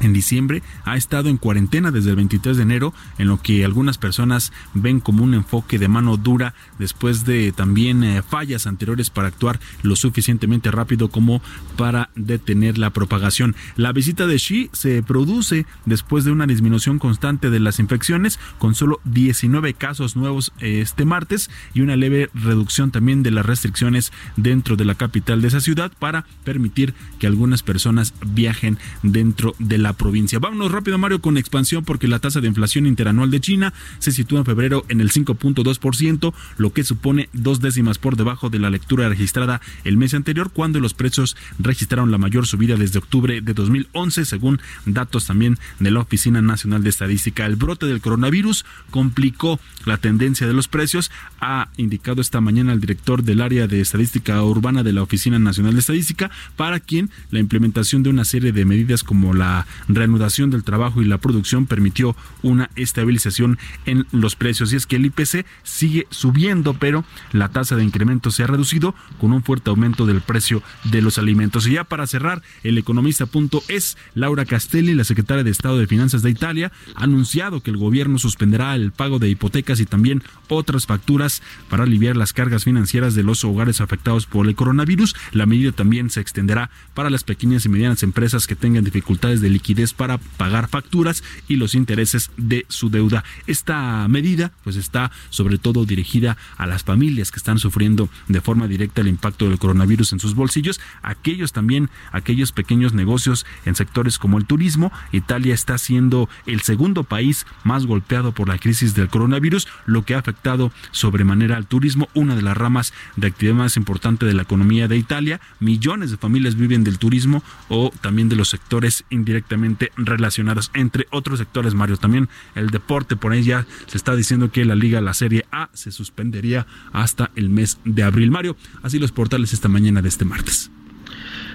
en 0.00 0.12
diciembre 0.12 0.62
ha 0.84 0.96
estado 0.96 1.28
en 1.28 1.36
cuarentena 1.36 1.90
desde 1.90 2.10
el 2.10 2.16
23 2.16 2.56
de 2.56 2.62
enero, 2.62 2.94
en 3.18 3.28
lo 3.28 3.40
que 3.40 3.64
algunas 3.64 3.98
personas 3.98 4.52
ven 4.74 5.00
como 5.00 5.24
un 5.24 5.34
enfoque 5.34 5.78
de 5.78 5.88
mano 5.88 6.16
dura 6.16 6.54
después 6.78 7.24
de 7.24 7.52
también 7.52 8.02
eh, 8.04 8.22
fallas 8.22 8.66
anteriores 8.66 9.10
para 9.10 9.28
actuar 9.28 9.60
lo 9.82 9.96
suficientemente 9.96 10.70
rápido 10.70 11.08
como 11.08 11.42
para 11.76 12.10
detener 12.14 12.78
la 12.78 12.90
propagación. 12.90 13.54
La 13.76 13.92
visita 13.92 14.26
de 14.26 14.36
Xi 14.36 14.70
se 14.72 15.02
produce 15.02 15.66
después 15.86 16.24
de 16.24 16.32
una 16.32 16.46
disminución 16.46 16.98
constante 16.98 17.50
de 17.50 17.60
las 17.60 17.78
infecciones, 17.78 18.38
con 18.58 18.74
solo 18.74 19.00
19 19.04 19.74
casos 19.74 20.16
nuevos 20.16 20.52
eh, 20.60 20.80
este 20.80 21.04
martes 21.04 21.50
y 21.74 21.80
una 21.80 21.96
leve 21.96 22.30
reducción 22.34 22.90
también 22.90 23.22
de 23.22 23.30
las 23.30 23.46
restricciones 23.46 24.12
dentro 24.36 24.76
de 24.76 24.84
la 24.84 24.94
capital 24.94 25.42
de 25.42 25.48
esa 25.48 25.60
ciudad 25.60 25.92
para 25.98 26.24
permitir 26.44 26.94
que 27.18 27.26
algunas 27.26 27.62
personas 27.62 28.14
viajen 28.26 28.78
dentro 29.02 29.54
de 29.58 29.78
la 29.78 29.89
provincia. 29.92 30.38
Vámonos 30.38 30.72
rápido, 30.72 30.98
Mario, 30.98 31.20
con 31.20 31.36
expansión 31.36 31.84
porque 31.84 32.08
la 32.08 32.18
tasa 32.18 32.40
de 32.40 32.48
inflación 32.48 32.86
interanual 32.86 33.30
de 33.30 33.40
China 33.40 33.72
se 33.98 34.12
sitúa 34.12 34.40
en 34.40 34.44
febrero 34.44 34.84
en 34.88 35.00
el 35.00 35.10
5.2%, 35.10 36.32
lo 36.58 36.72
que 36.72 36.84
supone 36.84 37.28
dos 37.32 37.60
décimas 37.60 37.98
por 37.98 38.16
debajo 38.16 38.50
de 38.50 38.58
la 38.58 38.70
lectura 38.70 39.08
registrada 39.08 39.60
el 39.84 39.96
mes 39.96 40.14
anterior, 40.14 40.50
cuando 40.52 40.80
los 40.80 40.94
precios 40.94 41.36
registraron 41.58 42.10
la 42.10 42.18
mayor 42.18 42.46
subida 42.46 42.76
desde 42.76 42.98
octubre 42.98 43.40
de 43.40 43.54
2011, 43.54 44.24
según 44.24 44.60
datos 44.86 45.26
también 45.26 45.58
de 45.78 45.90
la 45.90 46.00
Oficina 46.00 46.42
Nacional 46.42 46.82
de 46.82 46.90
Estadística. 46.90 47.46
El 47.46 47.56
brote 47.56 47.86
del 47.86 48.00
coronavirus 48.00 48.64
complicó 48.90 49.60
la 49.84 49.96
tendencia 49.96 50.46
de 50.46 50.52
los 50.52 50.68
precios, 50.68 51.10
ha 51.40 51.68
indicado 51.76 52.20
esta 52.20 52.40
mañana 52.40 52.72
el 52.72 52.80
director 52.80 53.22
del 53.22 53.40
área 53.40 53.66
de 53.66 53.80
estadística 53.80 54.42
urbana 54.42 54.82
de 54.82 54.92
la 54.92 55.02
Oficina 55.02 55.38
Nacional 55.38 55.74
de 55.74 55.80
Estadística, 55.80 56.30
para 56.56 56.80
quien 56.80 57.10
la 57.30 57.40
implementación 57.40 58.02
de 58.02 58.10
una 58.10 58.24
serie 58.24 58.52
de 58.52 58.64
medidas 58.64 59.02
como 59.02 59.34
la 59.34 59.66
reanudación 59.88 60.50
del 60.50 60.64
trabajo 60.64 61.02
y 61.02 61.04
la 61.04 61.18
producción 61.18 61.66
permitió 61.66 62.16
una 62.42 62.70
estabilización 62.76 63.58
en 63.86 64.06
los 64.12 64.36
precios. 64.36 64.72
Y 64.72 64.76
es 64.76 64.86
que 64.86 64.96
el 64.96 65.06
IPC 65.06 65.46
sigue 65.62 66.06
subiendo, 66.10 66.74
pero 66.74 67.04
la 67.32 67.48
tasa 67.48 67.76
de 67.76 67.84
incremento 67.84 68.30
se 68.30 68.42
ha 68.42 68.46
reducido 68.46 68.94
con 69.20 69.32
un 69.32 69.42
fuerte 69.42 69.70
aumento 69.70 70.06
del 70.06 70.20
precio 70.20 70.62
de 70.84 71.02
los 71.02 71.18
alimentos. 71.18 71.66
Y 71.66 71.72
ya 71.72 71.84
para 71.84 72.06
cerrar, 72.06 72.42
el 72.62 72.78
economista.es, 72.78 73.96
Laura 74.14 74.44
Castelli, 74.44 74.94
la 74.94 75.04
secretaria 75.04 75.44
de 75.44 75.50
Estado 75.50 75.78
de 75.78 75.86
Finanzas 75.86 76.22
de 76.22 76.30
Italia, 76.30 76.72
ha 76.94 77.04
anunciado 77.04 77.62
que 77.62 77.70
el 77.70 77.76
gobierno 77.76 78.18
suspenderá 78.18 78.74
el 78.74 78.92
pago 78.92 79.18
de 79.18 79.28
hipotecas 79.28 79.80
y 79.80 79.86
también 79.86 80.22
otras 80.48 80.86
facturas 80.86 81.42
para 81.68 81.84
aliviar 81.84 82.16
las 82.16 82.32
cargas 82.32 82.64
financieras 82.64 83.14
de 83.14 83.22
los 83.22 83.44
hogares 83.44 83.80
afectados 83.80 84.26
por 84.26 84.46
el 84.46 84.54
coronavirus. 84.54 85.14
La 85.32 85.46
medida 85.46 85.72
también 85.72 86.10
se 86.10 86.20
extenderá 86.20 86.70
para 86.94 87.10
las 87.10 87.24
pequeñas 87.24 87.64
y 87.64 87.68
medianas 87.68 88.02
empresas 88.02 88.46
que 88.46 88.56
tengan 88.56 88.84
dificultades 88.84 89.40
de 89.40 89.50
liquidez 89.60 89.92
para 89.92 90.18
pagar 90.18 90.68
facturas 90.68 91.22
y 91.46 91.56
los 91.56 91.74
intereses 91.74 92.30
de 92.38 92.64
su 92.68 92.88
deuda. 92.88 93.24
Esta 93.46 94.08
medida 94.08 94.52
pues 94.64 94.76
está 94.76 95.10
sobre 95.28 95.58
todo 95.58 95.84
dirigida 95.84 96.36
a 96.56 96.66
las 96.66 96.82
familias 96.82 97.30
que 97.30 97.36
están 97.36 97.58
sufriendo 97.58 98.08
de 98.28 98.40
forma 98.40 98.66
directa 98.66 99.02
el 99.02 99.08
impacto 99.08 99.48
del 99.48 99.58
coronavirus 99.58 100.14
en 100.14 100.20
sus 100.20 100.34
bolsillos, 100.34 100.80
aquellos 101.02 101.52
también, 101.52 101.90
aquellos 102.10 102.52
pequeños 102.52 102.94
negocios 102.94 103.44
en 103.66 103.74
sectores 103.74 104.18
como 104.18 104.38
el 104.38 104.46
turismo. 104.46 104.92
Italia 105.12 105.54
está 105.54 105.76
siendo 105.76 106.28
el 106.46 106.62
segundo 106.62 107.04
país 107.04 107.46
más 107.62 107.84
golpeado 107.84 108.32
por 108.32 108.48
la 108.48 108.58
crisis 108.58 108.94
del 108.94 109.08
coronavirus, 109.08 109.68
lo 109.84 110.04
que 110.04 110.14
ha 110.14 110.18
afectado 110.18 110.72
sobremanera 110.90 111.56
al 111.56 111.66
turismo, 111.66 112.08
una 112.14 112.34
de 112.34 112.42
las 112.42 112.56
ramas 112.56 112.94
de 113.16 113.26
actividad 113.26 113.56
más 113.56 113.76
importante 113.76 114.24
de 114.24 114.34
la 114.34 114.42
economía 114.42 114.88
de 114.88 114.96
Italia. 114.96 115.40
Millones 115.60 116.10
de 116.10 116.16
familias 116.16 116.54
viven 116.54 116.82
del 116.82 116.98
turismo 116.98 117.42
o 117.68 117.92
también 118.00 118.30
de 118.30 118.36
los 118.36 118.48
sectores 118.48 119.04
indirectamente 119.50 119.92
relacionados, 119.96 120.70
entre 120.74 121.06
otros 121.10 121.38
sectores, 121.38 121.74
Mario. 121.74 121.96
También 121.96 122.28
el 122.54 122.70
deporte, 122.70 123.16
por 123.16 123.32
ahí 123.32 123.42
ya 123.42 123.66
se 123.86 123.96
está 123.96 124.14
diciendo 124.14 124.50
que 124.50 124.64
la 124.64 124.74
liga, 124.74 125.00
la 125.00 125.14
Serie 125.14 125.46
A, 125.50 125.70
se 125.72 125.90
suspendería 125.90 126.66
hasta 126.92 127.30
el 127.34 127.50
mes 127.50 127.78
de 127.84 128.02
abril. 128.02 128.30
Mario, 128.30 128.56
así 128.82 128.98
los 128.98 129.12
portales 129.12 129.52
esta 129.52 129.68
mañana 129.68 130.02
de 130.02 130.08
este 130.08 130.24
martes. 130.24 130.70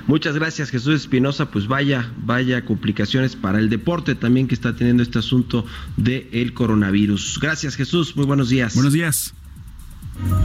Muchas 0.07 0.35
gracias 0.35 0.69
Jesús 0.69 1.01
Espinosa, 1.01 1.49
pues 1.49 1.67
vaya, 1.67 2.11
vaya 2.23 2.63
complicaciones 2.63 3.35
para 3.35 3.57
el 3.57 3.69
deporte 3.69 4.13
también 4.13 4.47
que 4.47 4.53
está 4.53 4.75
teniendo 4.75 5.01
este 5.01 5.17
asunto 5.17 5.65
del 5.97 6.27
el 6.31 6.53
coronavirus. 6.53 7.39
Gracias 7.41 7.75
Jesús, 7.75 8.15
muy 8.15 8.25
buenos 8.27 8.49
días. 8.49 8.75
Buenos 8.75 8.93
días. 8.93 9.33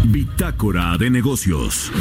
Bitácora 0.07 0.97
de 0.97 1.11
negocios. 1.11 1.93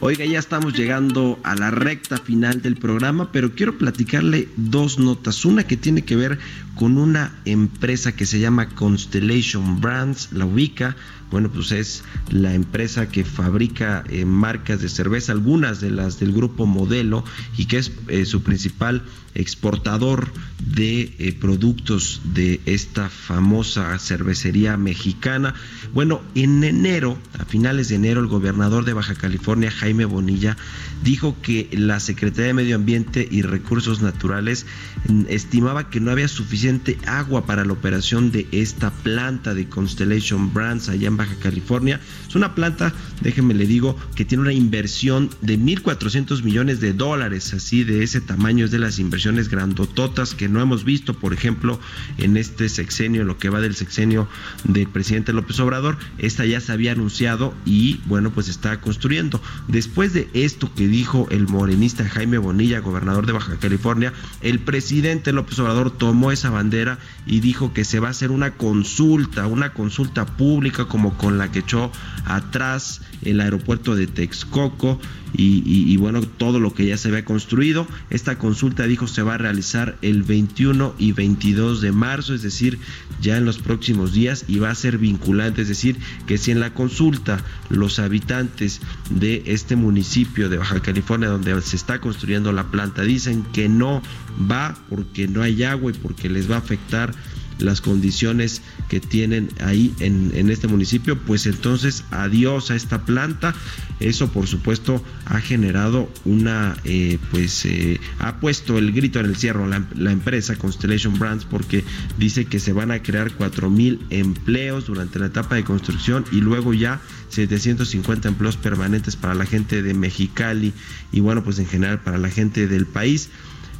Oiga, 0.00 0.24
ya 0.24 0.38
estamos 0.38 0.74
llegando 0.74 1.38
a 1.42 1.54
la 1.54 1.70
recta 1.70 2.18
final 2.18 2.60
del 2.60 2.76
programa, 2.76 3.32
pero 3.32 3.52
quiero 3.52 3.78
platicarle 3.78 4.48
dos 4.56 4.98
notas. 4.98 5.44
Una 5.44 5.66
que 5.66 5.76
tiene 5.76 6.02
que 6.02 6.16
ver 6.16 6.38
con 6.76 6.98
una 6.98 7.32
empresa 7.44 8.12
que 8.12 8.26
se 8.26 8.38
llama 8.38 8.68
Constellation 8.68 9.80
Brands, 9.80 10.32
la 10.32 10.44
ubica. 10.44 10.94
Bueno, 11.30 11.50
pues 11.50 11.72
es 11.72 12.04
la 12.30 12.54
empresa 12.54 13.08
que 13.08 13.24
fabrica 13.24 14.04
eh, 14.08 14.24
marcas 14.24 14.80
de 14.80 14.88
cerveza, 14.88 15.32
algunas 15.32 15.80
de 15.80 15.90
las 15.90 16.20
del 16.20 16.32
grupo 16.32 16.66
Modelo, 16.66 17.24
y 17.56 17.64
que 17.64 17.78
es 17.78 17.90
eh, 18.08 18.24
su 18.26 18.42
principal 18.42 19.02
exportador 19.34 20.30
de 20.58 21.14
eh, 21.18 21.32
productos 21.32 22.20
de 22.32 22.60
esta 22.66 23.08
famosa 23.08 23.98
cervecería 23.98 24.76
mexicana. 24.76 25.54
Bueno, 25.92 26.22
en 26.34 26.62
enero, 26.62 27.18
a 27.38 27.44
finales 27.44 27.88
de 27.88 27.96
enero, 27.96 28.20
el 28.20 28.28
gobernador 28.28 28.84
de 28.84 28.92
Baja 28.92 29.14
California, 29.14 29.70
Jaime 29.70 30.04
Bonilla, 30.04 30.56
dijo 31.02 31.36
que 31.42 31.68
la 31.72 32.00
Secretaría 32.00 32.48
de 32.48 32.54
Medio 32.54 32.76
Ambiente 32.76 33.26
y 33.30 33.42
Recursos 33.42 34.02
Naturales 34.02 34.66
mm, 35.08 35.24
estimaba 35.28 35.90
que 35.90 36.00
no 36.00 36.10
había 36.10 36.28
suficiente 36.28 36.98
agua 37.06 37.46
para 37.46 37.64
la 37.64 37.72
operación 37.72 38.30
de 38.30 38.46
esta 38.52 38.90
planta 38.90 39.54
de 39.54 39.68
Constellation 39.68 40.52
Brands 40.52 40.88
allá 40.88 41.08
en 41.08 41.16
Baja 41.16 41.34
California. 41.40 42.00
Es 42.28 42.34
una 42.34 42.54
planta, 42.54 42.92
déjenme 43.20 43.54
le 43.54 43.66
digo, 43.66 43.96
que 44.14 44.24
tiene 44.24 44.42
una 44.42 44.52
inversión 44.52 45.30
de 45.40 45.58
1.400 45.58 46.42
millones 46.42 46.80
de 46.80 46.92
dólares, 46.92 47.52
así 47.54 47.84
de 47.84 48.02
ese 48.02 48.20
tamaño 48.20 48.64
es 48.64 48.70
de 48.70 48.78
las 48.78 48.98
inversiones 48.98 49.48
grandototas 49.48 50.34
que 50.34 50.48
no 50.48 50.60
hemos 50.60 50.84
visto, 50.84 51.14
por 51.14 51.32
ejemplo, 51.32 51.80
en 52.18 52.36
este 52.36 52.68
sexenio, 52.68 53.22
en 53.22 53.28
lo 53.28 53.38
que 53.38 53.48
va 53.48 53.60
del 53.60 53.74
sexenio 53.74 54.28
del 54.64 54.88
presidente 54.88 55.32
López 55.32 55.58
Obrador. 55.60 55.98
Esta 56.18 56.44
ya 56.44 56.60
se 56.60 56.72
había 56.72 56.92
anunciado 56.92 57.54
y 57.64 58.00
bueno, 58.06 58.30
pues 58.32 58.48
está 58.48 58.80
construyendo. 58.80 59.40
Después 59.68 60.12
de 60.12 60.28
esto 60.32 60.72
que 60.74 60.85
dijo 60.86 61.26
el 61.30 61.48
morenista 61.48 62.08
Jaime 62.08 62.38
Bonilla, 62.38 62.80
gobernador 62.80 63.26
de 63.26 63.32
Baja 63.32 63.56
California, 63.58 64.12
el 64.40 64.58
presidente 64.60 65.32
López 65.32 65.58
Obrador 65.58 65.90
tomó 65.90 66.32
esa 66.32 66.50
bandera 66.50 66.98
y 67.26 67.40
dijo 67.40 67.72
que 67.72 67.84
se 67.84 68.00
va 68.00 68.08
a 68.08 68.10
hacer 68.10 68.30
una 68.30 68.52
consulta, 68.52 69.46
una 69.46 69.72
consulta 69.72 70.26
pública 70.26 70.86
como 70.86 71.16
con 71.16 71.38
la 71.38 71.50
que 71.50 71.60
echó 71.60 71.90
atrás 72.24 73.02
el 73.22 73.40
aeropuerto 73.40 73.94
de 73.94 74.06
Texcoco 74.06 75.00
y, 75.38 75.96
bueno, 75.98 76.22
todo 76.22 76.60
lo 76.60 76.72
que 76.72 76.86
ya 76.86 76.96
se 76.96 77.08
había 77.08 77.24
construido. 77.24 77.86
Esta 78.08 78.38
consulta, 78.38 78.86
dijo, 78.86 79.06
se 79.06 79.22
va 79.22 79.34
a 79.34 79.38
realizar 79.38 79.98
el 80.00 80.22
21 80.22 80.94
y 80.98 81.12
22 81.12 81.82
de 81.82 81.92
marzo, 81.92 82.34
es 82.34 82.42
decir, 82.42 82.78
ya 83.20 83.36
en 83.36 83.44
los 83.44 83.58
próximos 83.58 84.12
días 84.12 84.44
y 84.48 84.58
va 84.58 84.70
a 84.70 84.74
ser 84.74 84.96
vinculante, 84.98 85.62
es 85.62 85.68
decir, 85.68 85.98
que 86.26 86.38
si 86.38 86.52
en 86.52 86.60
la 86.60 86.72
consulta 86.72 87.44
los 87.68 87.98
habitantes 87.98 88.80
de 89.10 89.42
este 89.46 89.76
municipio 89.76 90.48
de 90.48 90.56
Baja 90.58 90.80
California, 90.80 91.28
donde 91.28 91.60
se 91.60 91.76
está 91.76 92.00
construyendo 92.00 92.52
la 92.52 92.70
planta, 92.70 93.02
dicen 93.02 93.44
que 93.52 93.68
no 93.68 94.02
va 94.50 94.76
porque 94.88 95.28
no 95.28 95.42
hay 95.42 95.64
agua 95.64 95.90
y 95.90 95.94
porque 95.94 96.28
les 96.28 96.50
va 96.50 96.56
a 96.56 96.58
afectar 96.58 97.14
las 97.58 97.80
condiciones 97.80 98.62
que 98.88 99.00
tienen 99.00 99.48
ahí 99.60 99.94
en, 100.00 100.32
en, 100.34 100.50
este 100.50 100.68
municipio, 100.68 101.18
pues 101.18 101.46
entonces 101.46 102.04
adiós 102.10 102.70
a 102.70 102.76
esta 102.76 103.04
planta. 103.04 103.54
Eso 103.98 104.28
por 104.28 104.46
supuesto 104.46 105.02
ha 105.24 105.40
generado 105.40 106.10
una, 106.24 106.76
eh, 106.84 107.18
pues 107.30 107.64
eh, 107.64 107.98
ha 108.18 108.40
puesto 108.40 108.76
el 108.76 108.92
grito 108.92 109.20
en 109.20 109.26
el 109.26 109.36
cierro 109.36 109.66
la, 109.66 110.12
empresa 110.12 110.56
Constellation 110.56 111.18
Brands 111.18 111.44
porque 111.44 111.82
dice 112.18 112.44
que 112.44 112.58
se 112.58 112.72
van 112.72 112.90
a 112.90 113.02
crear 113.02 113.32
cuatro 113.32 113.70
mil 113.70 114.00
empleos 114.10 114.86
durante 114.86 115.18
la 115.18 115.26
etapa 115.26 115.54
de 115.54 115.64
construcción 115.64 116.24
y 116.30 116.40
luego 116.40 116.74
ya 116.74 117.00
750 117.30 118.28
empleos 118.28 118.56
permanentes 118.56 119.16
para 119.16 119.34
la 119.34 119.46
gente 119.46 119.82
de 119.82 119.94
Mexicali 119.94 120.72
y 121.12 121.20
bueno 121.20 121.42
pues 121.42 121.58
en 121.58 121.66
general 121.66 122.00
para 122.00 122.18
la 122.18 122.28
gente 122.28 122.66
del 122.66 122.86
país. 122.86 123.30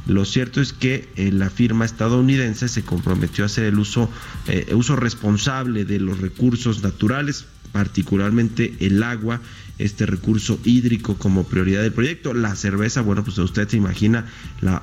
Lo 0.07 0.23
cierto 0.23 0.61
es 0.61 0.71
que 0.71 1.09
eh, 1.15 1.31
la 1.31 1.49
firma 1.49 1.85
estadounidense 1.85 2.69
se 2.69 2.83
comprometió 2.83 3.43
a 3.43 3.47
hacer 3.47 3.65
el 3.65 3.77
uso, 3.77 4.09
eh, 4.47 4.73
uso 4.73 4.95
responsable 4.95 5.83
de 5.83 5.99
los 5.99 6.19
recursos 6.19 6.81
naturales, 6.81 7.45
particularmente 7.73 8.73
el 8.79 9.03
agua, 9.03 9.41
este 9.77 10.05
recurso 10.05 10.59
hídrico 10.63 11.15
como 11.15 11.43
prioridad 11.43 11.81
del 11.81 11.91
proyecto. 11.91 12.33
La 12.33 12.55
cerveza, 12.55 13.01
bueno, 13.01 13.23
pues 13.23 13.37
usted 13.37 13.67
se 13.67 13.77
imagina, 13.77 14.25
la, 14.61 14.81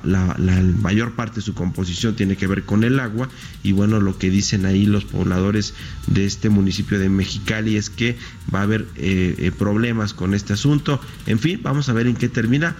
mayor 0.79 1.13
parte 1.13 1.37
de 1.37 1.41
su 1.41 1.55
composición 1.55 2.15
tiene 2.15 2.37
que 2.37 2.47
ver 2.47 2.63
con 2.63 2.83
el 2.83 2.99
agua 2.99 3.27
y 3.63 3.71
bueno, 3.71 3.99
lo 3.99 4.17
que 4.17 4.29
dicen 4.29 4.65
ahí 4.65 4.85
los 4.85 5.05
pobladores 5.05 5.73
de 6.07 6.25
este 6.25 6.49
municipio 6.49 6.99
de 6.99 7.09
Mexicali 7.09 7.75
es 7.77 7.89
que 7.89 8.15
va 8.53 8.59
a 8.59 8.63
haber 8.63 8.85
eh, 8.95 9.51
problemas 9.57 10.13
con 10.13 10.33
este 10.35 10.53
asunto. 10.53 11.01
En 11.25 11.39
fin, 11.39 11.59
vamos 11.63 11.89
a 11.89 11.93
ver 11.93 12.07
en 12.07 12.15
qué 12.15 12.29
termina 12.29 12.75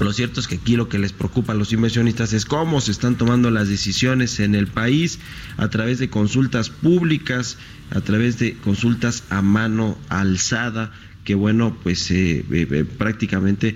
Lo 0.00 0.12
cierto 0.12 0.40
es 0.40 0.48
que 0.48 0.56
aquí 0.56 0.76
lo 0.76 0.88
que 0.88 0.98
les 0.98 1.12
preocupa 1.12 1.52
a 1.52 1.56
los 1.56 1.72
inversionistas 1.72 2.32
es 2.32 2.44
cómo 2.44 2.80
se 2.80 2.90
están 2.90 3.16
tomando 3.16 3.50
las 3.50 3.68
decisiones 3.68 4.40
en 4.40 4.54
el 4.54 4.66
país 4.66 5.18
a 5.56 5.68
través 5.68 5.98
de 5.98 6.10
consultas 6.10 6.68
públicas, 6.70 7.58
a 7.90 8.00
través 8.00 8.38
de 8.38 8.54
consultas 8.54 9.24
a 9.30 9.40
mano 9.40 9.96
alzada 10.08 10.92
que 11.24 11.34
bueno, 11.34 11.76
pues 11.82 12.10
eh, 12.10 12.44
eh, 12.50 12.68
eh, 12.70 12.84
prácticamente 12.84 13.74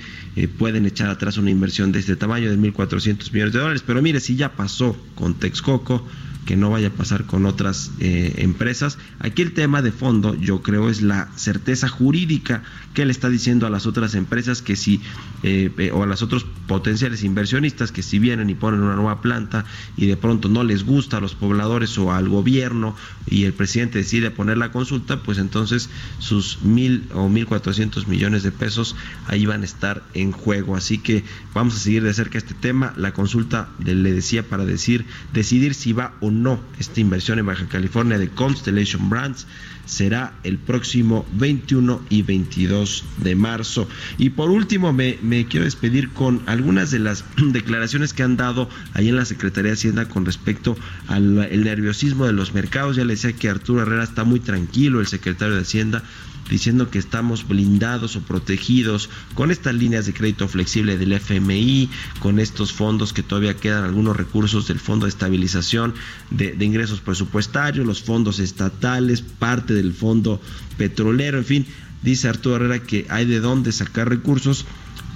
pueden 0.59 0.87
echar 0.87 1.09
atrás 1.09 1.39
una 1.39 1.51
inversión 1.51 1.93
de 1.93 1.99
este 1.99 2.15
tamaño 2.15 2.51
de 2.51 2.59
1.400 2.59 3.33
millones 3.33 3.55
de 3.55 3.59
dólares. 3.59 3.83
Pero 3.85 4.03
mire, 4.03 4.21
si 4.21 4.37
ya 4.37 4.53
pasó 4.53 4.97
con 5.15 5.35
Texcoco, 5.35 6.07
que 6.49 6.57
no 6.57 6.71
vaya 6.71 6.89
a 6.89 6.93
pasar 6.93 7.27
con 7.27 7.45
otras 7.45 7.91
eh, 8.01 8.37
empresas. 8.39 8.97
Aquí 9.19 9.43
el 9.43 9.53
tema 9.53 9.83
de 9.83 9.93
fondo, 9.93 10.35
yo 10.35 10.63
creo, 10.63 10.89
es 10.89 11.03
la 11.03 11.29
certeza 11.37 11.89
jurídica 11.89 12.63
que 12.95 13.05
le 13.05 13.13
está 13.13 13.29
diciendo 13.29 13.67
a 13.67 13.71
las 13.71 13.85
otras 13.85 14.15
empresas 14.15 14.63
que 14.63 14.75
si, 14.75 15.03
eh, 15.43 15.71
eh, 15.77 15.91
o 15.93 16.05
a 16.05 16.07
los 16.07 16.23
otros 16.23 16.47
potenciales 16.67 17.23
inversionistas 17.23 17.93
que 17.93 18.03
si 18.03 18.19
vienen 18.19 18.49
y 18.49 18.55
ponen 18.55 18.81
una 18.81 18.97
nueva 18.97 19.21
planta 19.21 19.67
y 19.99 20.07
de 20.07 20.17
pronto 20.17 20.49
no 20.49 20.65
les 20.65 20.85
gusta 20.85 21.19
a 21.19 21.21
los 21.21 21.35
pobladores 21.35 21.99
o 21.99 22.13
al 22.13 22.31
gobierno 22.31 22.97
y 23.27 23.45
el 23.45 23.53
presidente 23.53 23.99
decide 23.99 24.31
poner 24.31 24.57
la 24.57 24.73
consulta, 24.73 25.23
pues 25.23 25.37
entonces 25.37 25.91
sus 26.19 26.63
mil 26.63 27.05
o 27.13 27.29
mil 27.29 27.45
cuatrocientos 27.45 28.09
millones 28.09 28.43
de 28.43 28.53
pesos 28.53 28.97
ahí 29.27 29.45
van 29.45 29.61
a 29.61 29.67
estar 29.67 30.03
en 30.15 30.33
juego. 30.33 30.77
Así 30.77 30.97
que 30.97 31.25
vamos 31.53 31.77
a 31.77 31.79
seguir 31.79 32.05
de 32.05 32.15
cerca 32.15 32.39
este 32.39 32.55
tema. 32.55 32.95
La 32.97 33.13
consulta 33.13 33.69
le, 33.85 34.13
decía 34.13 34.49
para 34.49 34.65
decir, 34.65 35.05
decidir 35.35 35.75
si 35.75 35.93
va 35.93 36.15
o 36.21 36.31
no 36.31 36.38
esta 36.79 37.01
inversión 37.01 37.39
en 37.39 37.47
Baja 37.47 37.67
California 37.69 38.19
de 38.19 38.29
Constellation 38.29 39.09
Brands 39.11 39.47
será 39.89 40.35
el 40.45 40.59
próximo 40.59 41.27
21 41.33 42.03
y 42.11 42.23
22 42.23 43.05
de 43.19 43.35
marzo. 43.35 43.89
Y 44.19 44.31
por 44.31 44.51
último, 44.51 44.93
me, 44.93 45.47
quiero 45.49 45.65
despedir 45.65 46.11
con 46.11 46.43
algunas 46.47 46.91
de 46.91 46.99
las 46.99 47.25
declaraciones 47.37 48.13
que 48.13 48.23
han 48.23 48.37
dado 48.37 48.69
ahí 48.95 49.09
en 49.09 49.17
la 49.17 49.25
Secretaría 49.25 49.71
de 49.71 49.77
Hacienda 49.77 50.09
con 50.09 50.27
respecto 50.27 50.77
al 51.09 51.35
nerviosismo 51.35 52.27
de 52.27 52.33
los 52.33 52.53
mercados. 52.55 52.97
Ya 52.97 53.05
le 53.05 53.15
decía 53.15 53.33
que 53.33 53.49
Arturo 53.49 53.83
Herrera 53.83 54.05
está 54.05 54.25
muy 54.25 54.41
tranquilo, 54.41 55.01
el 55.01 55.07
secretario 55.07 55.55
de 55.55 55.63
Hacienda 55.63 56.05
diciendo 56.49 56.91
que 56.91 56.99
estamos 56.99 57.47
blindados 57.47 58.17
o 58.17 58.21
protegidos 58.21 59.11
con 59.35 59.51
estas 59.51 59.75
líneas 59.75 60.07
de 60.07 60.15
crédito 60.15 60.49
flexible 60.49 60.97
del 60.97 61.13
FMI, 61.13 61.91
con 62.21 62.39
estos 62.39 62.73
fondos 62.73 63.13
que 63.13 63.23
todavía 63.23 63.57
quedan 63.57 63.85
algunos 63.85 64.17
recursos 64.17 64.67
del 64.67 64.81
Fondo 64.81 65.07
de 65.07 65.11
Estabilización 65.11 65.95
de, 66.31 66.53
de 66.53 66.65
Ingresos 66.65 67.01
Presupuestarios, 67.01 67.87
los 67.87 68.03
fondos 68.03 68.39
estatales, 68.39 69.23
parte 69.23 69.75
del 69.79 69.93
Fondo 69.93 70.41
Petrolero, 70.77 71.39
en 71.39 71.45
fin, 71.45 71.67
dice 72.03 72.29
Arturo 72.29 72.57
Herrera 72.57 72.81
que 72.81 73.07
hay 73.09 73.27
de 73.27 73.41
dónde 73.41 73.73
sacar 73.73 74.09
recursos, 74.09 74.67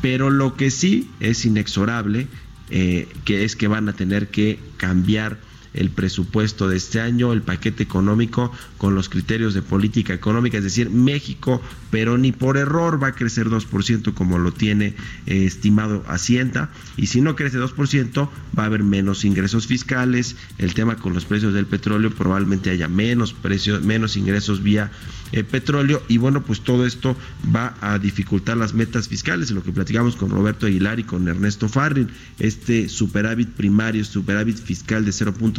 pero 0.01 0.31
lo 0.31 0.57
que 0.57 0.71
sí 0.71 1.11
es 1.21 1.45
inexorable, 1.45 2.27
eh, 2.71 3.09
que 3.25 3.45
es 3.45 3.57
que 3.57 3.69
van 3.69 3.89
a 3.89 3.93
tener 3.93 4.29
que 4.29 4.59
cambiar 4.77 5.39
el 5.75 5.91
presupuesto 5.91 6.68
de 6.68 6.77
este 6.77 7.01
año, 7.01 7.33
el 7.33 7.43
paquete 7.43 7.83
económico 7.83 8.53
con 8.79 8.95
los 8.95 9.09
criterios 9.09 9.55
de 9.55 9.62
política 9.62 10.12
económica, 10.12 10.59
es 10.59 10.64
decir, 10.64 10.91
México, 10.91 11.62
pero 11.91 12.18
ni 12.18 12.33
por 12.33 12.57
error 12.57 13.03
va 13.03 13.09
a 13.09 13.12
crecer 13.12 13.49
2% 13.49 14.14
como 14.14 14.39
lo 14.39 14.53
tiene 14.53 14.95
eh, 15.27 15.45
estimado 15.45 16.03
Hacienda, 16.07 16.70
y 16.97 17.07
si 17.07 17.20
no 17.20 17.37
crece 17.37 17.59
2%, 17.59 18.29
va 18.59 18.62
a 18.64 18.66
haber 18.66 18.83
menos 18.83 19.25
ingresos 19.25 19.66
fiscales, 19.66 20.37
el 20.59 20.75
tema 20.75 20.97
con 20.97 21.14
los 21.14 21.25
precios 21.25 21.55
del 21.55 21.66
petróleo 21.66 22.11
probablemente 22.11 22.70
haya 22.70 22.89
menos 22.89 23.33
precios, 23.33 23.83
menos 23.83 24.16
ingresos 24.16 24.62
vía 24.62 24.91
eh, 25.33 25.45
petróleo, 25.45 26.03
y 26.09 26.18
bueno, 26.18 26.43
pues 26.43 26.61
todo 26.61 26.87
esto 26.87 27.16
va 27.55 27.75
a 27.81 27.99
dificultar 27.99 28.57
las 28.57 28.75
metas 28.75 29.09
fiscales, 29.09 29.51
lo 29.51 29.62
que 29.62 29.73
platicamos 29.73 30.16
con 30.16 30.31
Roberto 30.31 30.66
Aguilar 30.66 30.99
y 31.01 31.05
con 31.05 31.29
Ernesto 31.29 31.68
Farrin, 31.68 32.09
este 32.39 32.89
superávit 32.89 33.49
primario, 33.49 34.05
superávit 34.05 34.59
fiscal 34.59 35.05
de 35.05 35.12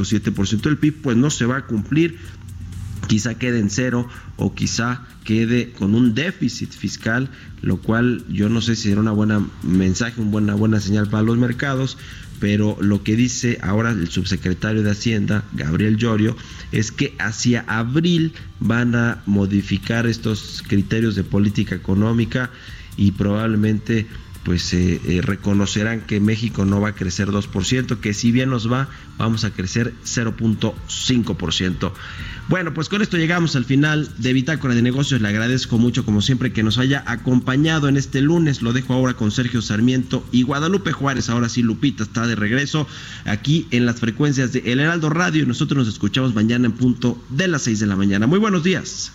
0.7% 0.04 0.62
del 0.62 0.78
PIB, 0.78 1.02
pues 1.02 1.18
no 1.18 1.30
se 1.30 1.46
va 1.46 1.58
a 1.58 1.66
cumplir, 1.66 2.18
quizá 3.08 3.36
quede 3.36 3.60
en 3.60 3.70
cero 3.70 4.08
o 4.38 4.54
quizá 4.54 5.02
quede 5.24 5.72
con 5.72 5.96
un 5.96 6.14
déficit 6.14 6.72
fiscal, 6.72 7.30
lo 7.62 7.78
cual 7.78 8.24
yo 8.30 8.50
no 8.50 8.62
sé 8.62 8.76
si 8.76 8.90
será 8.90 9.02
una 9.02 9.12
buena 9.12 9.46
mensaje, 9.62 10.22
una 10.22 10.32
buena, 10.32 10.56
buena 10.56 10.80
señal 10.80 11.10
para 11.10 11.24
los 11.24 11.38
mercados, 11.38 11.98
pero 12.40 12.78
lo 12.82 13.04
que 13.04 13.16
dice 13.16 13.58
ahora 13.62 13.92
el 13.92 14.10
subsecretario 14.10 14.84
de 14.84 14.92
Hacienda, 14.92 15.46
Gabriel 15.54 15.98
Llorio, 15.98 16.36
es 16.72 16.92
que 16.92 17.16
hacia 17.20 17.64
abril 17.68 18.34
van 18.60 18.96
a 18.96 19.22
modificar 19.26 20.08
estos 20.08 20.64
criterios 20.68 21.16
de 21.16 21.24
política 21.24 21.76
económica 21.76 22.52
y 22.98 23.12
probablemente 23.12 24.08
pues 24.44 24.74
eh, 24.74 25.00
eh, 25.06 25.22
reconocerán 25.22 26.02
que 26.02 26.20
México 26.20 26.66
no 26.66 26.82
va 26.82 26.90
a 26.90 26.96
crecer 26.96 27.30
2%, 27.30 27.98
que 28.00 28.14
si 28.14 28.32
bien 28.32 28.50
nos 28.50 28.72
va, 28.72 28.90
vamos 29.18 29.46
a 29.46 29.52
crecer 29.52 29.94
0.5%. 30.06 31.92
Bueno, 32.50 32.74
pues 32.74 32.90
con 32.90 33.02
esto 33.02 33.18
llegamos 33.18 33.56
al 33.56 33.64
final 33.64 34.10
de 34.18 34.34
Bitácora 34.34 34.76
de 34.76 34.82
Negocios. 34.82 35.22
Le 35.22 35.30
agradezco 35.30 35.78
mucho, 35.78 36.04
como 36.04 36.22
siempre, 36.22 36.52
que 36.52 36.62
nos 36.62 36.78
haya 36.78 37.04
acompañado 37.08 37.88
en 37.88 37.96
este 37.96 38.22
lunes. 38.22 38.62
Lo 38.62 38.74
dejo 38.74 38.94
ahora 38.94 39.14
con 39.14 39.32
Sergio 39.32 39.62
Sarmiento 39.62 40.26
y 40.32 40.42
Guadalupe 40.44 40.92
Juárez. 40.92 41.30
Ahora 41.30 41.48
sí, 41.48 41.62
Lupita 41.62 42.04
está 42.04 42.28
de 42.28 42.36
regreso 42.36 42.86
aquí 43.26 43.68
en 43.72 43.86
las 43.86 44.00
frecuencias 44.02 44.52
de 44.52 44.60
El 44.66 44.82
Heraldo 44.82 45.10
Radio. 45.10 45.44
Y 45.44 45.46
nosotros 45.46 45.86
nos 45.86 45.94
escuchamos 45.94 46.36
mañana 46.36 46.66
en 46.66 46.74
punto 46.74 47.22
de 47.30 47.48
las 47.48 47.62
6 47.62 47.80
de 47.80 47.88
la 47.88 47.96
mañana. 47.96 48.28
Muy 48.28 48.40
buenos 48.40 48.64
días. 48.64 49.14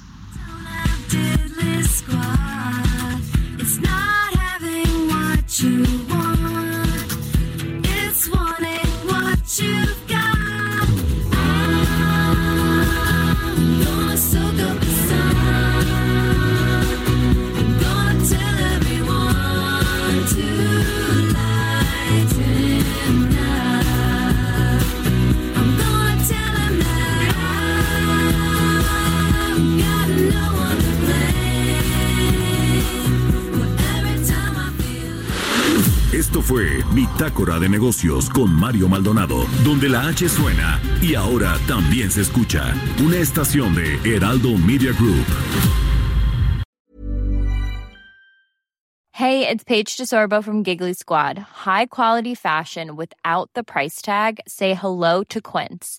You 5.61 6.18
Esto 36.39 36.55
fue 36.55 36.85
Bitácora 36.95 37.59
de 37.59 37.69
Negocios 37.69 38.31
con 38.31 38.55
Mario 38.55 38.89
Maldonado, 38.89 39.45
donde 39.65 39.89
la 39.89 40.07
H 40.07 40.29
suena 40.29 40.81
y 41.03 41.17
ahora 41.17 41.59
también 41.67 42.13
se 42.13 42.21
escucha. 42.21 42.75
Una 43.05 43.17
estación 43.17 43.75
de 43.75 43.97
Heraldo 44.05 44.57
Media 44.57 44.93
Group. 44.93 45.27
Hey, 49.11 49.49
it's 49.49 49.65
Paige 49.65 49.97
DeSorbo 49.97 50.45
from 50.45 50.63
Giggly 50.63 50.93
Squad. 50.93 51.39
High 51.39 51.87
quality 51.87 52.37
fashion 52.37 52.95
without 52.95 53.51
the 53.55 53.65
price 53.65 54.01
tag. 54.01 54.39
Say 54.47 54.75
hello 54.75 55.25
to 55.25 55.41
Quince. 55.41 55.99